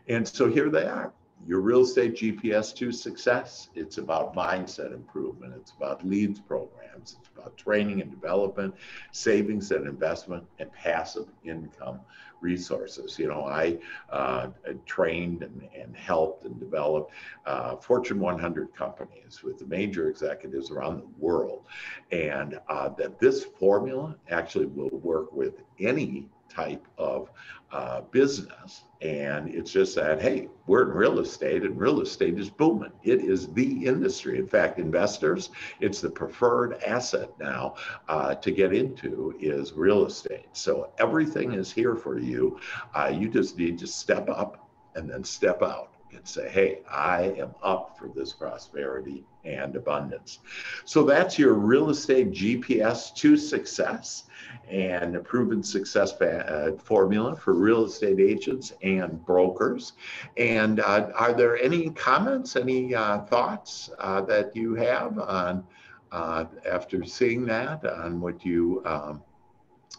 And 0.07 0.27
so 0.27 0.49
here 0.49 0.69
they 0.69 0.85
are 0.85 1.11
your 1.45 1.61
real 1.61 1.81
estate 1.81 2.15
GPS 2.15 2.75
to 2.75 2.91
success. 2.91 3.69
It's 3.75 3.97
about 3.97 4.35
mindset 4.35 4.93
improvement, 4.93 5.53
it's 5.55 5.71
about 5.71 6.05
leads 6.05 6.39
programs, 6.39 7.17
it's 7.19 7.29
about 7.35 7.55
training 7.57 8.01
and 8.01 8.09
development, 8.09 8.73
savings 9.11 9.71
and 9.71 9.87
investment, 9.87 10.43
and 10.59 10.71
passive 10.73 11.27
income 11.43 11.99
resources. 12.41 13.17
You 13.17 13.27
know, 13.27 13.45
I 13.45 13.77
uh, 14.11 14.47
trained 14.85 15.43
and, 15.43 15.67
and, 15.75 15.95
helped 15.95 16.45
and 16.45 16.59
developed 16.59 17.11
uh, 17.45 17.75
Fortune 17.77 18.19
100 18.19 18.73
companies 18.75 19.41
with 19.43 19.57
the 19.57 19.65
major 19.65 20.09
executives 20.09 20.71
around 20.71 20.99
the 20.99 21.07
world, 21.17 21.65
and 22.11 22.59
uh, 22.69 22.89
that 22.89 23.19
this 23.19 23.43
formula 23.43 24.15
actually 24.29 24.67
will 24.67 24.89
work 24.89 25.33
with 25.33 25.61
any 25.79 26.27
type 26.57 26.87
of 26.97 27.29
uh, 27.71 28.01
business. 28.11 28.83
And 29.01 29.47
it's 29.53 29.71
just 29.71 29.95
that, 29.95 30.21
hey, 30.21 30.47
we're 30.65 30.89
in 30.89 30.97
real 30.97 31.19
estate 31.19 31.61
and 31.63 31.77
real 31.77 32.01
estate 32.01 32.39
is 32.39 32.49
booming. 32.49 32.91
It 33.03 33.21
is 33.23 33.47
the 33.53 33.85
industry. 33.85 34.39
In 34.39 34.47
fact, 34.47 34.79
investors, 34.79 35.51
it's 35.79 36.01
the 36.01 36.09
preferred 36.09 36.81
asset 36.83 37.29
now 37.39 37.75
uh, 38.07 38.33
to 38.35 38.51
get 38.51 38.73
into 38.73 39.35
is 39.39 39.73
real 39.73 40.05
estate. 40.05 40.47
So 40.53 40.91
everything 40.97 41.53
is 41.53 41.71
here 41.71 41.95
for 41.95 42.17
you. 42.17 42.59
Uh, 42.95 43.11
you 43.13 43.29
just 43.29 43.57
need 43.57 43.77
to 43.79 43.87
step 43.87 44.29
up 44.29 44.67
and 44.95 45.07
then 45.07 45.23
step 45.23 45.61
out 45.61 45.91
and 46.13 46.27
say, 46.27 46.49
hey, 46.49 46.79
I 46.89 47.33
am 47.37 47.53
up 47.61 47.97
for 47.97 48.09
this 48.15 48.33
prosperity 48.33 49.23
and 49.43 49.75
abundance. 49.75 50.39
So 50.85 51.03
that's 51.03 51.37
your 51.37 51.53
real 51.53 51.89
estate 51.89 52.31
GPS 52.31 53.13
to 53.15 53.37
success 53.37 54.23
and 54.69 55.15
a 55.15 55.19
proven 55.19 55.63
success 55.63 56.13
uh, 56.21 56.71
formula 56.83 57.35
for 57.35 57.53
real 57.53 57.85
estate 57.85 58.19
agents 58.19 58.73
and 58.81 59.23
brokers. 59.25 59.93
And 60.37 60.79
uh, 60.79 61.09
are 61.15 61.33
there 61.33 61.57
any 61.57 61.89
comments, 61.91 62.55
any 62.55 62.95
uh, 62.95 63.21
thoughts 63.21 63.89
uh, 63.99 64.21
that 64.21 64.55
you 64.55 64.75
have 64.75 65.17
on, 65.19 65.63
uh, 66.11 66.45
after 66.65 67.03
seeing 67.03 67.45
that 67.45 67.85
on 67.85 68.21
what 68.21 68.45
you 68.45 68.81
um, 68.85 69.21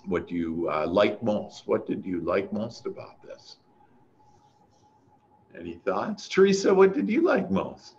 what 0.06 0.30
you 0.30 0.68
uh, 0.70 0.86
like 0.86 1.22
most. 1.22 1.66
What 1.66 1.86
did 1.86 2.04
you 2.04 2.20
like 2.20 2.52
most 2.52 2.86
about 2.86 3.22
this? 3.22 3.56
Any 5.58 5.74
thoughts, 5.84 6.28
Teresa? 6.28 6.72
What 6.72 6.94
did 6.94 7.08
you 7.08 7.22
like 7.22 7.50
most? 7.50 7.94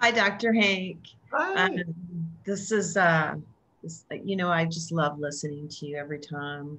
Hi, 0.00 0.10
Dr. 0.10 0.52
Hank. 0.52 0.98
Hi. 1.32 1.64
Um, 1.64 1.94
this 2.44 2.70
is, 2.70 2.96
uh, 2.96 3.36
this, 3.82 4.04
you 4.22 4.36
know, 4.36 4.50
I 4.50 4.66
just 4.66 4.92
love 4.92 5.18
listening 5.18 5.68
to 5.68 5.86
you 5.86 5.96
every 5.96 6.18
time. 6.18 6.78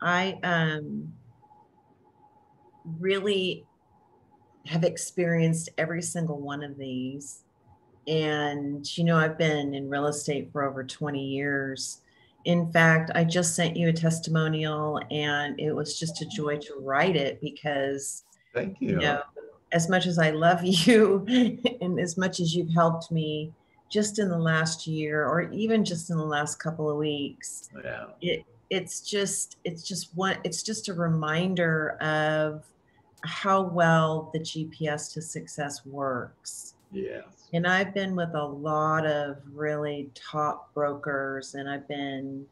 I 0.00 0.38
um, 0.44 1.12
really 3.00 3.64
have 4.66 4.84
experienced 4.84 5.70
every 5.78 6.02
single 6.02 6.38
one 6.38 6.62
of 6.62 6.78
these. 6.78 7.42
And, 8.06 8.86
you 8.96 9.04
know, 9.04 9.16
I've 9.16 9.38
been 9.38 9.74
in 9.74 9.90
real 9.90 10.06
estate 10.06 10.50
for 10.52 10.62
over 10.62 10.84
20 10.84 11.24
years. 11.24 12.02
In 12.44 12.70
fact, 12.72 13.10
I 13.14 13.24
just 13.24 13.56
sent 13.56 13.76
you 13.76 13.88
a 13.88 13.92
testimonial 13.92 15.00
and 15.10 15.58
it 15.58 15.72
was 15.72 15.98
just 15.98 16.22
a 16.22 16.26
joy 16.26 16.58
to 16.58 16.74
write 16.80 17.16
it 17.16 17.40
because, 17.40 18.24
Thank 18.54 18.80
you. 18.80 18.90
you 18.90 18.96
know, 18.96 19.22
as 19.72 19.88
much 19.88 20.06
as 20.06 20.18
I 20.18 20.30
love 20.30 20.60
you 20.64 21.24
and 21.80 21.98
as 21.98 22.16
much 22.16 22.40
as 22.40 22.54
you've 22.54 22.72
helped 22.72 23.10
me 23.10 23.52
just 23.90 24.18
in 24.18 24.28
the 24.28 24.38
last 24.38 24.86
year 24.86 25.26
or 25.26 25.42
even 25.52 25.84
just 25.84 26.10
in 26.10 26.16
the 26.16 26.24
last 26.24 26.56
couple 26.56 26.90
of 26.90 26.96
weeks, 26.96 27.70
yeah. 27.84 28.06
it 28.20 28.44
it's 28.70 29.02
just 29.02 29.58
it's 29.64 29.82
just 29.82 30.16
one 30.16 30.38
it's 30.44 30.62
just 30.62 30.88
a 30.88 30.94
reminder 30.94 31.98
of 32.00 32.64
how 33.24 33.62
well 33.62 34.30
the 34.32 34.40
GPS 34.40 35.12
to 35.12 35.22
success 35.22 35.84
works. 35.84 36.74
Yes. 36.90 37.24
And 37.52 37.66
I've 37.66 37.94
been 37.94 38.16
with 38.16 38.34
a 38.34 38.44
lot 38.44 39.06
of 39.06 39.38
really 39.52 40.10
top 40.14 40.72
brokers, 40.74 41.54
and 41.54 41.68
I've 41.68 41.86
been 41.86 42.46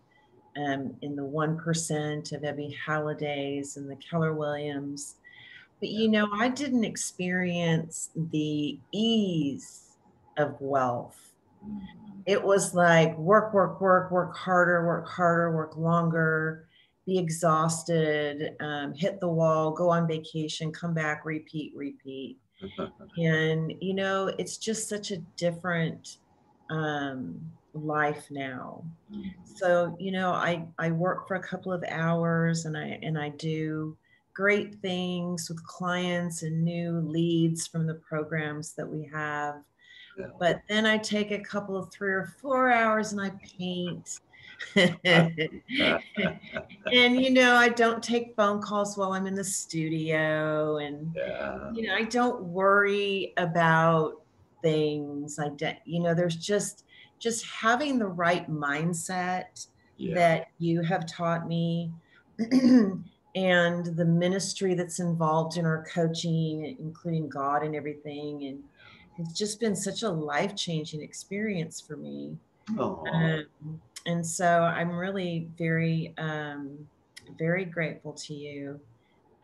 um, 0.56 0.94
in 1.02 1.16
the 1.16 1.22
1% 1.22 2.32
of 2.32 2.42
Ebby 2.42 2.74
Hallidays 2.86 3.76
and 3.76 3.90
the 3.90 3.96
Keller 3.96 4.34
Williams. 4.34 5.16
But 5.80 5.88
you 5.88 6.08
know, 6.08 6.28
I 6.32 6.48
didn't 6.48 6.84
experience 6.84 8.10
the 8.14 8.78
ease 8.92 9.96
of 10.36 10.56
wealth. 10.60 11.18
It 12.26 12.42
was 12.42 12.74
like 12.74 13.16
work, 13.16 13.54
work, 13.54 13.80
work, 13.80 14.10
work 14.10 14.36
harder, 14.36 14.86
work 14.86 15.08
harder, 15.08 15.56
work 15.56 15.76
longer, 15.76 16.68
be 17.06 17.18
exhausted, 17.18 18.56
um, 18.60 18.94
hit 18.94 19.20
the 19.20 19.28
wall, 19.28 19.72
go 19.72 19.88
on 19.88 20.06
vacation, 20.06 20.70
come 20.70 20.94
back, 20.94 21.24
repeat, 21.24 21.72
repeat. 21.74 22.38
And 23.18 23.74
you 23.80 23.94
know 23.94 24.30
it's 24.38 24.56
just 24.56 24.88
such 24.88 25.10
a 25.10 25.16
different 25.36 26.18
um, 26.70 27.40
life 27.74 28.26
now. 28.30 28.84
So 29.56 29.96
you 29.98 30.12
know 30.12 30.30
i 30.30 30.66
i 30.78 30.90
work 30.90 31.26
for 31.26 31.34
a 31.34 31.42
couple 31.42 31.72
of 31.72 31.82
hours 31.88 32.66
and 32.66 32.76
i 32.76 32.98
and 33.02 33.18
i 33.18 33.30
do 33.30 33.96
great 34.40 34.74
things 34.76 35.50
with 35.50 35.62
clients 35.66 36.42
and 36.42 36.64
new 36.64 36.92
leads 37.00 37.66
from 37.66 37.86
the 37.86 37.96
programs 37.96 38.72
that 38.72 38.88
we 38.88 39.04
have 39.12 39.56
Yeah. 40.18 40.28
but 40.38 40.62
then 40.66 40.86
i 40.86 40.96
take 40.96 41.30
a 41.30 41.40
couple 41.40 41.76
of 41.76 41.92
three 41.92 42.12
or 42.20 42.24
four 42.40 42.70
hours 42.70 43.12
and 43.12 43.20
i 43.20 43.30
paint 43.58 44.20
and 44.74 45.36
you 47.20 47.30
know 47.30 47.54
i 47.54 47.68
don't 47.68 48.02
take 48.02 48.34
phone 48.34 48.62
calls 48.62 48.96
while 48.96 49.12
i'm 49.12 49.26
in 49.26 49.34
the 49.34 49.44
studio 49.44 50.78
and 50.78 51.14
yeah. 51.14 51.70
you 51.74 51.86
know 51.86 51.94
i 51.94 52.04
don't 52.04 52.42
worry 52.42 53.34
about 53.36 54.22
things 54.62 55.38
i 55.38 55.50
don't 55.50 55.76
you 55.84 56.00
know 56.00 56.14
there's 56.14 56.36
just 56.36 56.84
just 57.18 57.44
having 57.44 57.98
the 57.98 58.06
right 58.06 58.50
mindset 58.50 59.66
Yeah. 59.98 60.14
that 60.14 60.46
you 60.58 60.80
have 60.80 61.04
taught 61.06 61.46
me 61.46 61.92
and 63.34 63.86
the 63.96 64.04
ministry 64.04 64.74
that's 64.74 64.98
involved 64.98 65.56
in 65.56 65.64
our 65.64 65.84
coaching 65.92 66.76
including 66.80 67.28
god 67.28 67.62
and 67.62 67.76
everything 67.76 68.44
and 68.44 68.62
it's 69.18 69.38
just 69.38 69.60
been 69.60 69.76
such 69.76 70.02
a 70.02 70.08
life-changing 70.08 71.00
experience 71.02 71.80
for 71.80 71.96
me 71.96 72.36
Oh, 72.78 73.04
um, 73.12 73.46
and 74.06 74.24
so 74.24 74.62
I'm 74.62 74.90
really 74.90 75.48
very, 75.58 76.14
um, 76.18 76.78
very 77.38 77.64
grateful 77.64 78.12
to 78.12 78.34
you 78.34 78.80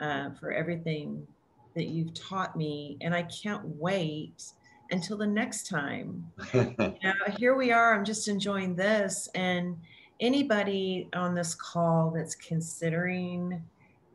uh, 0.00 0.30
for 0.38 0.52
everything 0.52 1.26
that 1.74 1.86
you've 1.86 2.14
taught 2.14 2.56
me. 2.56 2.96
And 3.00 3.14
I 3.14 3.22
can't 3.24 3.62
wait 3.78 4.44
until 4.90 5.16
the 5.16 5.26
next 5.26 5.68
time. 5.68 6.30
Now, 6.54 7.14
here 7.38 7.54
we 7.54 7.72
are. 7.72 7.94
I'm 7.94 8.04
just 8.04 8.28
enjoying 8.28 8.74
this. 8.74 9.28
And 9.34 9.76
anybody 10.20 11.08
on 11.14 11.34
this 11.34 11.54
call 11.54 12.10
that's 12.10 12.34
considering 12.34 13.62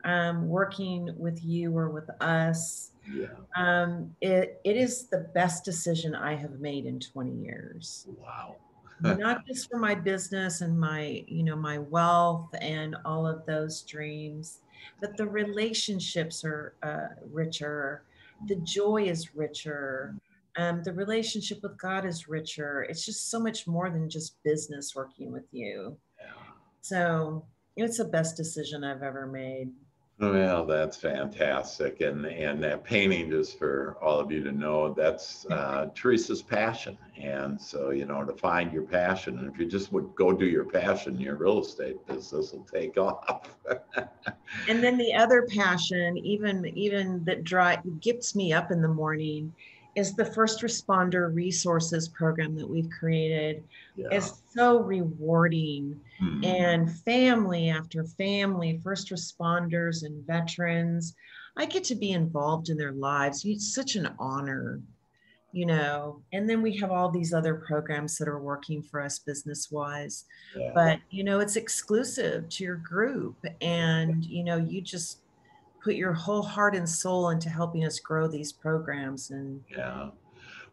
um, 0.04 0.47
working 0.47 1.14
with 1.18 1.43
you 1.43 1.76
or 1.76 1.89
with 1.89 2.10
us, 2.22 2.91
yeah. 3.14 3.28
um, 3.56 4.16
it, 4.22 4.60
it 4.64 4.78
is 4.78 5.08
the 5.08 5.30
best 5.34 5.66
decision 5.66 6.16
I 6.16 6.36
have 6.36 6.60
made 6.60 6.86
in 6.86 6.99
20 6.99 7.32
years. 7.32 8.08
Wow. 8.20 8.58
not 9.18 9.47
just 9.47 9.68
for 9.68 9.80
my 9.80 9.95
business 9.95 10.62
and 10.62 10.80
my 10.80 11.24
you 11.28 11.41
know 11.41 11.56
my 11.56 11.80
wealth 11.80 12.54
and 12.62 12.95
all 13.04 13.26
of 13.26 13.43
those 13.47 13.82
dreams 13.82 14.60
but 14.99 15.18
the 15.18 15.28
relationships 15.28 16.43
are 16.43 16.76
uh, 16.84 17.08
richer. 17.32 18.04
The 18.47 18.56
joy 18.58 19.04
is 19.04 19.36
richer. 19.36 20.16
Um, 20.58 20.84
the 20.84 20.93
relationship 20.93 21.64
with 21.64 21.78
god 21.78 22.06
is 22.06 22.28
richer. 22.28 22.84
It's 22.84 23.06
just 23.06 23.30
so 23.30 23.39
much 23.39 23.68
more 23.68 23.89
than 23.89 24.10
just 24.10 24.41
business 24.43 24.95
working 24.95 25.32
with 25.32 25.45
you. 25.52 25.97
Yeah. 26.20 26.28
so 26.82 27.45
it's 27.78 27.97
the 27.97 28.06
best 28.06 28.36
decision 28.36 28.84
i've 28.84 29.02
ever 29.02 29.26
made 29.26 29.70
Well, 30.22 30.67
that's 30.67 30.97
fantastic, 30.97 32.01
and 32.01 32.28
and 32.28 32.63
that 32.63 32.84
painting, 32.84 33.32
just 33.32 33.57
for 33.57 33.97
all 34.03 34.19
of 34.19 34.32
you 34.32 34.43
to 34.43 34.51
know, 34.51 34.93
that's 34.93 35.47
uh, 35.49 35.88
Teresa's 35.95 36.43
passion, 36.43 36.95
and 37.19 37.59
so 37.59 37.89
you 37.89 38.05
know 38.05 38.24
to 38.24 38.34
find 38.34 38.72
your 38.72 38.84
passion, 38.84 39.39
and 39.39 39.51
if 39.51 39.59
you 39.59 39.65
just 39.65 39.91
would 39.91 40.13
go 40.13 40.32
do 40.32 40.45
your 40.45 40.65
passion, 40.65 41.19
your 41.19 41.38
real 41.38 41.61
estate 41.61 42.05
business 42.05 42.53
will 42.53 42.67
take 42.72 42.97
off. 42.99 43.49
and 44.69 44.84
then 44.84 44.95
the 44.95 45.11
other 45.11 45.47
passion 45.49 46.15
even 46.19 46.67
even 46.78 47.24
that 47.24 47.43
drive 47.43 47.80
gets 47.99 48.36
me 48.36 48.53
up 48.53 48.69
in 48.69 48.80
the 48.80 48.88
morning 48.88 49.51
is 49.95 50.15
the 50.15 50.25
first 50.25 50.61
responder 50.61 51.33
resources 51.33 52.07
program 52.07 52.55
that 52.55 52.69
we've 52.69 52.89
created 52.89 53.63
yeah. 53.95 54.07
is 54.11 54.41
so 54.53 54.79
rewarding 54.79 55.99
Mhm. 56.21 56.45
and 56.45 56.91
family 56.99 57.69
after 57.69 58.03
family 58.03 58.79
first 58.83 59.09
responders 59.09 60.03
and 60.05 60.25
veterans 60.25 61.15
i 61.57 61.65
get 61.65 61.83
to 61.85 61.95
be 61.95 62.11
involved 62.11 62.69
in 62.69 62.77
their 62.77 62.91
lives 62.93 63.43
it's 63.43 63.73
such 63.73 63.95
an 63.95 64.07
honor 64.19 64.79
you 65.51 65.65
know 65.65 66.21
and 66.31 66.49
then 66.49 66.61
we 66.61 66.77
have 66.77 66.91
all 66.91 67.09
these 67.09 67.33
other 67.33 67.55
programs 67.55 68.17
that 68.17 68.27
are 68.29 68.39
working 68.39 68.81
for 68.81 69.01
us 69.01 69.19
business 69.19 69.69
wise 69.71 70.25
Yeah. 70.55 70.71
but 70.73 70.99
you 71.09 71.23
know 71.25 71.39
it's 71.41 71.57
exclusive 71.57 72.47
to 72.49 72.63
your 72.63 72.77
group 72.77 73.35
and 73.61 74.23
you 74.23 74.43
know 74.45 74.55
you 74.57 74.79
just 74.81 75.17
put 75.84 75.95
your 75.95 76.13
whole 76.13 76.43
heart 76.43 76.75
and 76.75 76.88
soul 76.88 77.29
into 77.29 77.49
helping 77.49 77.86
us 77.86 77.99
grow 77.99 78.27
these 78.27 78.51
programs 78.51 79.32
and 79.32 79.63
Yeah. 79.69 80.09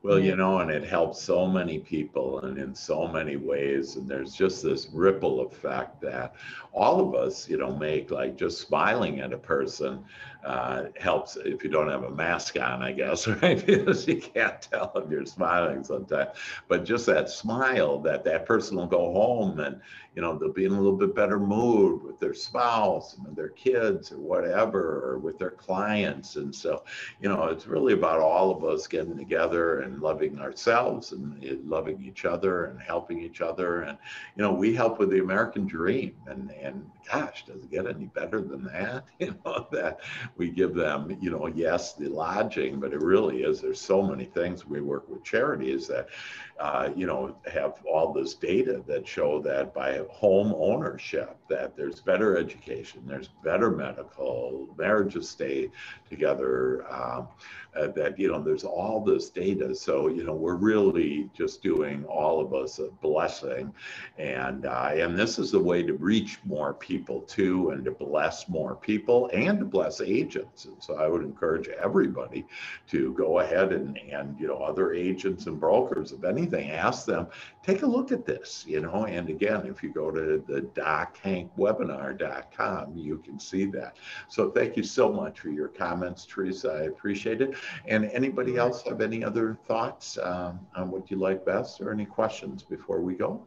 Well, 0.00 0.20
you 0.20 0.36
know, 0.36 0.60
and 0.60 0.70
it 0.70 0.84
helps 0.84 1.20
so 1.20 1.44
many 1.48 1.80
people 1.80 2.38
and 2.40 2.56
in 2.56 2.72
so 2.72 3.08
many 3.08 3.34
ways. 3.36 3.96
And 3.96 4.08
there's 4.08 4.32
just 4.32 4.62
this 4.62 4.88
ripple 4.92 5.40
effect 5.40 6.00
that 6.02 6.36
all 6.72 7.00
of 7.00 7.16
us, 7.16 7.48
you 7.48 7.56
know, 7.58 7.74
make 7.74 8.12
like 8.12 8.36
just 8.36 8.60
smiling 8.60 9.18
at 9.20 9.32
a 9.32 9.38
person 9.38 10.04
uh, 10.44 10.84
helps 11.00 11.34
if 11.36 11.64
you 11.64 11.70
don't 11.70 11.88
have 11.88 12.04
a 12.04 12.10
mask 12.10 12.56
on, 12.60 12.80
I 12.80 12.92
guess, 12.92 13.26
right? 13.42 13.64
Because 13.66 14.06
you 14.06 14.20
can't 14.20 14.62
tell 14.62 14.92
if 14.94 15.10
you're 15.10 15.26
smiling 15.26 15.82
sometimes. 15.82 16.30
But 16.68 16.84
just 16.84 17.06
that 17.06 17.28
smile 17.28 17.98
that 18.00 18.22
that 18.24 18.46
person 18.46 18.76
will 18.76 18.86
go 18.86 19.12
home 19.12 19.58
and, 19.58 19.80
you 20.14 20.22
know, 20.22 20.38
they'll 20.38 20.52
be 20.52 20.64
in 20.64 20.72
a 20.72 20.76
little 20.80 20.96
bit 20.96 21.14
better 21.14 21.38
mood 21.40 22.02
with 22.04 22.20
their 22.20 22.34
spouse 22.34 23.16
and 23.16 23.34
their 23.36 23.48
kids 23.50 24.12
or 24.12 24.18
whatever, 24.18 25.02
or 25.04 25.18
with 25.18 25.38
their 25.38 25.50
clients. 25.50 26.36
And 26.36 26.54
so, 26.54 26.84
you 27.20 27.28
know, 27.28 27.44
it's 27.44 27.66
really 27.66 27.92
about 27.94 28.20
all 28.20 28.50
of 28.50 28.64
us 28.64 28.86
getting 28.86 29.16
together 29.16 29.80
and 29.88 30.00
loving 30.00 30.38
ourselves 30.38 31.12
and 31.12 31.42
loving 31.68 32.04
each 32.04 32.24
other 32.24 32.66
and 32.66 32.80
helping 32.80 33.20
each 33.20 33.40
other. 33.40 33.82
And, 33.82 33.98
you 34.36 34.42
know, 34.42 34.52
we 34.52 34.74
help 34.74 34.98
with 34.98 35.10
the 35.10 35.20
American 35.20 35.66
dream. 35.66 36.14
And, 36.26 36.50
and 36.62 36.88
gosh, 37.10 37.44
does 37.46 37.62
it 37.62 37.70
get 37.70 37.86
any 37.86 38.06
better 38.06 38.40
than 38.40 38.64
that? 38.64 39.04
You 39.18 39.34
know, 39.44 39.66
that 39.72 40.00
we 40.36 40.48
give 40.50 40.74
them, 40.74 41.16
you 41.20 41.30
know, 41.30 41.48
yes, 41.48 41.94
the 41.94 42.08
lodging, 42.08 42.78
but 42.78 42.92
it 42.92 43.02
really 43.02 43.42
is. 43.42 43.60
There's 43.60 43.80
so 43.80 44.00
many 44.00 44.26
things. 44.26 44.64
We 44.64 44.80
work 44.80 45.08
with 45.08 45.24
charities 45.24 45.88
that, 45.88 46.08
uh, 46.60 46.90
you 46.94 47.06
know, 47.06 47.36
have 47.52 47.74
all 47.84 48.12
this 48.12 48.34
data 48.34 48.82
that 48.86 49.08
show 49.08 49.42
that 49.42 49.74
by 49.74 50.02
home 50.08 50.54
ownership, 50.56 51.36
that 51.48 51.76
there's 51.76 52.00
better 52.00 52.38
education, 52.38 53.02
there's 53.06 53.28
better 53.42 53.70
medical, 53.72 54.68
marriages 54.78 55.28
stay 55.28 55.70
together, 56.08 56.86
um, 56.92 57.26
uh, 57.76 57.88
that, 57.88 58.18
you 58.18 58.28
know, 58.28 58.40
there's 58.40 58.64
all 58.64 59.04
this 59.04 59.30
data 59.30 59.74
so 59.74 60.08
you 60.08 60.24
know 60.24 60.34
we're 60.34 60.54
really 60.54 61.30
just 61.34 61.62
doing 61.62 62.04
all 62.04 62.40
of 62.40 62.52
us 62.52 62.78
a 62.78 62.88
blessing, 63.00 63.72
and 64.18 64.66
uh, 64.66 64.90
and 64.92 65.18
this 65.18 65.38
is 65.38 65.50
the 65.50 65.58
way 65.58 65.82
to 65.82 65.94
reach 65.94 66.38
more 66.44 66.74
people 66.74 66.97
too, 67.26 67.70
and 67.70 67.84
to 67.84 67.90
bless 67.90 68.48
more 68.48 68.76
people, 68.76 69.30
and 69.32 69.58
to 69.58 69.64
bless 69.64 70.00
agents. 70.00 70.64
And 70.64 70.82
so 70.82 70.96
I 70.96 71.08
would 71.08 71.22
encourage 71.22 71.68
everybody 71.68 72.46
to 72.88 73.12
go 73.14 73.40
ahead 73.40 73.72
and 73.72 73.98
and 73.98 74.38
you 74.38 74.48
know 74.48 74.58
other 74.58 74.92
agents 74.92 75.46
and 75.46 75.58
brokers, 75.58 76.12
if 76.12 76.24
anything, 76.24 76.70
ask 76.70 77.06
them 77.06 77.28
take 77.68 77.82
a 77.82 77.86
look 77.86 78.10
at 78.12 78.24
this. 78.24 78.64
You 78.66 78.80
know, 78.80 79.04
and 79.04 79.28
again, 79.28 79.66
if 79.66 79.82
you 79.82 79.92
go 79.92 80.10
to 80.10 80.42
the 80.46 80.62
dochankwebinar.com, 80.62 82.96
you 82.96 83.18
can 83.18 83.38
see 83.38 83.66
that. 83.66 83.98
So 84.28 84.50
thank 84.50 84.74
you 84.76 84.82
so 84.82 85.12
much 85.12 85.40
for 85.40 85.50
your 85.50 85.68
comments, 85.68 86.24
Teresa. 86.24 86.70
I 86.70 86.84
appreciate 86.84 87.42
it. 87.42 87.54
And 87.86 88.06
anybody 88.06 88.56
else 88.56 88.82
have 88.84 89.02
any 89.02 89.22
other 89.22 89.58
thoughts 89.66 90.16
um, 90.22 90.60
on 90.74 90.90
what 90.90 91.10
you 91.10 91.18
like 91.18 91.44
best 91.44 91.78
or 91.80 91.92
any 91.92 92.06
questions 92.06 92.62
before 92.62 93.02
we 93.02 93.14
go? 93.14 93.44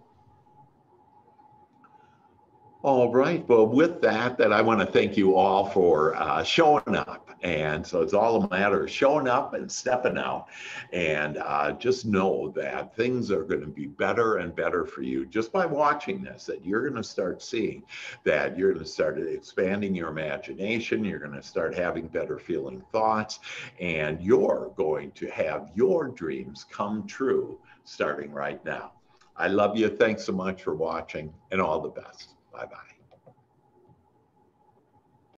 All 2.84 3.14
right. 3.14 3.48
Well, 3.48 3.68
with 3.68 4.02
that, 4.02 4.40
that 4.40 4.52
I 4.52 4.64
want 4.64 4.80
to 4.80 4.88
thank 4.88 5.16
you 5.16 5.36
all 5.36 5.70
for 5.70 6.16
uh, 6.16 6.44
showing 6.44 6.96
up. 6.96 7.30
And 7.44 7.86
so 7.86 8.02
it's 8.02 8.14
all 8.14 8.44
a 8.44 8.50
matter 8.50 8.86
of 8.86 8.90
showing 8.90 9.28
up 9.28 9.54
and 9.54 9.72
stepping 9.72 10.18
out. 10.18 10.48
And 10.92 11.38
uh, 11.38 11.74
just 11.74 12.08
know 12.08 12.52
that 12.56 12.96
things 12.96 13.30
are 13.30 13.44
going 13.44 13.62
to 13.62 13.68
be 13.68 13.86
better 13.86 14.38
and 14.38 14.56
better 14.56 14.88
for 14.88 15.04
you 15.04 15.28
just 15.28 15.52
by 15.52 15.64
watching 15.64 16.24
this. 16.24 16.48
That 16.48 16.66
you're 16.66 16.82
going 16.82 17.00
to 17.00 17.08
start 17.08 17.44
seeing 17.44 17.84
that 18.24 18.58
you're 18.58 18.74
going 18.74 18.84
to 18.84 18.90
start 18.90 19.20
expanding 19.20 19.94
your 19.94 20.10
imagination. 20.10 21.06
You're 21.06 21.20
going 21.20 21.40
to 21.40 21.44
start 21.44 21.76
having 21.76 22.08
better 22.08 22.40
feeling 22.40 22.82
thoughts, 22.92 23.42
and 23.80 24.20
you're 24.20 24.72
going 24.76 25.12
to 25.12 25.30
have 25.30 25.70
your 25.76 26.08
dreams 26.08 26.66
come 26.72 27.06
true 27.06 27.60
starting 27.84 28.32
right 28.32 28.64
now. 28.66 28.94
I 29.38 29.50
love 29.50 29.78
you. 29.78 29.88
Thanks 29.88 30.24
so 30.24 30.32
much 30.32 30.64
for 30.64 30.74
watching, 30.74 31.32
and 31.52 31.62
all 31.62 31.80
the 31.80 31.90
best. 31.90 32.41
Bye 32.54 32.66
bye. 32.68 32.91